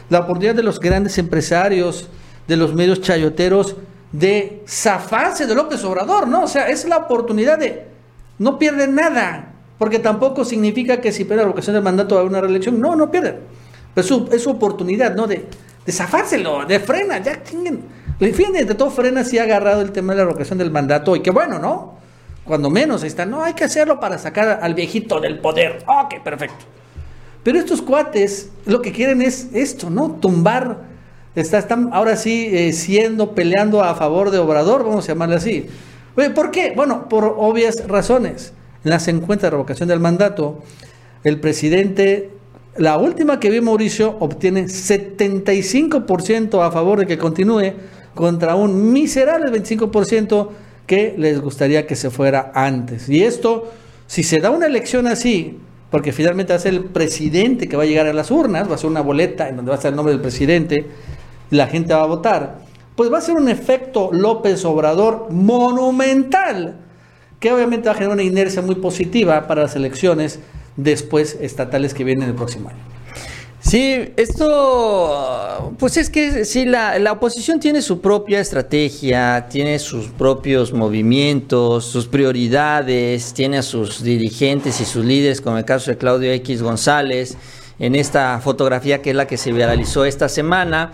la 0.09 0.21
oportunidad 0.21 0.55
de 0.55 0.63
los 0.63 0.79
grandes 0.79 1.19
empresarios, 1.19 2.09
de 2.47 2.57
los 2.57 2.73
medios 2.73 2.99
chayoteros, 2.99 3.75
de 4.11 4.63
zafarse 4.67 5.45
de 5.45 5.53
López 5.53 5.83
Obrador, 5.83 6.27
¿no? 6.27 6.45
O 6.45 6.47
sea, 6.47 6.67
es 6.67 6.83
la 6.85 6.97
oportunidad 6.97 7.59
de 7.59 7.85
no 8.39 8.57
pierden 8.57 8.95
nada, 8.95 9.53
porque 9.77 9.99
tampoco 9.99 10.43
significa 10.45 10.99
que 10.99 11.11
si 11.11 11.25
pierde 11.25 11.43
la 11.43 11.49
vocación 11.49 11.75
del 11.75 11.83
mandato 11.83 12.17
a 12.17 12.23
una 12.23 12.41
reelección, 12.41 12.81
no, 12.81 12.95
no 12.95 13.11
pierden. 13.11 13.37
Es 13.95 14.07
su, 14.07 14.27
es 14.31 14.41
su 14.41 14.49
oportunidad, 14.49 15.15
¿no? 15.15 15.27
De, 15.27 15.45
de 15.89 15.93
zafárselo, 15.93 16.67
de 16.67 16.79
frena, 16.79 17.17
ya 17.17 17.41
chinguen. 17.41 17.81
De 18.19 18.75
todo 18.75 18.91
frena 18.91 19.23
si 19.23 19.39
ha 19.39 19.43
agarrado 19.43 19.81
el 19.81 19.91
tema 19.91 20.13
de 20.13 20.19
la 20.19 20.25
revocación 20.25 20.59
del 20.59 20.69
mandato 20.69 21.15
y 21.15 21.21
qué 21.21 21.31
bueno, 21.31 21.57
¿no? 21.57 21.95
Cuando 22.45 22.69
menos 22.69 23.01
ahí 23.01 23.07
está, 23.07 23.25
no, 23.25 23.43
hay 23.43 23.53
que 23.53 23.63
hacerlo 23.63 23.99
para 23.99 24.19
sacar 24.19 24.59
al 24.61 24.75
viejito 24.75 25.19
del 25.19 25.39
poder. 25.39 25.83
Ok, 25.87 26.21
perfecto. 26.23 26.65
Pero 27.41 27.57
estos 27.57 27.81
cuates 27.81 28.51
lo 28.67 28.83
que 28.83 28.91
quieren 28.91 29.23
es 29.23 29.47
esto, 29.51 29.89
¿no? 29.89 30.11
Tumbar. 30.11 30.81
están 31.33 31.89
ahora 31.91 32.15
sí 32.15 32.49
eh, 32.51 32.71
siendo, 32.71 33.33
peleando 33.33 33.83
a 33.83 33.95
favor 33.95 34.29
de 34.29 34.37
Obrador, 34.37 34.83
vamos 34.83 35.05
a 35.05 35.13
llamarle 35.13 35.37
así. 35.37 35.69
¿Por 36.35 36.51
qué? 36.51 36.73
Bueno, 36.75 37.09
por 37.09 37.33
obvias 37.35 37.87
razones. 37.87 38.53
En 38.83 38.91
las 38.91 39.07
encuestas 39.07 39.47
de 39.47 39.49
revocación 39.49 39.89
del 39.89 39.99
mandato, 39.99 40.61
el 41.23 41.39
presidente 41.39 42.29
la 42.77 42.97
última 42.97 43.39
que 43.39 43.49
vi 43.49 43.61
Mauricio 43.61 44.15
obtiene 44.19 44.65
75% 44.65 46.65
a 46.65 46.71
favor 46.71 46.99
de 46.99 47.07
que 47.07 47.17
continúe 47.17 47.73
contra 48.13 48.55
un 48.55 48.91
miserable 48.91 49.51
25% 49.51 50.49
que 50.85 51.15
les 51.17 51.41
gustaría 51.41 51.85
que 51.85 51.95
se 51.95 52.09
fuera 52.09 52.51
antes. 52.55 53.09
Y 53.09 53.23
esto, 53.23 53.71
si 54.07 54.23
se 54.23 54.39
da 54.39 54.49
una 54.49 54.65
elección 54.65 55.07
así, 55.07 55.59
porque 55.91 56.11
finalmente 56.11 56.53
va 56.53 56.57
a 56.57 56.61
ser 56.61 56.73
el 56.73 56.85
presidente 56.85 57.67
que 57.67 57.75
va 57.75 57.83
a 57.83 57.85
llegar 57.85 58.07
a 58.07 58.13
las 58.13 58.31
urnas, 58.31 58.69
va 58.69 58.75
a 58.75 58.77
ser 58.77 58.89
una 58.89 59.01
boleta 59.01 59.49
en 59.49 59.57
donde 59.57 59.69
va 59.69 59.75
a 59.75 59.79
estar 59.79 59.89
el 59.89 59.95
nombre 59.95 60.13
del 60.13 60.21
presidente, 60.21 60.87
la 61.49 61.67
gente 61.67 61.93
va 61.93 62.03
a 62.03 62.07
votar, 62.07 62.59
pues 62.95 63.11
va 63.11 63.17
a 63.17 63.21
ser 63.21 63.35
un 63.35 63.49
efecto 63.49 64.09
López 64.11 64.63
Obrador 64.65 65.27
monumental, 65.31 66.77
que 67.39 67.51
obviamente 67.51 67.87
va 67.87 67.93
a 67.93 67.95
generar 67.95 68.13
una 68.13 68.23
inercia 68.23 68.61
muy 68.61 68.75
positiva 68.75 69.47
para 69.47 69.63
las 69.63 69.75
elecciones 69.75 70.39
después 70.83 71.37
estatales 71.39 71.93
que 71.93 72.03
vienen 72.03 72.29
el 72.29 72.35
próximo 72.35 72.69
año. 72.69 72.79
Sí, 73.61 74.13
esto, 74.15 75.73
pues 75.77 75.97
es 75.97 76.09
que 76.09 76.45
sí, 76.45 76.65
la, 76.65 76.97
la, 76.97 77.11
oposición 77.11 77.59
tiene 77.59 77.81
su 77.81 77.99
propia 77.99 78.39
estrategia, 78.39 79.47
tiene 79.49 79.79
sus 79.79 80.07
propios 80.07 80.71
movimientos, 80.71 81.83
sus 81.83 82.07
prioridades, 82.07 83.33
tiene 83.33 83.57
a 83.57 83.61
sus 83.61 84.01
dirigentes 84.01 84.79
y 84.79 84.85
sus 84.85 85.03
líderes, 85.03 85.41
como 85.41 85.57
el 85.57 85.65
caso 85.65 85.91
de 85.91 85.97
Claudio 85.97 86.31
X 86.31 86.61
González, 86.61 87.37
en 87.79 87.95
esta 87.95 88.39
fotografía 88.39 89.01
que 89.01 89.09
es 89.09 89.15
la 89.15 89.27
que 89.27 89.37
se 89.37 89.51
viralizó 89.51 90.05
esta 90.05 90.29
semana. 90.29 90.93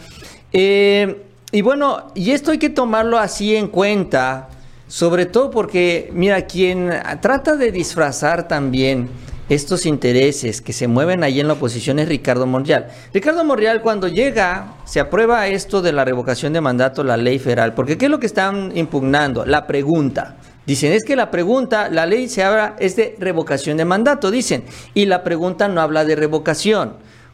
Eh, 0.51 1.21
y 1.51 1.61
bueno, 1.61 2.07
y 2.15 2.31
esto 2.31 2.51
hay 2.51 2.57
que 2.57 2.69
tomarlo 2.69 3.19
así 3.19 3.55
en 3.55 3.67
cuenta, 3.67 4.49
sobre 4.87 5.27
todo 5.27 5.51
porque, 5.51 6.09
mira, 6.13 6.47
quien 6.47 6.91
trata 7.21 7.55
de 7.55 7.71
disfrazar 7.71 8.47
también 8.47 9.07
estos 9.47 9.85
intereses 9.85 10.61
que 10.61 10.73
se 10.73 10.87
mueven 10.87 11.23
ahí 11.23 11.39
en 11.39 11.47
la 11.47 11.53
oposición 11.53 11.99
es 11.99 12.07
Ricardo 12.07 12.47
Monreal. 12.47 12.87
Ricardo 13.13 13.43
Monreal 13.43 13.81
cuando 13.81 14.07
llega, 14.07 14.75
se 14.85 14.99
aprueba 14.99 15.47
esto 15.47 15.81
de 15.81 15.93
la 15.93 16.03
revocación 16.03 16.53
de 16.53 16.61
mandato, 16.61 17.03
la 17.03 17.17
ley 17.17 17.37
federal, 17.37 17.73
porque 17.73 17.97
¿qué 17.97 18.05
es 18.05 18.11
lo 18.11 18.19
que 18.19 18.25
están 18.25 18.75
impugnando? 18.75 19.45
La 19.45 19.67
pregunta. 19.67 20.37
Dicen, 20.65 20.93
es 20.93 21.05
que 21.05 21.15
la 21.15 21.29
pregunta, 21.29 21.89
la 21.89 22.07
ley 22.07 22.27
se 22.27 22.43
habla, 22.43 22.75
es 22.79 22.95
de 22.95 23.15
revocación 23.19 23.77
de 23.77 23.85
mandato, 23.85 24.31
dicen, 24.31 24.63
y 24.95 25.05
la 25.05 25.23
pregunta 25.23 25.67
no 25.67 25.79
habla 25.79 26.05
de 26.05 26.15
revocación. 26.15 26.93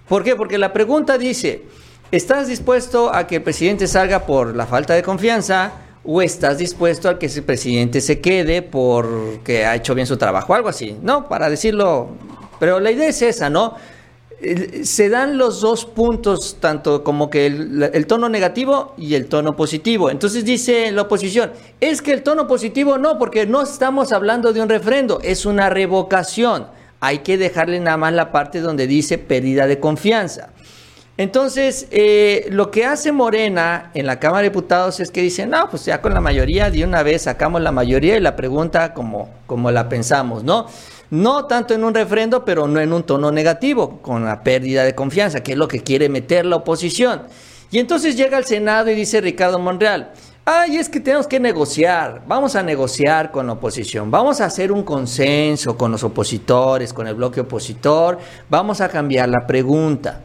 ¿Por 0.10 0.26
qué? 0.26 0.36
Porque 0.36 0.58
la 0.58 0.74
pregunta 0.74 1.18
dice, 1.18 1.64
¿estás 2.12 2.50
dispuesto 2.50 3.14
a 3.16 3.28
que 3.28 3.38
el 3.38 3.44
presidente 3.44 3.88
salga 3.88 4.26
por 4.26 4.54
la 4.54 4.66
falta 4.66 4.94
de 4.96 5.04
confianza 5.04 5.72
o 6.04 6.22
estás 6.22 6.58
dispuesto 6.58 7.10
a 7.10 7.20
que 7.20 7.28
ese 7.28 7.42
presidente 7.42 8.02
se 8.02 8.20
quede 8.20 8.62
porque 8.62 9.66
ha 9.66 9.76
hecho 9.76 9.96
bien 9.96 10.08
su 10.08 10.18
trabajo? 10.18 10.54
Algo 10.54 10.70
así, 10.70 10.98
¿no? 11.02 11.28
Para 11.28 11.50
decirlo, 11.50 12.10
pero 12.60 12.80
la 12.80 12.92
idea 12.92 13.08
es 13.08 13.22
esa, 13.22 13.50
¿no? 13.50 13.76
se 14.84 15.10
dan 15.10 15.38
los 15.38 15.62
dos 15.62 15.86
puntos, 15.86 16.58
tanto 16.60 17.04
como 17.04 17.30
que 17.30 17.46
el, 17.46 18.08
tono 18.08 18.28
negativo 18.28 18.94
y 18.98 19.14
el 19.14 19.28
tono 19.28 19.56
positivo. 19.56 20.10
Entonces 20.10 20.44
dice 20.44 20.92
la 20.92 21.04
oposición, 21.04 21.52
es 21.80 22.02
que 22.02 22.14
el 22.14 22.24
tono 22.24 22.48
positivo 22.48 22.98
no, 22.98 23.20
porque 23.20 23.46
no 23.46 23.62
estamos 23.62 24.12
hablando 24.12 24.52
de 24.52 24.62
un 24.62 24.70
refrendo, 24.70 25.20
es 25.24 25.46
una 25.46 25.70
revocación. 25.70 26.68
Hay 27.00 27.20
que 27.20 27.38
dejarle 27.38 27.80
nada 27.80 27.98
más 27.98 28.14
la 28.14 28.32
parte 28.32 28.62
donde 28.62 28.88
dice 28.88 29.18
pérdida 29.18 29.68
de 29.68 29.80
confianza. 29.80 30.50
Entonces, 31.22 31.86
eh, 31.92 32.48
lo 32.50 32.72
que 32.72 32.84
hace 32.84 33.12
Morena 33.12 33.92
en 33.94 34.08
la 34.08 34.20
Cámara 34.20 34.42
de 34.42 34.50
Diputados 34.50 35.00
es 35.00 35.12
que 35.12 35.22
dice, 35.22 35.46
no, 35.46 35.70
pues 35.70 35.86
ya 35.86 36.02
con 36.02 36.16
la 36.16 36.20
mayoría, 36.20 36.72
de 36.72 36.84
una 36.84 37.04
vez 37.04 37.22
sacamos 37.22 37.62
la 37.62 37.72
mayoría 37.72 38.18
y 38.18 38.20
la 38.20 38.36
pregunta 38.36 38.96
como, 38.96 39.30
como 39.46 39.70
la 39.70 39.88
pensamos, 39.88 40.44
¿no? 40.44 40.66
no 41.12 41.46
tanto 41.46 41.76
en 41.76 41.84
un 41.84 41.94
refrendo, 41.94 42.44
pero 42.44 42.68
no 42.68 42.80
en 42.80 42.92
un 42.92 43.04
tono 43.04 43.30
negativo, 43.30 44.00
con 44.02 44.26
la 44.26 44.42
pérdida 44.42 44.84
de 44.84 44.96
confianza, 44.96 45.44
que 45.44 45.52
es 45.52 45.60
lo 45.60 45.68
que 45.68 45.84
quiere 45.84 46.10
meter 46.10 46.44
la 46.44 46.56
oposición. 46.56 47.22
Y 47.70 47.78
entonces 47.78 48.18
llega 48.18 48.38
al 48.38 48.46
Senado 48.46 48.90
y 48.90 48.96
dice 48.96 49.22
Ricardo 49.22 49.60
Monreal, 49.60 50.14
ay, 50.44 50.78
es 50.78 50.90
que 50.90 51.00
tenemos 51.00 51.28
que 51.28 51.40
negociar, 51.40 52.24
vamos 52.26 52.56
a 52.56 52.64
negociar 52.64 53.30
con 53.30 53.46
la 53.46 53.54
oposición, 53.54 54.10
vamos 54.10 54.42
a 54.42 54.46
hacer 54.46 54.72
un 54.72 54.82
consenso 54.82 55.78
con 55.78 55.92
los 55.92 56.04
opositores, 56.04 56.92
con 56.94 57.06
el 57.06 57.14
bloque 57.14 57.42
opositor, 57.42 58.18
vamos 58.50 58.82
a 58.82 58.90
cambiar 58.90 59.30
la 59.30 59.46
pregunta. 59.46 60.22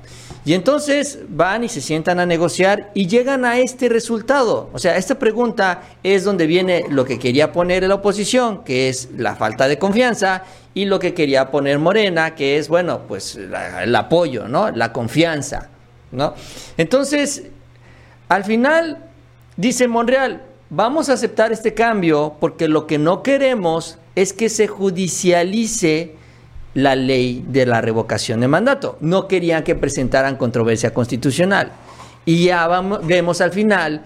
Y 0.46 0.54
entonces 0.54 1.18
van 1.28 1.64
y 1.64 1.68
se 1.68 1.80
sientan 1.80 2.20
a 2.20 2.24
negociar 2.24 2.92
y 2.94 3.08
llegan 3.08 3.44
a 3.44 3.58
este 3.58 3.88
resultado. 3.88 4.70
O 4.72 4.78
sea, 4.78 4.96
esta 4.96 5.18
pregunta 5.18 5.82
es 6.04 6.22
donde 6.22 6.46
viene 6.46 6.84
lo 6.88 7.04
que 7.04 7.18
quería 7.18 7.50
poner 7.50 7.82
la 7.82 7.96
oposición, 7.96 8.62
que 8.62 8.88
es 8.88 9.08
la 9.16 9.34
falta 9.34 9.66
de 9.66 9.76
confianza, 9.76 10.44
y 10.72 10.84
lo 10.84 11.00
que 11.00 11.14
quería 11.14 11.50
poner 11.50 11.80
Morena, 11.80 12.36
que 12.36 12.58
es, 12.58 12.68
bueno, 12.68 13.00
pues 13.08 13.34
el 13.34 13.96
apoyo, 13.96 14.46
¿no? 14.46 14.70
La 14.70 14.92
confianza, 14.92 15.68
¿no? 16.12 16.34
Entonces, 16.76 17.42
al 18.28 18.44
final, 18.44 18.98
dice 19.56 19.88
Monreal, 19.88 20.42
vamos 20.70 21.08
a 21.08 21.14
aceptar 21.14 21.50
este 21.50 21.74
cambio 21.74 22.36
porque 22.38 22.68
lo 22.68 22.86
que 22.86 22.98
no 22.98 23.24
queremos 23.24 23.98
es 24.14 24.32
que 24.32 24.48
se 24.48 24.68
judicialice 24.68 26.14
la 26.76 26.94
ley 26.94 27.42
de 27.48 27.64
la 27.64 27.80
revocación 27.80 28.40
de 28.40 28.48
mandato. 28.48 28.98
No 29.00 29.26
querían 29.28 29.64
que 29.64 29.74
presentaran 29.74 30.36
controversia 30.36 30.92
constitucional. 30.92 31.72
Y 32.26 32.44
ya 32.44 32.68
vemos 33.02 33.40
al 33.40 33.50
final 33.50 34.02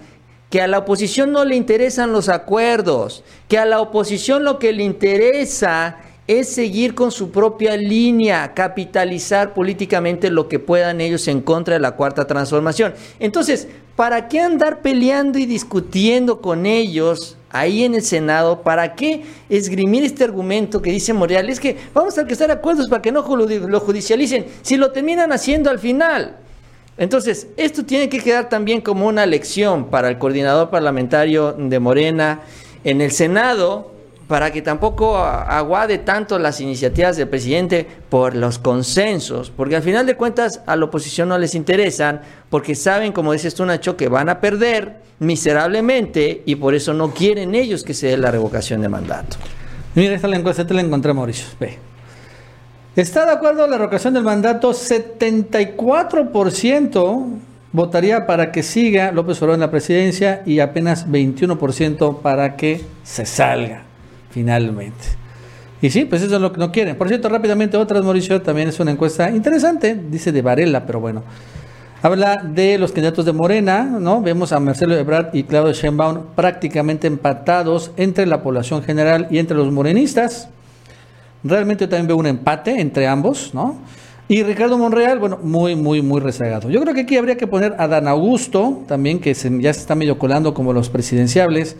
que 0.49 0.61
a 0.61 0.67
la 0.67 0.79
oposición 0.79 1.33
no 1.33 1.43
le 1.43 1.57
interesan 1.57 2.13
los 2.13 2.29
acuerdos, 2.29 3.25
que 3.49 3.57
a 3.57 3.65
la 3.65 3.81
oposición 3.81 4.45
lo 4.45 4.57
que 4.57 4.71
le 4.71 4.83
interesa 4.83 5.97
es 6.27 6.47
seguir 6.47 6.95
con 6.95 7.11
su 7.11 7.29
propia 7.29 7.75
línea, 7.75 8.53
capitalizar 8.53 9.53
políticamente 9.53 10.29
lo 10.29 10.47
que 10.47 10.59
puedan 10.59 11.01
ellos 11.01 11.27
en 11.27 11.41
contra 11.41 11.73
de 11.73 11.81
la 11.81 11.97
cuarta 11.97 12.25
transformación. 12.25 12.93
Entonces, 13.19 13.67
¿para 13.97 14.29
qué 14.29 14.39
andar 14.39 14.81
peleando 14.81 15.39
y 15.39 15.45
discutiendo 15.45 16.39
con 16.39 16.65
ellos 16.65 17.35
ahí 17.51 17.83
en 17.83 17.95
el 17.95 18.03
Senado, 18.03 18.61
¿para 18.61 18.95
qué 18.95 19.23
esgrimir 19.49 20.03
este 20.03 20.23
argumento 20.23 20.81
que 20.81 20.91
dice 20.91 21.13
Morreal? 21.13 21.49
Es 21.49 21.59
que 21.59 21.77
vamos 21.93 22.17
a 22.17 22.21
alcanzar 22.21 22.51
acuerdos 22.51 22.87
para 22.87 23.01
que 23.01 23.11
no 23.11 23.21
lo 23.21 23.79
judicialicen, 23.79 24.45
si 24.61 24.77
lo 24.77 24.91
terminan 24.91 25.31
haciendo 25.31 25.69
al 25.69 25.79
final. 25.79 26.37
Entonces, 26.97 27.47
esto 27.57 27.85
tiene 27.85 28.09
que 28.09 28.19
quedar 28.19 28.49
también 28.49 28.81
como 28.81 29.07
una 29.07 29.25
lección 29.25 29.89
para 29.89 30.09
el 30.09 30.17
coordinador 30.17 30.69
parlamentario 30.69 31.53
de 31.53 31.79
Morena 31.79 32.41
en 32.83 33.01
el 33.01 33.11
Senado, 33.11 33.90
para 34.31 34.49
que 34.49 34.61
tampoco 34.61 35.17
aguade 35.17 35.97
tanto 35.97 36.39
las 36.39 36.61
iniciativas 36.61 37.17
del 37.17 37.27
presidente 37.27 37.85
por 38.07 38.33
los 38.33 38.59
consensos, 38.59 39.51
porque 39.51 39.75
al 39.75 39.81
final 39.81 40.05
de 40.05 40.15
cuentas 40.15 40.61
a 40.67 40.77
la 40.77 40.85
oposición 40.85 41.27
no 41.27 41.37
les 41.37 41.53
interesan, 41.53 42.21
porque 42.49 42.73
saben, 42.73 43.11
como 43.11 43.33
dices 43.33 43.55
tú 43.55 43.65
Nacho, 43.65 43.97
que 43.97 44.07
van 44.07 44.29
a 44.29 44.39
perder 44.39 45.01
miserablemente 45.19 46.43
y 46.45 46.55
por 46.55 46.75
eso 46.75 46.93
no 46.93 47.13
quieren 47.13 47.55
ellos 47.55 47.83
que 47.83 47.93
se 47.93 48.07
dé 48.07 48.15
la 48.15 48.31
revocación 48.31 48.79
de 48.79 48.87
mandato. 48.87 49.35
Mira, 49.95 50.15
esta 50.15 50.29
la 50.29 50.37
encuesta 50.37 50.65
te 50.65 50.73
la 50.73 50.79
encontré, 50.79 51.13
Mauricio. 51.13 51.47
¿Está 52.95 53.25
de 53.25 53.33
acuerdo 53.33 53.67
la 53.67 53.77
revocación 53.77 54.13
del 54.13 54.23
mandato? 54.23 54.71
74% 54.71 57.25
votaría 57.73 58.25
para 58.25 58.53
que 58.53 58.63
siga 58.63 59.11
López 59.11 59.41
Obrador 59.41 59.55
en 59.55 59.59
la 59.59 59.71
presidencia 59.71 60.41
y 60.45 60.61
apenas 60.61 61.09
21% 61.09 62.21
para 62.21 62.55
que 62.55 62.79
se 63.03 63.25
salga 63.25 63.90
finalmente. 64.31 65.21
Y 65.81 65.89
sí, 65.89 66.05
pues 66.05 66.21
eso 66.21 66.35
es 66.35 66.41
lo 66.41 66.51
que 66.53 66.59
no 66.59 66.71
quieren. 66.71 66.95
Por 66.95 67.07
cierto, 67.07 67.27
rápidamente, 67.27 67.75
otras, 67.77 68.03
Mauricio, 68.03 68.41
también 68.41 68.69
es 68.69 68.79
una 68.79 68.91
encuesta 68.91 69.31
interesante, 69.31 69.99
dice 70.09 70.31
de 70.31 70.41
Varela, 70.41 70.85
pero 70.85 70.99
bueno. 70.99 71.23
Habla 72.03 72.37
de 72.43 72.79
los 72.79 72.91
candidatos 72.91 73.25
de 73.25 73.31
Morena, 73.31 73.83
¿no? 73.83 74.21
Vemos 74.21 74.51
a 74.51 74.59
Marcelo 74.59 74.95
Ebrard 74.95 75.35
y 75.35 75.43
Claudio 75.43 75.71
Sheinbaum 75.71 76.33
prácticamente 76.35 77.05
empatados 77.05 77.91
entre 77.95 78.25
la 78.25 78.41
población 78.41 78.81
general 78.81 79.27
y 79.29 79.37
entre 79.37 79.55
los 79.55 79.71
morenistas. 79.71 80.49
Realmente 81.43 81.85
yo 81.85 81.89
también 81.89 82.07
veo 82.07 82.17
un 82.17 82.25
empate 82.25 82.79
entre 82.79 83.07
ambos, 83.07 83.53
¿no? 83.53 83.77
Y 84.27 84.43
Ricardo 84.43 84.77
Monreal, 84.77 85.19
bueno, 85.19 85.39
muy, 85.43 85.75
muy, 85.75 86.01
muy 86.01 86.21
rezagado. 86.21 86.69
Yo 86.69 86.81
creo 86.81 86.93
que 86.93 87.01
aquí 87.01 87.17
habría 87.17 87.35
que 87.35 87.47
poner 87.47 87.75
a 87.77 87.87
Dan 87.87 88.07
Augusto, 88.07 88.81
también 88.87 89.19
que 89.19 89.33
ya 89.33 89.73
se 89.73 89.81
está 89.81 89.93
medio 89.93 90.17
colando 90.17 90.53
como 90.53 90.73
los 90.73 90.89
presidenciables. 90.89 91.75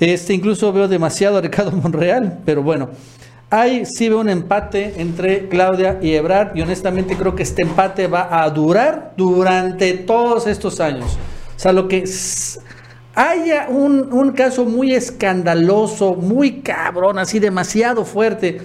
Este 0.00 0.34
incluso 0.34 0.72
veo 0.72 0.88
demasiado 0.88 1.38
a 1.38 1.40
Ricardo 1.40 1.72
Monreal, 1.82 2.40
pero 2.44 2.62
bueno. 2.62 2.90
Ahí 3.50 3.86
sí 3.86 4.08
veo 4.08 4.20
un 4.20 4.30
empate 4.30 4.94
entre 4.96 5.48
Claudia 5.48 5.98
y 6.02 6.14
Ebrard 6.14 6.56
y 6.56 6.62
honestamente 6.62 7.16
creo 7.16 7.36
que 7.36 7.44
este 7.44 7.62
empate 7.62 8.08
va 8.08 8.42
a 8.42 8.50
durar 8.50 9.12
durante 9.16 9.92
todos 9.92 10.48
estos 10.48 10.80
años. 10.80 11.16
O 11.56 11.58
sea, 11.58 11.72
lo 11.72 11.86
que 11.86 12.02
haya 13.14 13.68
un, 13.68 14.12
un 14.12 14.32
caso 14.32 14.64
muy 14.64 14.92
escandaloso, 14.92 16.14
muy 16.14 16.62
cabrón, 16.62 17.18
así 17.18 17.38
demasiado 17.38 18.04
fuerte, 18.04 18.60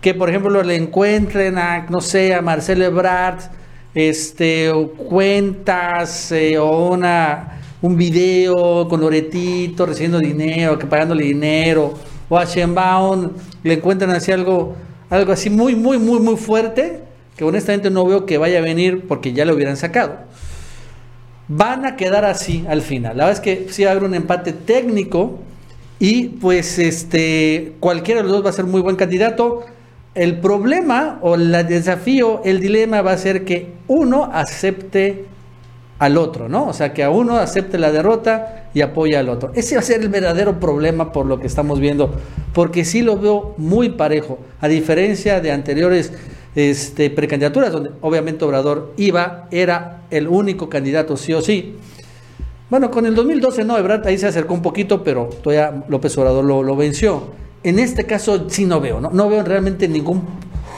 que 0.00 0.14
por 0.14 0.28
ejemplo 0.28 0.62
le 0.62 0.76
encuentren 0.76 1.58
a, 1.58 1.86
no 1.88 2.00
sé, 2.00 2.32
a 2.32 2.42
Marcelo 2.42 2.84
Ebrard, 2.84 3.40
este, 3.94 4.70
o 4.70 4.92
cuentas 4.92 6.32
eh, 6.32 6.58
o 6.58 6.90
una 6.90 7.51
un 7.82 7.96
video 7.96 8.86
con 8.88 9.00
Loretito 9.00 9.84
recibiendo 9.84 10.20
dinero, 10.20 10.78
que 10.78 10.86
pagándole 10.86 11.24
dinero, 11.24 11.94
o 12.28 12.38
a 12.38 12.44
Shenbaum 12.44 13.30
le 13.62 13.74
encuentran 13.74 14.10
así 14.10 14.30
algo, 14.30 14.76
algo 15.10 15.32
así 15.32 15.50
muy, 15.50 15.74
muy, 15.74 15.98
muy, 15.98 16.20
muy 16.20 16.36
fuerte, 16.36 17.00
que 17.36 17.44
honestamente 17.44 17.90
no 17.90 18.06
veo 18.06 18.24
que 18.24 18.38
vaya 18.38 18.58
a 18.58 18.62
venir 18.62 19.06
porque 19.08 19.32
ya 19.32 19.44
lo 19.44 19.54
hubieran 19.54 19.76
sacado. 19.76 20.20
Van 21.48 21.84
a 21.84 21.96
quedar 21.96 22.24
así 22.24 22.64
al 22.68 22.82
final. 22.82 23.16
La 23.16 23.26
verdad 23.26 23.44
es 23.44 23.44
que 23.44 23.72
sí 23.72 23.82
va 23.82 23.90
a 23.90 23.92
haber 23.92 24.04
un 24.04 24.14
empate 24.14 24.52
técnico 24.52 25.40
y 25.98 26.28
pues 26.28 26.78
este 26.78 27.74
cualquiera 27.80 28.20
de 28.20 28.24
los 28.24 28.32
dos 28.32 28.44
va 28.44 28.50
a 28.50 28.54
ser 28.54 28.64
muy 28.64 28.80
buen 28.80 28.96
candidato. 28.96 29.66
El 30.14 30.38
problema 30.38 31.18
o 31.20 31.34
el 31.34 31.50
desafío, 31.66 32.42
el 32.44 32.60
dilema 32.60 33.02
va 33.02 33.12
a 33.12 33.18
ser 33.18 33.44
que 33.44 33.72
uno 33.88 34.30
acepte 34.32 35.26
al 36.02 36.18
otro, 36.18 36.48
¿no? 36.48 36.66
O 36.66 36.72
sea, 36.72 36.92
que 36.92 37.04
a 37.04 37.10
uno 37.10 37.36
acepte 37.36 37.78
la 37.78 37.92
derrota 37.92 38.66
y 38.74 38.80
apoya 38.80 39.20
al 39.20 39.28
otro. 39.28 39.52
Ese 39.54 39.76
va 39.76 39.82
a 39.82 39.84
ser 39.84 40.00
el 40.00 40.08
verdadero 40.08 40.58
problema 40.58 41.12
por 41.12 41.26
lo 41.26 41.38
que 41.38 41.46
estamos 41.46 41.78
viendo, 41.78 42.12
porque 42.52 42.84
sí 42.84 43.02
lo 43.02 43.18
veo 43.18 43.54
muy 43.56 43.90
parejo, 43.90 44.40
a 44.60 44.66
diferencia 44.66 45.40
de 45.40 45.52
anteriores 45.52 46.12
este, 46.56 47.08
precandidaturas, 47.08 47.70
donde 47.70 47.90
obviamente 48.00 48.44
Obrador 48.44 48.92
iba, 48.96 49.46
era 49.52 50.02
el 50.10 50.26
único 50.26 50.68
candidato 50.68 51.16
sí 51.16 51.34
o 51.34 51.40
sí. 51.40 51.76
Bueno, 52.68 52.90
con 52.90 53.06
el 53.06 53.14
2012 53.14 53.62
no, 53.62 53.78
Ebrard 53.78 54.04
ahí 54.04 54.18
se 54.18 54.26
acercó 54.26 54.54
un 54.54 54.62
poquito, 54.62 55.04
pero 55.04 55.30
todavía 55.40 55.84
López 55.86 56.18
Obrador 56.18 56.44
lo, 56.44 56.64
lo 56.64 56.74
venció. 56.74 57.28
En 57.62 57.78
este 57.78 58.06
caso 58.06 58.50
sí 58.50 58.66
no 58.66 58.80
veo, 58.80 59.00
¿no? 59.00 59.10
No 59.10 59.28
veo 59.28 59.44
realmente 59.44 59.86
ningún 59.86 60.24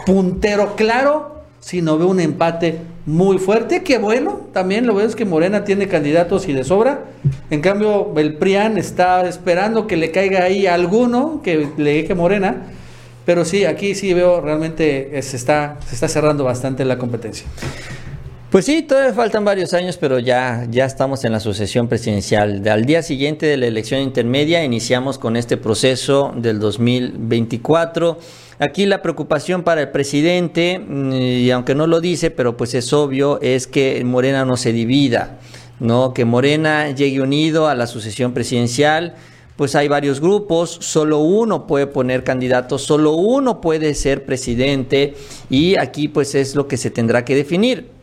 puntero 0.04 0.76
claro 0.76 1.43
sino 1.64 1.96
veo 1.96 2.08
un 2.08 2.20
empate 2.20 2.80
muy 3.06 3.38
fuerte, 3.38 3.82
que 3.82 3.96
bueno, 3.96 4.42
también 4.52 4.86
lo 4.86 4.94
veo 4.94 5.06
es 5.06 5.16
que 5.16 5.24
Morena 5.24 5.64
tiene 5.64 5.88
candidatos 5.88 6.46
y 6.46 6.52
de 6.52 6.62
sobra. 6.62 7.04
En 7.48 7.62
cambio, 7.62 8.12
el 8.18 8.34
PRIAN 8.34 8.76
está 8.76 9.26
esperando 9.26 9.86
que 9.86 9.96
le 9.96 10.10
caiga 10.10 10.44
ahí 10.44 10.66
alguno 10.66 11.40
que 11.42 11.70
le 11.78 11.94
deje 11.94 12.14
Morena. 12.14 12.66
Pero 13.24 13.46
sí, 13.46 13.64
aquí 13.64 13.94
sí 13.94 14.12
veo 14.12 14.42
realmente 14.42 15.22
se 15.22 15.36
está, 15.36 15.78
se 15.86 15.94
está 15.94 16.06
cerrando 16.06 16.44
bastante 16.44 16.84
la 16.84 16.98
competencia. 16.98 17.46
Pues 18.50 18.66
sí, 18.66 18.82
todavía 18.82 19.14
faltan 19.14 19.42
varios 19.46 19.72
años, 19.72 19.96
pero 19.96 20.18
ya, 20.18 20.66
ya 20.70 20.84
estamos 20.84 21.24
en 21.24 21.32
la 21.32 21.40
sucesión 21.40 21.88
presidencial. 21.88 22.62
Al 22.68 22.84
día 22.84 23.02
siguiente 23.02 23.46
de 23.46 23.56
la 23.56 23.66
elección 23.66 24.02
intermedia 24.02 24.62
iniciamos 24.62 25.18
con 25.18 25.36
este 25.36 25.56
proceso 25.56 26.34
del 26.36 26.60
2024. 26.60 28.18
Aquí 28.58 28.86
la 28.86 29.02
preocupación 29.02 29.62
para 29.62 29.80
el 29.80 29.90
presidente, 29.90 30.78
mm, 30.78 31.12
y 31.12 31.50
aunque 31.50 31.74
no 31.74 31.86
lo 31.86 32.00
dice, 32.00 32.30
pero 32.30 32.56
pues 32.56 32.74
es 32.74 32.92
obvio, 32.92 33.40
es 33.40 33.66
que 33.66 34.02
Morena 34.04 34.44
no 34.44 34.56
se 34.56 34.72
divida, 34.72 35.38
¿no? 35.80 36.14
Que 36.14 36.24
Morena 36.24 36.90
llegue 36.90 37.20
unido 37.20 37.68
a 37.68 37.74
la 37.74 37.86
sucesión 37.86 38.32
presidencial 38.32 39.14
pues 39.56 39.76
hay 39.76 39.86
varios 39.88 40.20
grupos, 40.20 40.78
solo 40.80 41.18
uno 41.18 41.66
puede 41.66 41.86
poner 41.86 42.24
candidato, 42.24 42.78
solo 42.78 43.12
uno 43.12 43.60
puede 43.60 43.94
ser 43.94 44.24
presidente 44.24 45.14
y 45.48 45.76
aquí 45.76 46.08
pues 46.08 46.34
es 46.34 46.56
lo 46.56 46.66
que 46.66 46.76
se 46.76 46.90
tendrá 46.90 47.24
que 47.24 47.36
definir. 47.36 47.93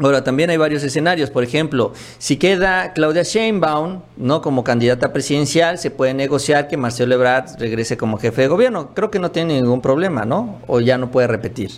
Ahora, 0.00 0.24
también 0.24 0.50
hay 0.50 0.56
varios 0.56 0.82
escenarios. 0.82 1.30
Por 1.30 1.44
ejemplo, 1.44 1.92
si 2.18 2.36
queda 2.36 2.92
Claudia 2.92 3.22
Sheinbaum 3.22 4.00
¿no? 4.16 4.40
como 4.40 4.64
candidata 4.64 5.12
presidencial, 5.12 5.78
se 5.78 5.90
puede 5.90 6.14
negociar 6.14 6.68
que 6.68 6.76
Marcelo 6.76 7.14
Ebrard 7.14 7.58
regrese 7.58 7.96
como 7.96 8.18
jefe 8.18 8.42
de 8.42 8.48
gobierno. 8.48 8.94
Creo 8.94 9.10
que 9.10 9.18
no 9.18 9.30
tiene 9.30 9.60
ningún 9.60 9.82
problema, 9.82 10.24
¿no? 10.24 10.60
O 10.66 10.80
ya 10.80 10.96
no 10.96 11.10
puede 11.10 11.26
repetir. 11.26 11.70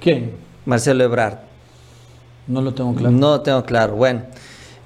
¿Quién? 0.00 0.32
Marcelo 0.64 1.04
Ebrard. 1.04 1.38
No 2.48 2.60
lo 2.60 2.74
tengo 2.74 2.94
claro. 2.94 3.10
No 3.10 3.30
lo 3.30 3.40
tengo 3.40 3.64
claro. 3.64 3.94
Bueno. 3.94 4.22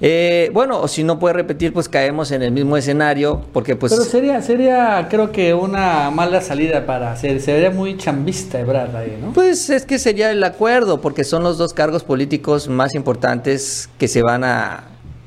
Eh, 0.03 0.51
bueno, 0.55 0.81
o 0.81 0.89
si 0.89 1.05
no 1.05 1.19
puede 1.19 1.35
repetir, 1.35 1.75
pues 1.75 1.89
caemos 1.89 2.31
en 2.31 2.43
el 2.43 2.53
mismo 2.53 2.77
escenario, 2.77 3.43
porque 3.53 3.77
pues... 3.77 3.93
Pero 3.93 4.05
sería, 4.05 4.41
sería 4.41 5.09
creo 5.11 5.31
que 5.31 5.53
una 5.53 6.11
mala 6.11 6.41
salida 6.41 6.87
para 6.87 7.13
hacer, 7.13 7.41
sería 7.41 7.71
muy 7.71 7.99
chambista 7.99 8.59
Ebrard 8.59 8.97
ahí, 8.97 9.19
¿no? 9.21 9.33
Pues 9.35 9.69
es 9.69 9.85
que 9.85 9.99
sería 9.99 10.31
el 10.31 10.43
acuerdo, 10.43 11.03
porque 11.03 11.23
son 11.23 11.43
los 11.43 11.59
dos 11.59 11.75
cargos 11.75 12.03
políticos 12.03 12.69
más 12.69 12.95
importantes 12.95 13.91
que 13.99 14.09
se 14.09 14.23
van 14.23 14.43
a 14.45 14.85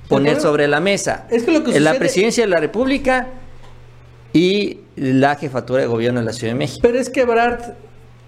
poner 0.09 0.41
sobre 0.41 0.67
la 0.67 0.79
mesa. 0.79 1.27
Es 1.29 1.43
que 1.43 1.51
lo 1.51 1.63
que 1.63 1.79
La 1.79 1.93
presidencia 1.93 2.43
de 2.43 2.49
la 2.49 2.59
República 2.59 3.27
y 4.33 4.79
la 4.95 5.35
jefatura 5.35 5.81
de 5.81 5.87
gobierno 5.87 6.19
de 6.19 6.25
la 6.25 6.33
Ciudad 6.33 6.53
de 6.53 6.57
México. 6.57 6.79
Pero 6.81 6.97
es 6.97 7.11
que 7.11 7.21
Ebrard 7.21 7.75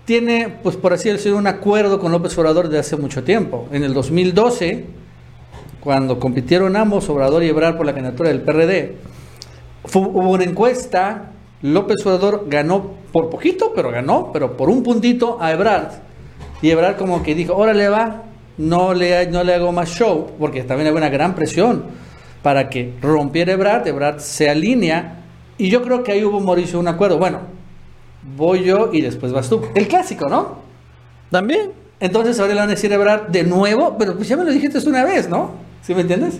tiene, 0.05 0.55
pues 0.61 0.75
por 0.75 0.93
así 0.93 1.09
decirlo, 1.09 1.39
un 1.39 1.47
acuerdo 1.47 1.99
con 1.99 2.11
López 2.11 2.37
Obrador 2.37 2.69
de 2.69 2.77
hace 2.77 2.95
mucho 2.97 3.23
tiempo. 3.23 3.67
En 3.71 3.83
el 3.83 3.95
2012 3.95 5.04
cuando 5.85 6.19
compitieron 6.19 6.75
ambos, 6.75 7.07
Obrador 7.09 7.43
y 7.43 7.49
Ebrard, 7.49 7.77
por 7.77 7.85
la 7.85 7.93
candidatura 7.93 8.29
del 8.29 8.41
PRD, 8.41 8.95
hubo 9.93 10.31
una 10.31 10.43
encuesta, 10.43 11.29
López 11.61 12.03
Obrador 12.03 12.45
ganó 12.47 12.89
por 13.11 13.29
poquito, 13.29 13.71
pero 13.75 13.91
ganó, 13.91 14.31
pero 14.33 14.57
por 14.57 14.67
un 14.67 14.81
puntito 14.81 15.37
a 15.39 15.51
Ebrard. 15.51 15.91
Y 16.63 16.71
Ebrard 16.71 16.97
como 16.97 17.21
que 17.21 17.35
dijo, 17.35 17.55
órale 17.55 17.87
va, 17.87 18.23
no 18.57 18.95
le, 18.95 19.27
no 19.27 19.43
le 19.43 19.53
hago 19.53 19.71
más 19.71 19.89
show, 19.89 20.31
porque 20.39 20.63
también 20.63 20.87
hay 20.87 20.95
una 20.95 21.09
gran 21.09 21.35
presión 21.35 21.83
para 22.41 22.67
que 22.67 22.95
rompiera 22.99 23.53
Ebrard, 23.53 23.87
Ebrard 23.87 24.17
se 24.17 24.49
alinea, 24.49 25.19
y 25.59 25.69
yo 25.69 25.83
creo 25.83 26.01
que 26.01 26.13
ahí 26.13 26.23
hubo, 26.23 26.39
Mauricio, 26.39 26.79
un 26.79 26.87
acuerdo. 26.87 27.19
Bueno, 27.19 27.41
voy 28.35 28.63
yo 28.63 28.89
y 28.91 29.01
después 29.01 29.31
vas 29.31 29.47
tú. 29.47 29.61
El 29.75 29.87
clásico, 29.87 30.27
¿no? 30.27 30.57
También. 31.29 31.73
Entonces 31.99 32.39
ahora 32.39 32.55
le 32.55 32.59
van 32.61 32.69
a 32.69 32.71
decir 32.73 32.91
Ebrard 32.91 33.27
de 33.27 33.43
nuevo, 33.43 33.97
pero 33.99 34.15
pues 34.15 34.27
ya 34.27 34.35
me 34.35 34.45
lo 34.45 34.51
dijiste 34.51 34.79
una 34.89 35.03
vez, 35.03 35.29
¿no? 35.29 35.64
¿Sí 35.85 35.93
me 35.93 36.01
entiendes? 36.01 36.39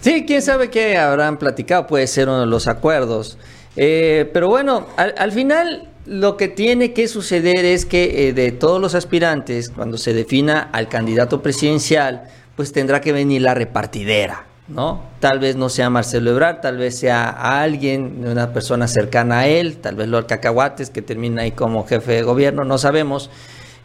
Sí, 0.00 0.24
quién 0.26 0.42
sabe 0.42 0.70
qué 0.70 0.96
habrán 0.96 1.38
platicado, 1.38 1.88
puede 1.88 2.06
ser 2.06 2.28
uno 2.28 2.40
de 2.40 2.46
los 2.46 2.68
acuerdos. 2.68 3.36
Eh, 3.76 4.30
pero 4.32 4.48
bueno, 4.48 4.86
al, 4.96 5.32
final 5.32 5.88
lo 6.06 6.36
que 6.36 6.46
tiene 6.46 6.92
que 6.92 7.08
suceder 7.08 7.64
es 7.64 7.84
que 7.84 8.28
eh, 8.28 8.32
de 8.32 8.52
todos 8.52 8.80
los 8.80 8.94
aspirantes, 8.94 9.70
cuando 9.70 9.98
se 9.98 10.14
defina 10.14 10.70
al 10.72 10.88
candidato 10.88 11.42
presidencial, 11.42 12.28
pues 12.54 12.72
tendrá 12.72 13.00
que 13.00 13.10
venir 13.10 13.42
la 13.42 13.54
repartidera, 13.54 14.44
¿no? 14.68 15.02
Tal 15.18 15.40
vez 15.40 15.56
no 15.56 15.68
sea 15.68 15.90
Marcelo 15.90 16.30
Ebrard, 16.30 16.60
tal 16.60 16.76
vez 16.78 16.96
sea 16.96 17.28
alguien, 17.60 18.24
una 18.24 18.52
persona 18.52 18.86
cercana 18.86 19.40
a 19.40 19.46
él, 19.48 19.78
tal 19.78 19.96
vez 19.96 20.06
Lord 20.06 20.26
Cacahuates, 20.26 20.90
que 20.90 21.02
termina 21.02 21.42
ahí 21.42 21.50
como 21.50 21.84
jefe 21.84 22.12
de 22.12 22.22
gobierno, 22.22 22.64
no 22.64 22.78
sabemos. 22.78 23.30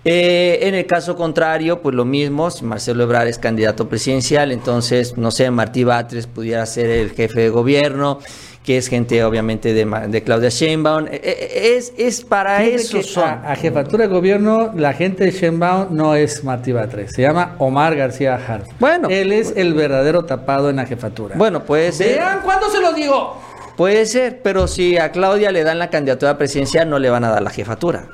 Eh, 0.03 0.59
en 0.63 0.73
el 0.73 0.87
caso 0.87 1.15
contrario, 1.15 1.81
pues 1.81 1.93
lo 1.93 2.05
mismo, 2.05 2.49
si 2.49 2.65
Marcelo 2.65 3.03
Ebrard 3.03 3.27
es 3.27 3.37
candidato 3.37 3.87
presidencial, 3.87 4.51
entonces, 4.51 5.15
no 5.15 5.29
sé, 5.29 5.51
Martí 5.51 5.83
Batres 5.83 6.25
pudiera 6.25 6.65
ser 6.65 6.89
el 6.89 7.11
jefe 7.11 7.41
de 7.41 7.49
gobierno, 7.49 8.17
que 8.65 8.77
es 8.77 8.87
gente 8.87 9.23
obviamente 9.23 9.73
de, 9.73 10.23
Claudia 10.23 10.49
Sheinbaum. 10.49 11.05
Eh, 11.05 11.21
eh, 11.23 11.75
es, 11.77 11.93
es 11.97 12.21
para 12.21 12.63
eso 12.63 12.99
A, 13.23 13.55
jefatura 13.55 14.07
de 14.07 14.09
gobierno, 14.09 14.71
la 14.75 14.93
gente 14.93 15.25
de 15.25 15.31
Sheinbaum 15.31 15.95
no 15.95 16.15
es 16.15 16.43
Martí 16.43 16.71
Batres, 16.71 17.11
se 17.13 17.21
llama 17.21 17.55
Omar 17.59 17.95
García 17.95 18.35
Hart. 18.35 18.65
Bueno. 18.79 19.07
Él 19.09 19.31
es 19.31 19.53
el 19.55 19.75
verdadero 19.75 20.25
tapado 20.25 20.71
en 20.71 20.77
la 20.77 20.87
jefatura. 20.87 21.35
Bueno, 21.37 21.63
puede 21.63 21.91
ser. 21.91 22.17
Vean, 22.17 22.39
¿cuándo 22.43 22.71
se 22.71 22.81
lo 22.81 22.93
digo? 22.93 23.39
Puede 23.77 24.07
ser, 24.07 24.41
pero 24.41 24.67
si 24.67 24.97
a 24.97 25.11
Claudia 25.11 25.51
le 25.51 25.63
dan 25.63 25.77
la 25.77 25.91
candidatura 25.91 26.39
presidencial, 26.39 26.89
no 26.89 26.97
le 26.97 27.11
van 27.11 27.23
a 27.23 27.29
dar 27.29 27.43
la 27.43 27.51
jefatura. 27.51 28.07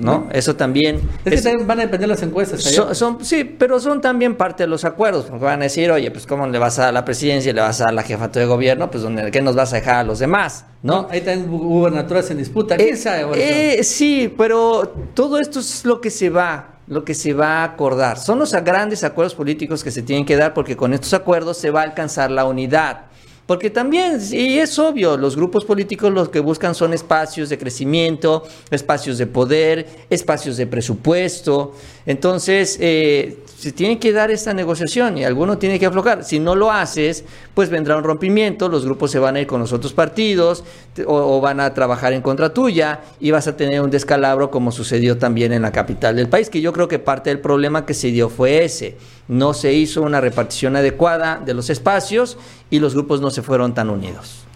¿No? 0.00 0.28
Eso 0.32 0.56
también... 0.56 1.00
Es, 1.24 1.34
que 1.34 1.42
también 1.42 1.66
van 1.66 1.80
a 1.80 1.82
depender 1.82 2.08
las 2.08 2.22
encuestas. 2.22 2.62
Son, 2.92 3.24
sí, 3.24 3.44
pero 3.44 3.80
son 3.80 4.00
también 4.00 4.36
parte 4.36 4.64
de 4.64 4.66
los 4.66 4.84
acuerdos, 4.84 5.26
porque 5.26 5.44
van 5.44 5.60
a 5.60 5.64
decir, 5.64 5.90
oye, 5.90 6.10
pues 6.10 6.26
¿cómo 6.26 6.46
le 6.46 6.58
vas 6.58 6.78
a 6.78 6.84
dar 6.84 6.94
la 6.94 7.04
presidencia 7.04 7.50
y 7.50 7.52
le 7.52 7.60
vas 7.60 7.80
a 7.80 7.84
dar 7.84 7.94
la 7.94 8.02
jefatura 8.02 8.44
de 8.44 8.48
gobierno? 8.48 8.90
Pues 8.90 9.02
¿dónde, 9.02 9.30
¿qué 9.30 9.42
nos 9.42 9.54
vas 9.54 9.72
a 9.72 9.76
dejar 9.76 9.96
a 9.96 10.04
los 10.04 10.18
demás? 10.18 10.64
¿no? 10.82 11.06
ahí 11.10 11.20
también 11.20 11.50
gubernaturas 11.50 12.30
en 12.30 12.38
disputa. 12.38 12.76
¿Quién 12.76 12.94
eh, 12.94 12.96
sabe? 12.96 13.78
Eh, 13.78 13.84
sí, 13.84 14.32
pero 14.36 14.92
todo 15.14 15.38
esto 15.38 15.60
es 15.60 15.84
lo 15.84 16.00
que 16.00 16.10
se 16.10 16.30
va 16.30 16.76
lo 16.90 17.04
que 17.04 17.14
se 17.14 17.32
va 17.32 17.60
a 17.60 17.64
acordar. 17.64 18.18
Son 18.18 18.40
los 18.40 18.52
grandes 18.52 19.04
acuerdos 19.04 19.36
políticos 19.36 19.84
que 19.84 19.92
se 19.92 20.02
tienen 20.02 20.26
que 20.26 20.34
dar 20.34 20.52
porque 20.52 20.76
con 20.76 20.92
estos 20.92 21.14
acuerdos 21.14 21.56
se 21.56 21.70
va 21.70 21.82
a 21.82 21.84
alcanzar 21.84 22.32
la 22.32 22.44
unidad. 22.44 23.02
Porque 23.50 23.68
también, 23.68 24.20
y 24.30 24.58
es 24.58 24.78
obvio, 24.78 25.16
los 25.16 25.34
grupos 25.34 25.64
políticos 25.64 26.12
lo 26.12 26.30
que 26.30 26.38
buscan 26.38 26.72
son 26.72 26.94
espacios 26.94 27.48
de 27.48 27.58
crecimiento, 27.58 28.44
espacios 28.70 29.18
de 29.18 29.26
poder, 29.26 29.88
espacios 30.08 30.56
de 30.56 30.68
presupuesto. 30.68 31.74
Entonces, 32.06 32.78
eh, 32.80 33.38
se 33.60 33.72
tiene 33.72 33.98
que 33.98 34.10
dar 34.12 34.30
esta 34.30 34.54
negociación 34.54 35.18
y 35.18 35.24
alguno 35.24 35.58
tiene 35.58 35.78
que 35.78 35.84
aflojar. 35.84 36.24
Si 36.24 36.38
no 36.38 36.54
lo 36.54 36.72
haces, 36.72 37.24
pues 37.52 37.68
vendrá 37.68 37.96
un 37.98 38.04
rompimiento, 38.04 38.70
los 38.70 38.86
grupos 38.86 39.10
se 39.10 39.18
van 39.18 39.36
a 39.36 39.40
ir 39.40 39.46
con 39.46 39.60
los 39.60 39.74
otros 39.74 39.92
partidos 39.92 40.64
o, 41.06 41.40
van 41.42 41.60
a 41.60 41.74
trabajar 41.74 42.14
en 42.14 42.22
contra 42.22 42.54
tuya 42.54 43.00
y 43.20 43.30
vas 43.30 43.48
a 43.48 43.56
tener 43.56 43.82
un 43.82 43.90
descalabro 43.90 44.50
como 44.50 44.72
sucedió 44.72 45.18
también 45.18 45.52
en 45.52 45.60
la 45.60 45.72
capital 45.72 46.16
del 46.16 46.30
país, 46.30 46.48
que 46.48 46.62
yo 46.62 46.72
creo 46.72 46.88
que 46.88 46.98
parte 46.98 47.28
del 47.28 47.40
problema 47.40 47.84
que 47.84 47.92
se 47.92 48.10
dio 48.10 48.30
fue 48.30 48.64
ese. 48.64 48.96
No 49.28 49.52
se 49.52 49.74
hizo 49.74 50.00
una 50.00 50.22
repartición 50.22 50.76
adecuada 50.76 51.38
de 51.44 51.52
los 51.52 51.68
espacios 51.68 52.38
y 52.70 52.78
los 52.78 52.94
grupos 52.94 53.20
no 53.20 53.30
se 53.30 53.42
fueron 53.42 53.74
tan 53.74 53.90
unidos. 53.90 54.46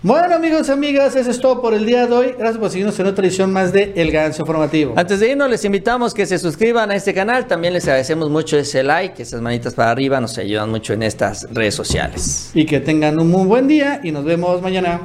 Bueno 0.00 0.32
amigos 0.32 0.68
y 0.68 0.70
amigas, 0.70 1.16
eso 1.16 1.28
es 1.28 1.40
todo 1.40 1.60
por 1.60 1.74
el 1.74 1.84
día 1.84 2.06
de 2.06 2.14
hoy. 2.14 2.26
Gracias 2.38 2.58
por 2.58 2.70
seguirnos 2.70 2.96
en 3.00 3.06
otra 3.06 3.26
edición 3.26 3.52
más 3.52 3.72
de 3.72 3.94
El 3.96 4.12
Ganso 4.12 4.42
Informativo. 4.42 4.94
Antes 4.96 5.18
de 5.18 5.30
irnos, 5.32 5.50
les 5.50 5.64
invitamos 5.64 6.14
que 6.14 6.24
se 6.24 6.38
suscriban 6.38 6.92
a 6.92 6.94
este 6.94 7.12
canal. 7.12 7.48
También 7.48 7.72
les 7.72 7.82
agradecemos 7.82 8.30
mucho 8.30 8.56
ese 8.56 8.84
like, 8.84 9.20
esas 9.20 9.40
manitas 9.40 9.74
para 9.74 9.90
arriba 9.90 10.20
nos 10.20 10.38
ayudan 10.38 10.70
mucho 10.70 10.92
en 10.92 11.02
estas 11.02 11.48
redes 11.52 11.74
sociales. 11.74 12.52
Y 12.54 12.64
que 12.64 12.78
tengan 12.78 13.20
un 13.20 13.28
muy 13.28 13.44
buen 13.48 13.66
día 13.66 14.00
y 14.04 14.12
nos 14.12 14.24
vemos 14.24 14.62
mañana. 14.62 15.00